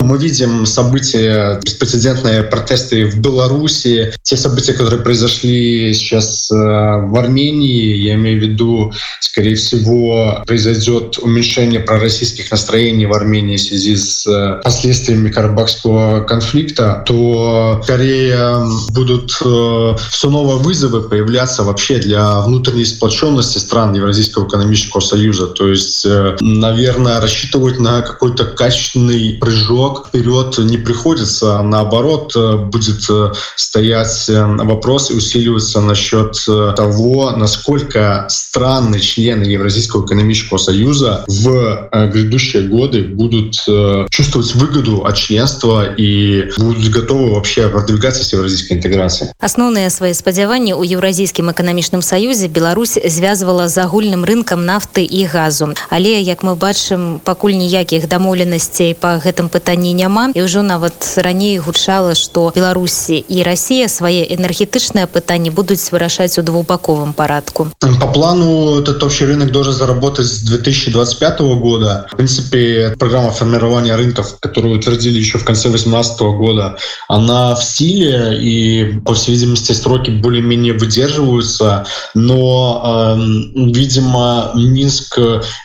Мы 0.00 0.18
видим 0.18 0.66
события, 0.66 1.60
беспрецедентные 1.64 2.42
протесты 2.42 3.06
в 3.06 3.18
Беларуси, 3.20 4.12
те 4.22 4.36
события, 4.36 4.72
которые 4.72 5.00
произошли 5.02 5.92
сейчас 5.94 6.50
в 6.50 7.18
Армении, 7.18 7.29
я 7.36 8.14
имею 8.14 8.40
в 8.40 8.42
виду, 8.42 8.92
скорее 9.20 9.54
всего, 9.54 10.42
произойдет 10.46 11.18
уменьшение 11.18 11.80
пророссийских 11.80 12.50
настроений 12.50 13.06
в 13.06 13.12
Армении 13.12 13.56
в 13.56 13.62
связи 13.62 13.96
с 13.96 14.60
последствиями 14.62 15.30
Карабахского 15.30 16.20
конфликта, 16.20 17.02
то 17.06 17.80
скорее 17.84 18.64
будут 18.90 19.30
все 19.30 20.30
новые 20.30 20.58
вызовы 20.58 21.02
появляться 21.02 21.62
вообще 21.62 21.98
для 21.98 22.40
внутренней 22.40 22.84
сплоченности 22.84 23.58
стран 23.58 23.94
Евразийского 23.94 24.48
экономического 24.48 25.00
союза. 25.00 25.46
То 25.46 25.68
есть, 25.68 26.06
наверное, 26.40 27.20
рассчитывать 27.20 27.78
на 27.78 28.02
какой-то 28.02 28.44
качественный 28.44 29.38
прыжок 29.40 30.08
вперед 30.08 30.58
не 30.58 30.78
приходится. 30.78 31.62
Наоборот, 31.62 32.34
будет 32.70 33.02
стоять 33.56 34.28
вопрос 34.28 35.10
и 35.10 35.14
усиливаться 35.14 35.80
насчет 35.80 36.34
того, 36.46 37.19
насколько 37.36 38.26
страны, 38.28 38.98
члены 39.00 39.44
Евразийского 39.44 40.06
экономического 40.06 40.58
союза 40.58 41.24
в 41.28 41.88
грядущие 41.92 42.68
годы 42.68 43.02
будут 43.04 43.54
чувствовать 44.10 44.54
выгоду 44.54 45.04
от 45.04 45.16
членства 45.16 45.84
и 45.94 46.50
будут 46.58 46.88
готовы 46.90 47.34
вообще 47.34 47.68
продвигаться 47.68 48.24
с 48.24 48.32
евразийской 48.32 48.76
интеграцией. 48.78 49.30
Асноўныя 49.40 49.90
свае 49.90 50.14
спадзяванні 50.14 50.72
ў 50.72 50.96
еўразійскім 50.96 51.50
эканамічным 51.52 52.02
саюзе 52.02 52.48
Беларусь 52.48 52.98
звязвала 53.04 53.68
з 53.68 53.78
агульным 53.84 54.24
рынкам 54.24 54.64
нафты 54.64 55.04
і 55.04 55.24
газу. 55.24 55.74
Але 55.90 56.20
як 56.20 56.42
мы 56.42 56.56
бачым, 56.56 57.20
пакуль 57.24 57.58
ніякіх 57.58 58.08
дамоўленасцей 58.08 58.94
па 58.94 59.18
гэтым 59.20 59.48
пытанні 59.48 59.92
няма 59.92 60.32
і 60.34 60.40
ўжо 60.46 60.62
нават 60.62 60.94
раней 61.16 61.58
гучала, 61.58 62.14
што 62.14 62.52
Беларусі 62.54 63.18
і 63.20 63.42
Расія 63.42 63.88
свае 63.88 64.24
энергетычныя 64.28 65.06
пытанні 65.06 65.50
будуць 65.50 65.92
вырашаць 65.92 66.38
у 66.38 66.42
двухбаковым 67.00 67.12
парадку. 67.12 67.68
По 68.00 68.06
плану 68.06 68.80
этот 68.80 69.02
общий 69.02 69.26
рынок 69.26 69.52
должен 69.52 69.72
заработать 69.72 70.26
с 70.26 70.40
2025 70.42 71.40
года. 71.40 72.06
В 72.12 72.16
принципе, 72.16 72.94
программа 72.98 73.30
формирования 73.30 73.96
рынков, 73.96 74.38
которую 74.40 74.78
утвердили 74.78 75.18
еще 75.18 75.38
в 75.38 75.44
конце 75.44 75.68
2018 75.68 76.20
года, 76.20 76.76
она 77.08 77.54
в 77.54 77.64
силе 77.64 78.38
и, 78.38 79.00
по 79.04 79.14
всей 79.14 79.32
видимости, 79.32 79.72
сроки 79.72 80.10
более-менее 80.10 80.74
выдерживаются, 80.74 81.86
но, 82.14 83.16
э, 83.16 83.20
видимо, 83.72 84.52
Минск 84.54 85.18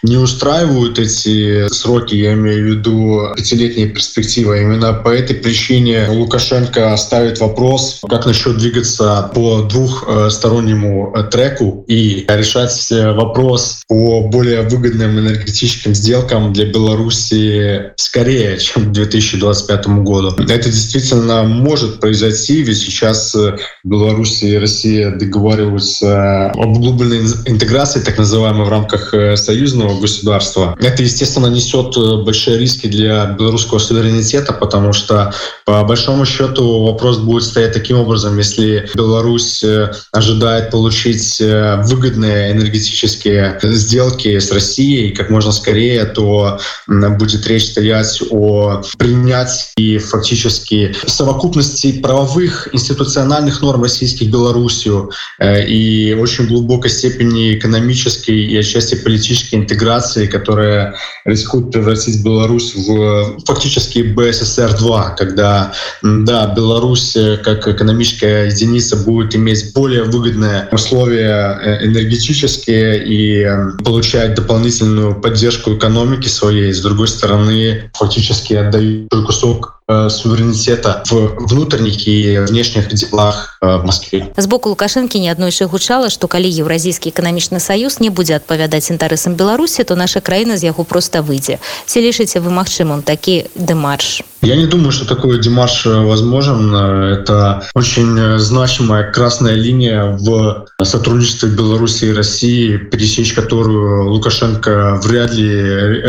не 0.03 0.17
устраивают 0.17 0.99
эти 0.99 1.67
сроки, 1.73 2.15
я 2.15 2.33
имею 2.33 2.63
в 2.63 2.67
виду 2.67 3.21
пятилетние 3.35 3.87
перспективы. 3.87 4.61
Именно 4.61 4.93
по 4.93 5.09
этой 5.09 5.35
причине 5.35 6.07
Лукашенко 6.09 6.95
ставит 6.97 7.39
вопрос, 7.39 7.99
как 8.07 8.25
насчет 8.25 8.57
двигаться 8.57 9.29
по 9.33 9.61
двухстороннему 9.63 11.13
треку 11.25 11.85
и 11.87 12.25
решать 12.27 12.87
вопрос 12.91 13.81
по 13.87 14.21
более 14.27 14.61
выгодным 14.61 15.19
энергетическим 15.19 15.93
сделкам 15.93 16.53
для 16.53 16.65
Беларуси 16.65 17.91
скорее, 17.97 18.57
чем 18.59 18.89
к 18.89 18.91
2025 18.91 19.87
году. 19.87 20.35
Это 20.37 20.69
действительно 20.69 21.43
может 21.43 21.99
произойти, 21.99 22.61
ведь 22.61 22.79
сейчас 22.79 23.35
Беларусь 23.83 24.43
и 24.43 24.57
Россия 24.57 25.11
договариваются 25.11 26.47
об 26.51 26.77
глубинной 26.77 27.19
интеграции, 27.45 27.99
так 27.99 28.17
называемой, 28.17 28.65
в 28.65 28.69
рамках 28.69 29.13
союзного 29.35 29.99
государства. 29.99 30.75
Это, 30.79 31.03
естественно, 31.03 31.47
несет 31.47 31.95
большие 32.23 32.57
риски 32.57 32.87
для 32.87 33.25
белорусского 33.37 33.79
суверенитета, 33.79 34.53
потому 34.53 34.93
что, 34.93 35.33
по 35.65 35.83
большому 35.83 36.25
счету, 36.25 36.85
вопрос 36.85 37.17
будет 37.17 37.43
стоять 37.43 37.73
таким 37.73 37.99
образом, 37.99 38.37
если 38.37 38.89
Беларусь 38.95 39.63
ожидает 40.11 40.71
получить 40.71 41.14
выгодные 41.39 42.51
энергетические 42.51 43.59
сделки 43.63 44.39
с 44.39 44.51
Россией 44.51 45.11
как 45.13 45.29
можно 45.29 45.51
скорее, 45.51 46.05
то 46.05 46.59
будет 46.87 47.47
речь 47.47 47.67
стоять 47.67 48.21
о 48.29 48.81
принятии 48.97 49.97
фактически 49.97 50.95
совокупности 51.05 51.93
правовых 52.01 52.69
институциональных 52.73 53.61
норм 53.61 53.83
российских 53.83 54.29
Белоруссию 54.29 55.11
и 55.41 56.17
очень 56.19 56.47
глубокой 56.47 56.89
степени 56.89 57.57
экономической 57.57 58.37
и 58.37 58.57
отчасти 58.57 58.95
политической 58.95 59.55
интеграции, 59.55 60.27
которая 60.27 60.95
рискует 61.25 61.71
превратить 61.71 62.23
Беларусь 62.23 62.75
в 62.75 63.39
фактически 63.45 63.99
БССР-2, 63.99 65.15
когда 65.17 65.73
да, 66.01 66.53
Беларусь 66.55 67.17
как 67.43 67.67
экономическая 67.67 68.47
единица 68.47 68.95
будет 68.97 69.35
иметь 69.35 69.73
более 69.73 70.03
выгодные 70.03 70.67
условия 70.71 71.04
энергетические 71.13 73.03
и 73.05 73.47
получать 73.83 74.35
дополнительную 74.35 75.21
поддержку 75.21 75.75
экономики 75.75 76.27
своей. 76.27 76.73
С 76.73 76.81
другой 76.81 77.07
стороны, 77.07 77.91
фактически 77.93 78.53
отдают 78.53 79.09
кусок 79.25 79.74
суверенитета 80.08 81.02
в 81.10 81.46
внутренних 81.50 82.06
и 82.06 82.38
внешних 82.38 82.88
делах 82.94 83.58
в 83.60 83.82
Москве. 83.84 84.26
З 84.36 84.46
боку 84.46 84.70
Лукашэнкі 84.70 85.18
неаднойчы 85.18 85.66
гучала, 85.66 86.10
што 86.10 86.28
калі 86.28 86.46
еўразійскі 86.46 87.10
эканамічны 87.10 87.58
саюз 87.58 87.98
не 87.98 88.10
будзе 88.10 88.38
адпавядаць 88.38 88.90
інтарэсам 88.90 89.34
Беларусі, 89.34 89.82
то 89.84 89.96
наша 89.96 90.20
краіна 90.20 90.56
з 90.56 90.70
яго 90.70 90.84
проста 90.84 91.22
выйдзе. 91.26 91.58
Ці 91.86 91.98
лічыце 92.00 92.38
вы 92.38 92.54
магчымым 92.54 93.02
такі 93.02 93.50
дэмарш? 93.58 94.22
Я 94.42 94.56
не 94.56 94.66
думаю, 94.66 94.92
что 94.92 95.04
такой 95.04 95.38
демарш 95.38 95.84
возможен. 95.86 96.74
Это 96.74 97.62
очень 97.74 98.38
значимая 98.38 99.10
красная 99.12 99.54
линия 99.54 100.16
в 100.16 100.66
сотрудничестве 100.82 101.50
Беларуси 101.50 102.06
и 102.06 102.12
России, 102.14 102.76
пересечь 102.76 103.34
которую 103.34 104.08
Лукашенко 104.08 105.00
вряд 105.02 105.34
ли 105.34 105.50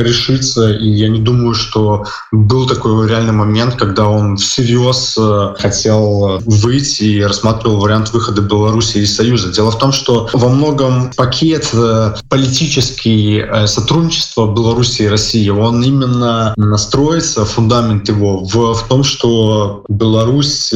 решится. 0.03 0.71
И 0.71 0.87
я 0.87 1.09
не 1.09 1.19
думаю, 1.19 1.55
что 1.55 2.05
был 2.31 2.67
такой 2.67 3.09
реальный 3.09 3.33
момент, 3.66 3.80
когда 3.80 4.08
он 4.08 4.36
всерьез 4.36 5.18
хотел 5.58 6.40
выйти 6.44 7.02
и 7.02 7.22
рассматривал 7.22 7.80
вариант 7.80 8.12
выхода 8.12 8.42
Беларуси 8.42 8.98
из 8.98 9.14
Союза. 9.14 9.52
Дело 9.52 9.70
в 9.70 9.78
том, 9.78 9.92
что 9.92 10.28
во 10.32 10.48
многом 10.48 11.12
пакет 11.16 11.72
политический 12.28 13.44
сотрудничества 13.66 14.52
Беларуси 14.52 15.02
и 15.02 15.08
России, 15.08 15.48
он 15.48 15.82
именно 15.82 16.54
настроится, 16.56 17.44
фундамент 17.44 18.08
его 18.08 18.44
в, 18.44 18.74
в 18.74 18.88
том, 18.88 19.02
что 19.02 19.84
Беларусь 19.88 20.72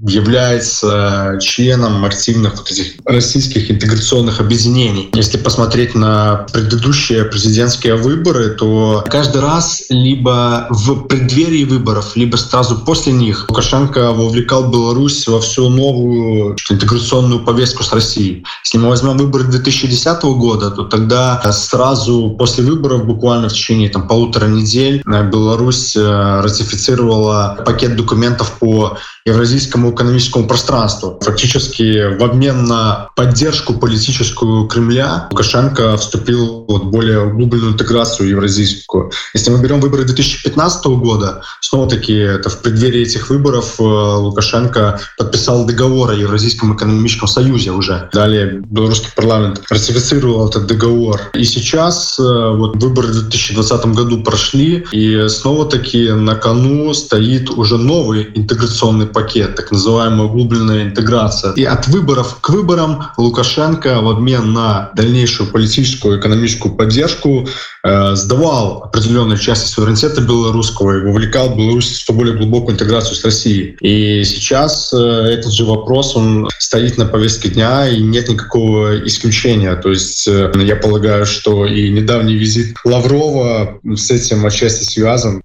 является 0.00 1.38
членом 1.40 2.04
активных 2.04 2.56
вот 2.56 2.70
этих 2.70 2.92
российских 3.04 3.70
интеграционных 3.70 4.40
объединений. 4.40 5.10
Если 5.12 5.38
посмотреть 5.38 5.94
на 5.94 6.46
предыдущие 6.52 7.24
президентские 7.24 7.96
выборы, 7.96 8.50
то 8.50 9.04
каждый 9.08 9.40
раз 9.40 9.82
либо 9.88 10.66
в 10.70 11.06
преддверии 11.06 11.64
выборов, 11.64 12.14
либо 12.14 12.36
сразу 12.36 12.78
после 12.78 13.12
них 13.12 13.46
Лукашенко 13.48 14.12
вовлекал 14.12 14.70
Беларусь 14.70 15.26
во 15.26 15.40
всю 15.40 15.68
новую 15.68 16.56
интеграционную 16.70 17.44
повестку 17.44 17.82
с 17.82 17.92
Россией. 17.92 18.44
Если 18.64 18.78
мы 18.78 18.90
возьмем 18.90 19.16
выборы 19.18 19.44
2010 19.44 20.22
года, 20.22 20.70
то 20.70 20.84
тогда 20.84 21.42
сразу 21.52 22.36
после 22.38 22.62
выборов, 22.62 23.04
буквально 23.04 23.48
в 23.48 23.52
течение 23.52 23.88
там, 23.88 24.06
полутора 24.06 24.46
недель, 24.46 25.02
Беларусь 25.04 25.96
ратифицировала 25.96 27.58
пакет 27.66 27.96
документов 27.96 28.58
по 28.60 28.96
Евразийскому 29.24 29.87
экономическому 29.94 30.46
пространству. 30.46 31.18
Фактически 31.22 32.16
в 32.18 32.22
обмен 32.22 32.64
на 32.64 33.10
поддержку 33.16 33.74
политическую 33.74 34.66
Кремля 34.66 35.28
Лукашенко 35.30 35.96
вступил 35.96 36.64
в 36.68 36.90
более 36.90 37.20
углубленную 37.26 37.72
интеграцию 37.72 38.28
евразийскую. 38.28 39.10
Если 39.34 39.50
мы 39.50 39.60
берем 39.60 39.80
выборы 39.80 40.04
2015 40.04 40.86
года, 40.86 41.42
снова-таки 41.60 42.12
это 42.14 42.48
в 42.48 42.60
преддверии 42.62 43.02
этих 43.02 43.30
выборов 43.30 43.76
э, 43.78 43.82
Лукашенко 43.82 45.00
подписал 45.16 45.64
договор 45.66 46.10
о 46.10 46.14
Евразийском 46.14 46.74
экономическом 46.76 47.28
союзе 47.28 47.70
уже. 47.70 48.08
Далее 48.12 48.62
белорусский 48.64 49.10
парламент 49.14 49.62
ратифицировал 49.70 50.48
этот 50.48 50.66
договор. 50.66 51.20
И 51.34 51.44
сейчас 51.44 52.18
э, 52.18 52.22
вот 52.22 52.82
выборы 52.82 53.08
в 53.08 53.12
2020 53.12 53.86
году 53.86 54.22
прошли, 54.22 54.86
и 54.92 55.28
снова-таки 55.28 56.10
на 56.12 56.34
кону 56.34 56.92
стоит 56.94 57.50
уже 57.50 57.78
новый 57.78 58.30
интеграционный 58.34 59.06
пакет, 59.06 59.56
так 59.56 59.72
называемая 59.78 60.26
углубленная 60.26 60.82
интеграция. 60.84 61.52
И 61.52 61.64
от 61.64 61.86
выборов 61.88 62.38
к 62.40 62.50
выборам 62.50 63.04
Лукашенко 63.16 64.00
в 64.02 64.08
обмен 64.08 64.52
на 64.52 64.90
дальнейшую 64.94 65.50
политическую 65.50 66.16
и 66.16 66.20
экономическую 66.20 66.74
поддержку 66.74 67.48
э, 67.84 68.14
сдавал 68.14 68.82
определенную 68.84 69.38
часть 69.38 69.68
суверенитета 69.68 70.20
белорусского 70.20 70.98
и 70.98 71.02
вовлекал 71.02 71.54
Беларусь 71.54 72.04
в 72.06 72.12
более 72.12 72.36
глубокую 72.36 72.74
интеграцию 72.74 73.14
с 73.14 73.24
Россией. 73.24 73.76
И 73.80 74.24
сейчас 74.24 74.92
э, 74.92 74.96
этот 74.96 75.52
же 75.52 75.64
вопрос, 75.64 76.16
он 76.16 76.48
стоит 76.58 76.98
на 76.98 77.06
повестке 77.06 77.48
дня, 77.48 77.88
и 77.88 78.00
нет 78.00 78.28
никакого 78.28 79.04
исключения. 79.06 79.74
То 79.76 79.90
есть 79.90 80.26
э, 80.26 80.52
я 80.56 80.76
полагаю, 80.76 81.24
что 81.24 81.66
и 81.66 81.88
недавний 81.90 82.34
визит 82.34 82.76
Лаврова 82.84 83.78
с 83.84 84.10
этим 84.10 84.44
отчасти 84.44 84.84
связан. 84.84 85.42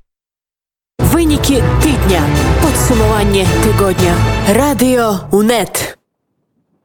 Винікі 1.18 1.62
тижня. 1.82 2.22
Підсумування 2.66 3.46
тижня. 3.64 4.14
Радіо 4.54 5.20
УНЕТ. 5.30 5.98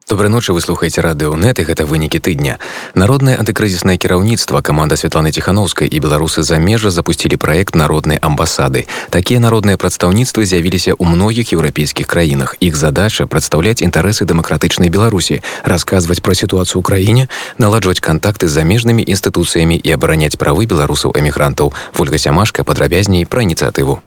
Добрай 0.08 0.28
ночы 0.28 0.52
вы 0.52 0.60
слухаеце 0.60 1.00
радыёнет 1.00 1.60
і 1.60 1.64
гэта 1.64 1.86
вынікі 1.86 2.20
тыдня. 2.20 2.58
Народнае 2.94 3.40
антыкрызіснае 3.40 3.96
кіраўніцтва 3.96 4.60
каманда 4.60 4.96
Святланы 4.96 5.32
Ціханаўскай 5.32 5.88
і 5.88 6.00
беларусы 6.00 6.42
замежжа 6.42 6.90
запусцілі 6.90 7.36
праект 7.36 7.74
народнай 7.74 8.18
амбасады. 8.20 8.86
Такія 9.10 9.40
народныя 9.40 9.76
прадстаўніцтвы 9.76 10.44
з'явіліся 10.44 10.92
ў 10.92 11.04
многіх 11.08 11.52
еўрапейскіх 11.56 12.06
краінах. 12.06 12.56
Іх 12.60 12.76
задача 12.76 13.26
прадстаўляць 13.26 13.80
інтарэсы 13.80 14.28
дэмакратычнай 14.28 14.90
Беларусі, 14.90 15.40
расказваць 15.64 16.20
пра 16.20 16.34
сітуацыю 16.34 16.78
ў 16.78 16.84
краіне, 16.84 17.28
наладжваць 17.58 18.04
кантакты 18.04 18.48
з 18.48 18.60
замежнымі 18.60 19.00
інстытуцыямі 19.06 19.78
і 19.78 19.88
абараняць 19.94 20.36
правы 20.36 20.66
беларусаў 20.66 21.16
эмігрантаў. 21.16 21.72
Вольга 21.96 22.18
Сямашка 22.18 22.64
падрабязней 22.64 23.24
пра 23.24 23.40
ініцыятыву. 23.40 24.02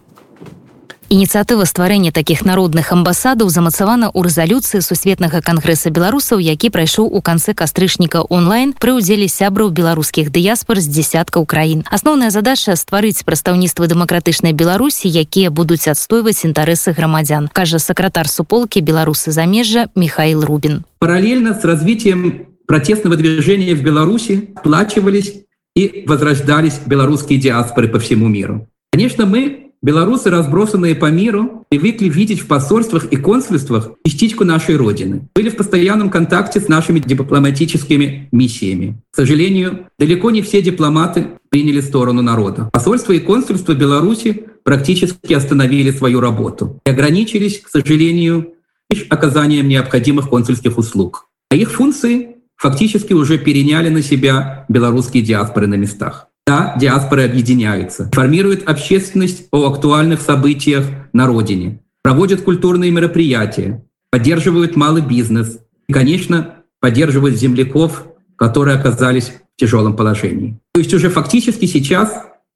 Ініцыятыва 1.11 1.63
стварэння 1.63 2.11
такіх 2.11 2.43
народных 2.43 2.91
амбасадаў 2.91 3.47
замацавана 3.47 4.11
ў 4.11 4.27
рэзалюцыі 4.27 4.83
сусветнага 4.83 5.39
кангрэса 5.39 5.87
беларусаў, 5.87 6.43
які 6.43 6.67
прайшоў 6.67 7.07
у 7.07 7.23
канцы 7.23 7.55
кастрычніка 7.55 8.27
онлайн 8.27 8.75
пры 8.75 8.99
ўдзеле 8.99 9.31
сябраў 9.31 9.71
беларускіх 9.71 10.35
дыяспор 10.35 10.83
з 10.83 10.91
дзясяткаў 10.91 11.47
краін. 11.47 11.87
Асноўная 11.87 12.27
задача 12.27 12.75
стварыць 12.75 13.23
прадстаўніцтва 13.23 13.87
дэмакратычнай 13.87 14.51
беларусі, 14.51 15.07
якія 15.07 15.47
будуць 15.47 15.87
адстойваць 15.87 16.43
інтарэсы 16.43 16.91
грамадзян, 16.91 17.47
кажа 17.55 17.79
сакратар 17.79 18.27
суполкі 18.27 18.83
беларусы 18.83 19.31
замежжа 19.31 19.87
Михаил 19.95 20.43
Рубин. 20.43 20.83
Параллельно 20.99 21.55
с 21.55 21.63
развитием 21.63 22.47
протестного 22.67 23.15
движения 23.15 23.73
в 23.75 23.81
Беларуси 23.81 24.51
оплачивались 24.55 25.47
и 25.73 26.03
возрождались 26.05 26.79
белорусские 26.85 27.39
диаспоры 27.39 27.87
по 27.87 27.99
всему 27.99 28.27
миру. 28.27 28.67
Конечно, 28.91 29.25
мы 29.25 29.60
Белорусы, 29.84 30.30
разбросанные 30.30 30.94
по 30.94 31.10
миру, 31.10 31.66
привыкли 31.68 32.08
видеть 32.08 32.40
в 32.40 32.46
посольствах 32.46 33.06
и 33.06 33.16
консульствах 33.16 33.90
частичку 34.06 34.44
нашей 34.44 34.76
Родины. 34.76 35.28
Были 35.34 35.48
в 35.48 35.56
постоянном 35.56 36.08
контакте 36.08 36.60
с 36.60 36.68
нашими 36.68 37.00
дипломатическими 37.00 38.28
миссиями. 38.30 39.02
К 39.10 39.16
сожалению, 39.16 39.88
далеко 39.98 40.30
не 40.30 40.40
все 40.42 40.62
дипломаты 40.62 41.30
приняли 41.48 41.80
сторону 41.80 42.22
народа. 42.22 42.70
Посольства 42.72 43.12
и 43.12 43.18
консульства 43.18 43.72
Беларуси 43.72 44.44
практически 44.62 45.32
остановили 45.32 45.90
свою 45.90 46.20
работу 46.20 46.80
и 46.86 46.90
ограничились, 46.90 47.58
к 47.58 47.68
сожалению, 47.68 48.54
лишь 48.88 49.06
оказанием 49.10 49.66
необходимых 49.66 50.28
консульских 50.28 50.78
услуг. 50.78 51.26
А 51.50 51.56
их 51.56 51.72
функции 51.72 52.36
фактически 52.56 53.14
уже 53.14 53.36
переняли 53.36 53.88
на 53.88 54.02
себя 54.02 54.64
белорусские 54.68 55.24
диаспоры 55.24 55.66
на 55.66 55.74
местах. 55.74 56.28
Да, 56.46 56.74
диаспоры 56.78 57.24
объединяются, 57.24 58.10
формируют 58.12 58.68
общественность 58.68 59.46
о 59.52 59.70
актуальных 59.70 60.20
событиях 60.20 60.86
на 61.12 61.26
родине, 61.26 61.80
проводят 62.02 62.42
культурные 62.42 62.90
мероприятия, 62.90 63.84
поддерживают 64.10 64.74
малый 64.74 65.02
бизнес 65.02 65.60
и, 65.88 65.92
конечно, 65.92 66.56
поддерживают 66.80 67.36
земляков, 67.36 68.06
которые 68.36 68.76
оказались 68.76 69.28
в 69.28 69.60
тяжелом 69.60 69.94
положении. 69.94 70.58
То 70.74 70.80
есть 70.80 70.92
уже 70.92 71.10
фактически 71.10 71.66
сейчас 71.66 72.12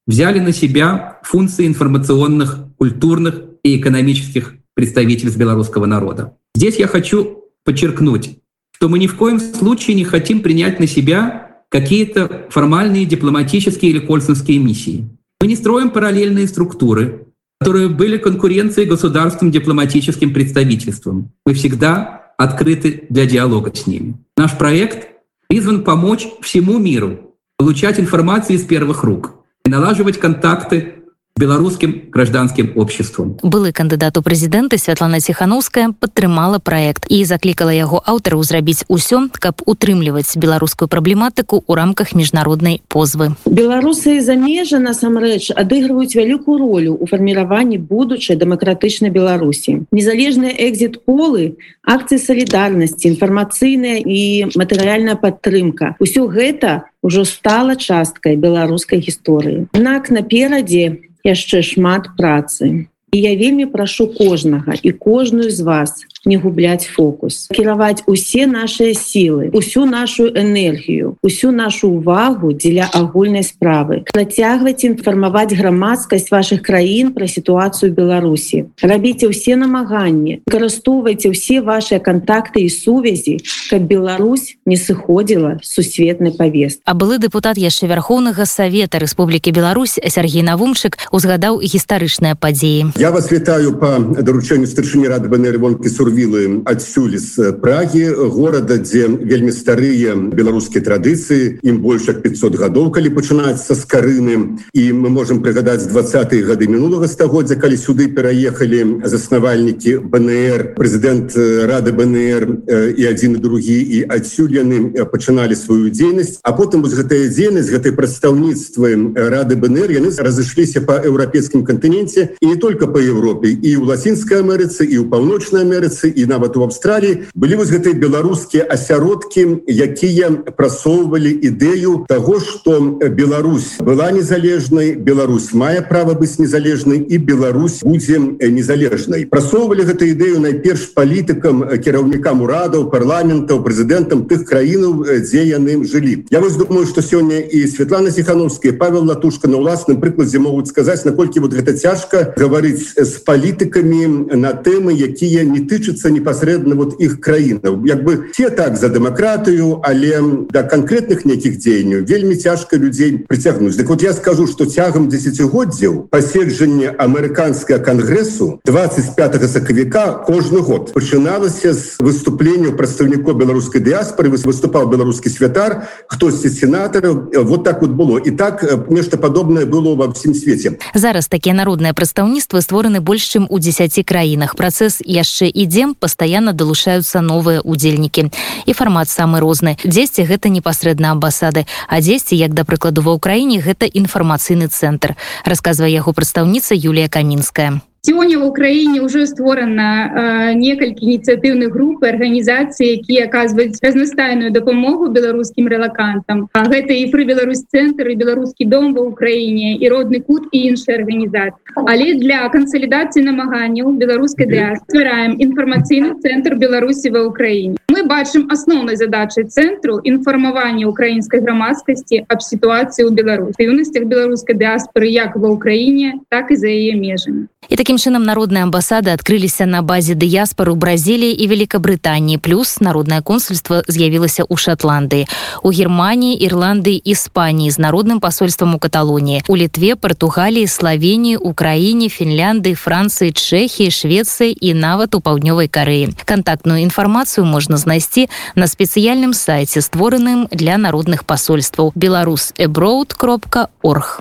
взяли 0.06 0.40
на 0.40 0.52
себя 0.52 1.20
функции 1.22 1.66
информационных, 1.66 2.58
культурных 2.76 3.42
и 3.62 3.78
экономических 3.78 4.54
представительств 4.74 5.38
белорусского 5.38 5.86
народа. 5.86 6.36
Здесь 6.54 6.76
я 6.76 6.88
хочу 6.88 7.44
подчеркнуть, 7.64 8.38
что 8.72 8.88
мы 8.88 8.98
ни 8.98 9.06
в 9.06 9.16
коем 9.16 9.40
случае 9.40 9.96
не 9.96 10.04
хотим 10.04 10.40
принять 10.40 10.80
на 10.80 10.86
себя 10.86 11.45
какие-то 11.70 12.46
формальные 12.50 13.04
дипломатические 13.04 13.90
или 13.90 13.98
консульские 13.98 14.58
миссии. 14.58 15.08
Мы 15.40 15.48
не 15.48 15.56
строим 15.56 15.90
параллельные 15.90 16.46
структуры, 16.46 17.26
которые 17.60 17.88
были 17.88 18.18
конкуренцией 18.18 18.88
государством 18.88 19.50
дипломатическим 19.50 20.32
представительством. 20.32 21.32
Мы 21.44 21.54
всегда 21.54 22.32
открыты 22.38 23.04
для 23.08 23.26
диалога 23.26 23.74
с 23.74 23.86
ними. 23.86 24.14
Наш 24.36 24.56
проект 24.56 25.08
призван 25.48 25.84
помочь 25.84 26.26
всему 26.42 26.78
миру 26.78 27.34
получать 27.56 27.98
информацию 27.98 28.56
из 28.56 28.64
первых 28.64 29.04
рук 29.04 29.36
и 29.64 29.70
налаживать 29.70 30.18
контакты 30.18 30.95
беларускім 31.36 32.08
гражданскім 32.12 32.72
обществам 32.76 33.36
былы 33.44 33.68
кандыдат 33.76 34.16
у 34.16 34.22
прэзідэнты 34.24 34.80
Святлана 34.80 35.20
ціхановская 35.20 35.92
падтрымала 35.92 36.58
праект 36.58 37.04
і 37.12 37.24
заклікала 37.28 37.76
яго 37.76 38.00
аўтараў 38.00 38.40
зрабіць 38.40 38.88
усё 38.88 39.28
каб 39.36 39.60
утрымліваць 39.68 40.32
беларускую 40.40 40.88
праблематыку 40.88 41.60
ў 41.60 41.72
рамках 41.76 42.16
міжнароднай 42.16 42.80
позвы. 42.88 43.36
Беларусы 43.44 44.24
за 44.24 44.36
межа 44.40 44.80
насамрэч 44.80 45.52
адыгрываюць 45.52 46.16
вялікую 46.16 46.56
ролю 46.56 46.96
у 46.96 47.04
фарміраванні 47.04 47.76
будучай 47.76 48.40
дэмакратычнай 48.40 49.12
беларусі. 49.12 49.84
Незалежныя 49.92 50.56
экзіт 50.56 51.04
полы 51.04 51.60
акцыі 51.84 52.16
салідарнасці 52.16 53.12
інфармацыйная 53.12 54.00
і 54.00 54.56
матэрыяльная 54.56 55.20
падтрымка 55.20 56.00
усё 56.00 56.32
гэта 56.32 56.88
ўжо 57.04 57.28
стала 57.28 57.76
часткай 57.76 58.34
беларускай 58.40 58.98
гісторыі. 58.98 59.68
Аднак 59.76 60.10
наперадзе 60.10 61.05
яшчэ 61.25 61.61
шмат 61.61 62.09
працы. 62.17 62.87
І 63.11 63.17
я 63.19 63.35
вельмі 63.35 63.67
прашу 63.67 64.07
кожнага 64.07 64.75
і 64.79 64.91
кожную 64.91 65.51
з 65.51 65.61
вас 65.67 66.05
не 66.25 66.37
губляць 66.37 66.85
фокус 66.85 67.47
кіраваць 67.49 68.03
усе 68.05 68.45
наши 68.45 68.93
сілы 68.93 69.49
усю 69.53 69.85
нашу 69.85 70.29
энергію 70.29 71.17
усю 71.23 71.51
нашу 71.51 71.89
увагу 71.89 72.53
дзеля 72.53 72.89
агульнай 72.93 73.43
справы 73.43 74.05
працягваць 74.13 74.85
інфармаваць 74.85 75.53
грамадскасць 75.53 76.29
ваших 76.31 76.61
краін 76.61 77.11
пра 77.17 77.27
сітуацыю 77.27 77.91
беларусі 77.97 78.69
рабіце 78.81 79.33
ўсе 79.33 79.57
намаганні 79.57 80.45
карыстоўвайце 80.45 81.33
ўсе 81.33 81.61
ваши 81.65 81.97
контакты 81.97 82.65
і 82.65 82.69
сувязі 82.69 83.41
каб 83.69 83.89
Беларусь 83.89 84.57
не 84.65 84.77
сыходзіла 84.77 85.57
сусветны 85.65 86.31
павест 86.31 86.85
а 86.85 86.93
былы 86.93 87.17
депутат 87.17 87.57
яшчэ 87.57 87.89
вярхоўнага 87.89 88.45
савета 88.45 89.01
Рэспублікі 89.01 89.51
Беларусь 89.51 89.97
Сергей 89.97 90.45
навумчык 90.45 91.01
узгадаў 91.09 91.59
гістарычныя 91.65 92.37
падзеі 92.37 92.93
я 93.01 93.09
вас 93.11 93.31
вітаю 93.31 93.73
по 93.81 93.97
даручэнню 93.99 94.69
старшыні 94.69 95.09
рады 95.09 95.27
бнр 95.31 95.57
вонкі 95.57 95.89
сурві 95.89 96.14
вілы 96.16 96.62
адсюль 96.64 97.18
з 97.20 97.52
прагі 97.60 98.08
горада 98.32 98.80
дзе 98.80 99.08
вельмі 99.08 99.52
старыя 99.52 100.16
беларускія 100.16 100.82
традыцыі 100.82 101.60
ім 101.62 101.80
больш 101.84 102.08
як 102.08 102.22
500 102.24 102.56
гадоў 102.56 102.90
калі 102.96 103.12
пачынаецца 103.12 103.76
з 103.76 103.82
карыны. 103.84 104.36
І 104.72 104.92
мы 104.92 105.12
можемм 105.12 105.42
прыгадаць 105.44 105.88
двадцатые 105.90 106.42
гады 106.48 106.68
мінулага 106.72 107.08
стагоддзя 107.08 107.60
калі 107.60 107.76
сюды 107.76 108.08
пераехалі 108.08 109.04
заснавальнікі 109.04 109.98
бнр 110.08 110.72
прэзідэнт 110.80 111.36
рады 111.68 111.92
бнр 111.92 112.48
і 112.96 113.02
адзін 113.12 113.36
і 113.36 113.42
другі 113.44 113.76
і 113.76 114.02
адсюль 114.08 114.56
яны 114.56 115.06
пачыналі 115.12 115.54
сваю 115.54 115.90
дзейнасць. 115.90 116.40
А 116.42 116.52
потым 116.56 116.82
вось 116.82 116.96
гэтая 116.96 117.28
дзейнасць 117.28 117.70
гэтай 117.70 117.92
прадстаўніцтвы 117.92 118.94
рады 119.14 119.56
бнр 119.56 119.92
яны 119.92 120.10
разышліся 120.16 120.80
по 120.80 120.96
еўрапейскім 121.02 121.64
кантыненце 121.64 122.36
і 122.40 122.46
не 122.46 122.56
только 122.56 122.86
по 122.86 122.98
Европе 122.98 123.52
і 123.52 123.70
ў 123.76 123.84
лацінскай 123.84 124.40
Амерыцы 124.40 124.86
і 124.86 125.02
ў 125.02 125.10
паўночнай 125.10 125.66
Амерыцы 125.66 126.05
Амерыцы 126.06 126.12
і 126.14 126.26
нават 126.26 126.56
у 126.56 126.62
Австраліі 126.62 127.26
былі 127.34 127.56
вось 127.56 127.70
гэтыя 127.70 127.94
беларускія 127.94 128.66
асяродкі 128.70 129.66
якія 129.66 130.30
прасоўвалі 130.56 131.30
ідэю 131.30 132.06
того 132.08 132.40
что 132.40 132.98
Беларусь 133.00 133.78
была 133.78 134.10
незалежнай 134.10 134.94
Беларусь 134.94 135.52
мае 135.52 135.82
права 135.82 136.14
быць 136.14 136.38
незалежнай 136.38 136.98
і 136.98 137.18
Беларусь 137.18 137.82
будзе 137.82 138.18
незалежнай. 138.40 139.26
Прасоўвалі 139.26 139.86
гэту 139.86 140.06
ідэю 140.06 140.40
найперш 140.40 140.92
палітыкам 140.94 141.78
кіраўнікам 141.82 142.42
урадаў 142.42 142.90
парламентаў 142.90 143.62
прэзідэнтам 143.62 144.26
тых 144.30 144.44
краінаў 144.46 145.04
дзе 145.22 145.46
яны 145.46 145.84
жылі. 145.84 146.26
Я 146.30 146.40
вось 146.40 146.56
думаю 146.56 146.86
что 146.86 147.02
сёння 147.02 147.40
і 147.40 147.66
Светлана 147.66 148.10
сихановская 148.10 148.72
Павел 148.72 149.04
латушка 149.04 149.48
на 149.48 149.58
ўласным 149.58 150.00
прыкладзе 150.00 150.38
могуць 150.38 150.68
сказаць 150.68 151.04
наколькі 151.04 151.40
вот 151.40 151.54
гэта 151.54 151.76
цяжка 151.76 152.34
гаварыць 152.36 152.94
з 152.96 153.12
палітыкамі 153.24 154.36
на 154.36 154.52
тэмы 154.52 154.92
якія 154.94 155.44
не 155.44 155.66
тычацца 155.85 156.09
непасрэдна 156.09 156.75
вот 156.75 156.99
іх 157.01 157.19
краінаў 157.19 157.85
як 157.85 158.03
бы 158.03 158.31
те 158.35 158.49
так 158.49 158.77
за 158.77 158.89
дэмакратыю 158.89 159.81
але 159.83 160.47
да 160.51 160.63
конкретных 160.63 161.25
нейкіх 161.25 161.57
дзеянняў 161.57 162.05
вельмі 162.05 162.35
цяжка 162.35 162.77
людзей 162.77 163.25
прыцягнуць 163.27 163.75
Дык 163.77 163.89
вот 163.89 164.01
я 164.01 164.13
скажу 164.13 164.47
что 164.47 164.65
цягам 164.65 165.09
десятгоддзяў 165.09 166.07
паседжанне 166.11 166.89
амерыканскага 166.89 167.79
кангрэсу 167.83 168.59
25 168.65 169.49
сакавіка 169.49 170.23
кожны 170.27 170.61
год 170.61 170.93
пачыналася 170.93 171.73
з 171.73 171.97
выступленняў 171.99 172.75
прадстаўнікоў 172.77 173.35
беларускай 173.35 173.81
дыаспоры 173.81 174.29
выступаў 174.29 174.87
беларускі 174.91 175.29
святар 175.29 175.87
хтосьці 176.07 176.49
сенатараў 176.49 177.31
вот 177.45 177.63
так 177.63 177.81
вот 177.81 177.91
было 177.91 178.17
і 178.17 178.31
так 178.31 178.63
нешта 178.89 179.17
падобнае 179.17 179.65
было 179.65 179.95
ва 179.95 180.11
ўсім 180.11 180.33
свеце 180.33 180.77
зараз 180.93 181.27
такія 181.27 181.55
народныя 181.55 181.93
прадстаўніцтвы 181.93 182.61
створаны 182.61 183.01
больш 183.01 183.27
чым 183.31 183.47
у 183.49 183.59
10 183.59 184.03
краінах 184.05 184.55
працэс 184.55 185.01
яшчэ 185.05 185.51
ідзем 185.75 185.93
пастаянна 185.93 186.53
далучаюцца 186.55 187.21
новыя 187.21 187.61
удзельнікі 187.61 188.31
і 188.65 188.73
фармат 188.73 189.09
самы 189.11 189.43
розны 189.43 189.77
дзесьці 189.83 190.25
гэта 190.25 190.49
непасрэдна 190.49 191.11
амбасады 191.11 191.67
а 191.87 192.01
дзесьці 192.01 192.39
як 192.39 192.55
да 192.57 192.63
прыкладу 192.63 193.03
ва 193.05 193.19
ўкраіне 193.19 193.61
гэта 193.61 193.85
інфармацыйны 193.85 194.71
цэнтр 194.71 195.15
расказвае 195.45 195.91
яго 195.91 196.13
прадстаўніца 196.13 196.75
Юлія 196.75 197.07
камінская 197.07 197.81
Сёння 198.06 198.38
в 198.38 198.46
Украіне 198.46 199.02
ўжо 199.02 199.26
створана 199.26 200.54
некалькі 200.54 201.02
ініцыятыўных 201.10 201.74
груп 201.74 202.04
арганізацыі 202.06 203.02
якія 203.02 203.26
аказваюць 203.26 203.82
разнастайную 203.82 204.50
дапамогу 204.54 205.10
беларускім 205.10 205.66
рэлакантам 205.66 206.46
А 206.54 206.62
гэта 206.70 206.94
і 206.94 207.10
пры 207.10 207.26
Беларусь 207.26 207.66
цэнтр 207.66 208.14
і 208.14 208.18
беларускі 208.22 208.70
дом 208.70 208.94
ва 208.94 209.10
ўкраіне 209.10 209.82
і 209.82 209.90
родны 209.90 210.22
кут 210.22 210.46
і 210.54 210.58
іншыя 210.70 211.02
арганізацыі 211.02 211.82
але 211.82 212.14
для 212.22 212.46
кансалідацыі 212.54 213.26
намаганняў 213.26 213.90
беларускай 213.98 214.46
ствараем 214.86 215.34
інфармацыйны 215.42 216.14
цэнтр 216.22 216.54
беларусі 216.62 217.10
ва 217.10 217.26
ўкраіне 217.26 217.74
мы 217.90 218.06
бачым 218.06 218.46
асноўнай 218.54 218.94
задачай 219.02 219.50
цэнтру 219.50 219.98
інфармавання 220.06 220.86
украінскай 220.86 221.42
грамадскасці 221.42 222.22
аб 222.30 222.38
сітуацыі 222.38 223.02
ў 223.02 223.10
беларусіўнасцях 223.18 224.06
беларускай 224.06 224.54
дыаспоры 224.54 225.10
як 225.10 225.34
ва 225.34 225.58
ўкраіне 225.58 226.22
так 226.30 226.54
і 226.54 226.62
за 226.62 226.70
яе 226.70 226.94
межамі 226.94 227.50
і 227.68 227.74
таким 227.95 227.95
чынам 227.95 228.27
народныя 228.27 228.67
амбасады 228.67 229.11
адкрыліся 229.15 229.65
на 229.65 229.79
базе 229.81 230.11
дыяспору 230.11 230.75
бразіліі 230.75 231.31
і 231.31 231.45
великкабрытаніі 231.47 232.37
плюс 232.37 232.83
народнае 232.83 233.21
консульство 233.21 233.79
з'явілася 233.87 234.43
ў 234.43 234.55
шотландыі 234.59 235.23
у 235.63 235.71
германії 235.71 236.35
ірландыі 236.35 236.99
іспаніі 236.99 237.71
з 237.71 237.79
народным 237.79 238.19
посольствам 238.19 238.75
у 238.75 238.79
каталоніі 238.79 239.47
у 239.47 239.55
літве 239.55 239.95
португаліі 239.95 240.67
славенії 240.67 241.37
украіне 241.37 242.11
фінляндыі 242.11 242.75
францыі 242.75 243.31
чэхії 243.31 243.87
швецыі 243.87 244.51
і 244.51 244.73
нават 244.75 245.15
у 245.15 245.23
паўднёвай 245.23 245.71
карэі 245.71 246.11
кантактную 246.25 246.83
інфармацыю 246.83 247.47
можна 247.47 247.77
знайсці 247.77 248.27
на 248.55 248.67
спецыяльным 248.67 249.31
сайце 249.31 249.79
створаным 249.79 250.51
для 250.51 250.75
народных 250.75 251.23
посольстваў 251.23 251.95
беларус 251.95 252.51
эброуд 252.57 253.13
кропка 253.13 253.69
орг 253.81 254.19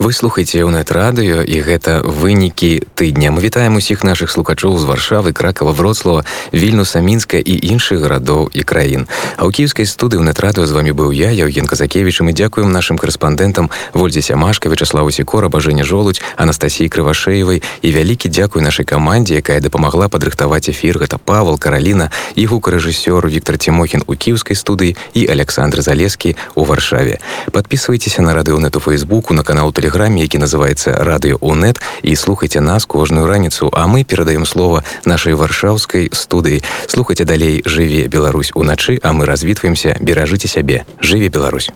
Вы 0.00 0.12
слухаеце 0.12 0.60
ў 0.60 0.68
нет-радыё 0.76 1.40
і 1.40 1.56
гэта 1.64 2.04
вынікі 2.04 2.84
тыдня. 2.92 3.32
Мы 3.32 3.40
вітаем 3.40 3.80
усіх 3.80 4.04
нашых 4.04 4.28
слухачоў 4.28 4.76
з 4.76 4.84
варшавы, 4.84 5.32
кракава 5.32 5.72
вроцлава, 5.72 6.28
вільнуса 6.52 7.00
мінска 7.00 7.40
і 7.40 7.54
іншых 7.72 8.04
гарадоў 8.04 8.52
і 8.52 8.60
краін. 8.60 9.08
А 9.40 9.48
ў 9.48 9.56
кіевскай 9.56 9.88
студыі 9.88 10.20
ў 10.20 10.28
нет-радыё 10.28 10.68
з 10.68 10.76
вами 10.76 10.92
быў 10.92 11.16
я, 11.16 11.32
Яўген 11.32 11.64
Казакевіч, 11.64 12.20
і 12.20 12.28
мы 12.28 12.36
дзякуем 12.36 12.68
нашым 12.76 13.00
корэспандэнтам 13.00 13.72
Вольдзе 13.96 14.20
Сямашка, 14.20 14.68
Вячаславу 14.68 15.08
Сікора, 15.08 15.48
Бажэня 15.48 15.80
Жолудь, 15.80 16.20
Анастасіі 16.36 16.92
Крывашэевай 16.92 17.64
і 17.80 17.88
вялікі 17.88 18.28
дзякуй 18.28 18.60
нашай 18.60 18.84
камандзе, 18.84 19.40
якая 19.40 19.64
дапамагла 19.64 20.12
падрыхтаваць 20.12 20.68
эфір 20.68 21.00
гэта 21.00 21.16
Павал, 21.16 21.56
Караліна 21.56 22.12
і 22.36 22.44
гукарэжысёр 22.44 23.24
Віктор 23.32 23.56
Тимохін 23.56 24.04
у 24.04 24.12
кіевскай 24.12 24.60
студыі 24.60 24.92
і 25.16 25.24
Александр 25.24 25.80
Залескі 25.80 26.36
у 26.52 26.68
варшаве. 26.68 27.16
Падпісвайцеся 27.48 28.20
на 28.20 28.36
радыёнет 28.36 28.76
у 28.76 28.80
Фейсбуку 28.80 29.32
на 29.32 29.42
канал 29.42 29.72
Тэле 29.72 29.86
тэлеграме 29.90 30.22
які 30.22 30.38
называется 30.38 30.92
радыё 30.92 31.38
унет 31.40 31.80
і 32.02 32.16
слухайте 32.16 32.60
нас 32.60 32.84
кожную 32.84 33.26
раніцу 33.26 33.70
а 33.72 33.86
мы 33.86 34.04
перадаем 34.04 34.46
слова 34.46 34.84
нашай 35.04 35.34
варшаўскай 35.34 36.10
студыі 36.12 36.62
слухайте 36.86 37.24
далей 37.24 37.62
жыве 37.64 38.06
Беларусь 38.08 38.52
уначы 38.54 38.98
а 39.02 39.12
мы 39.12 39.26
развітваемся 39.26 39.96
беражыце 40.00 40.48
сябе 40.48 40.86
жыве 41.00 41.28
Беларусь 41.28 41.70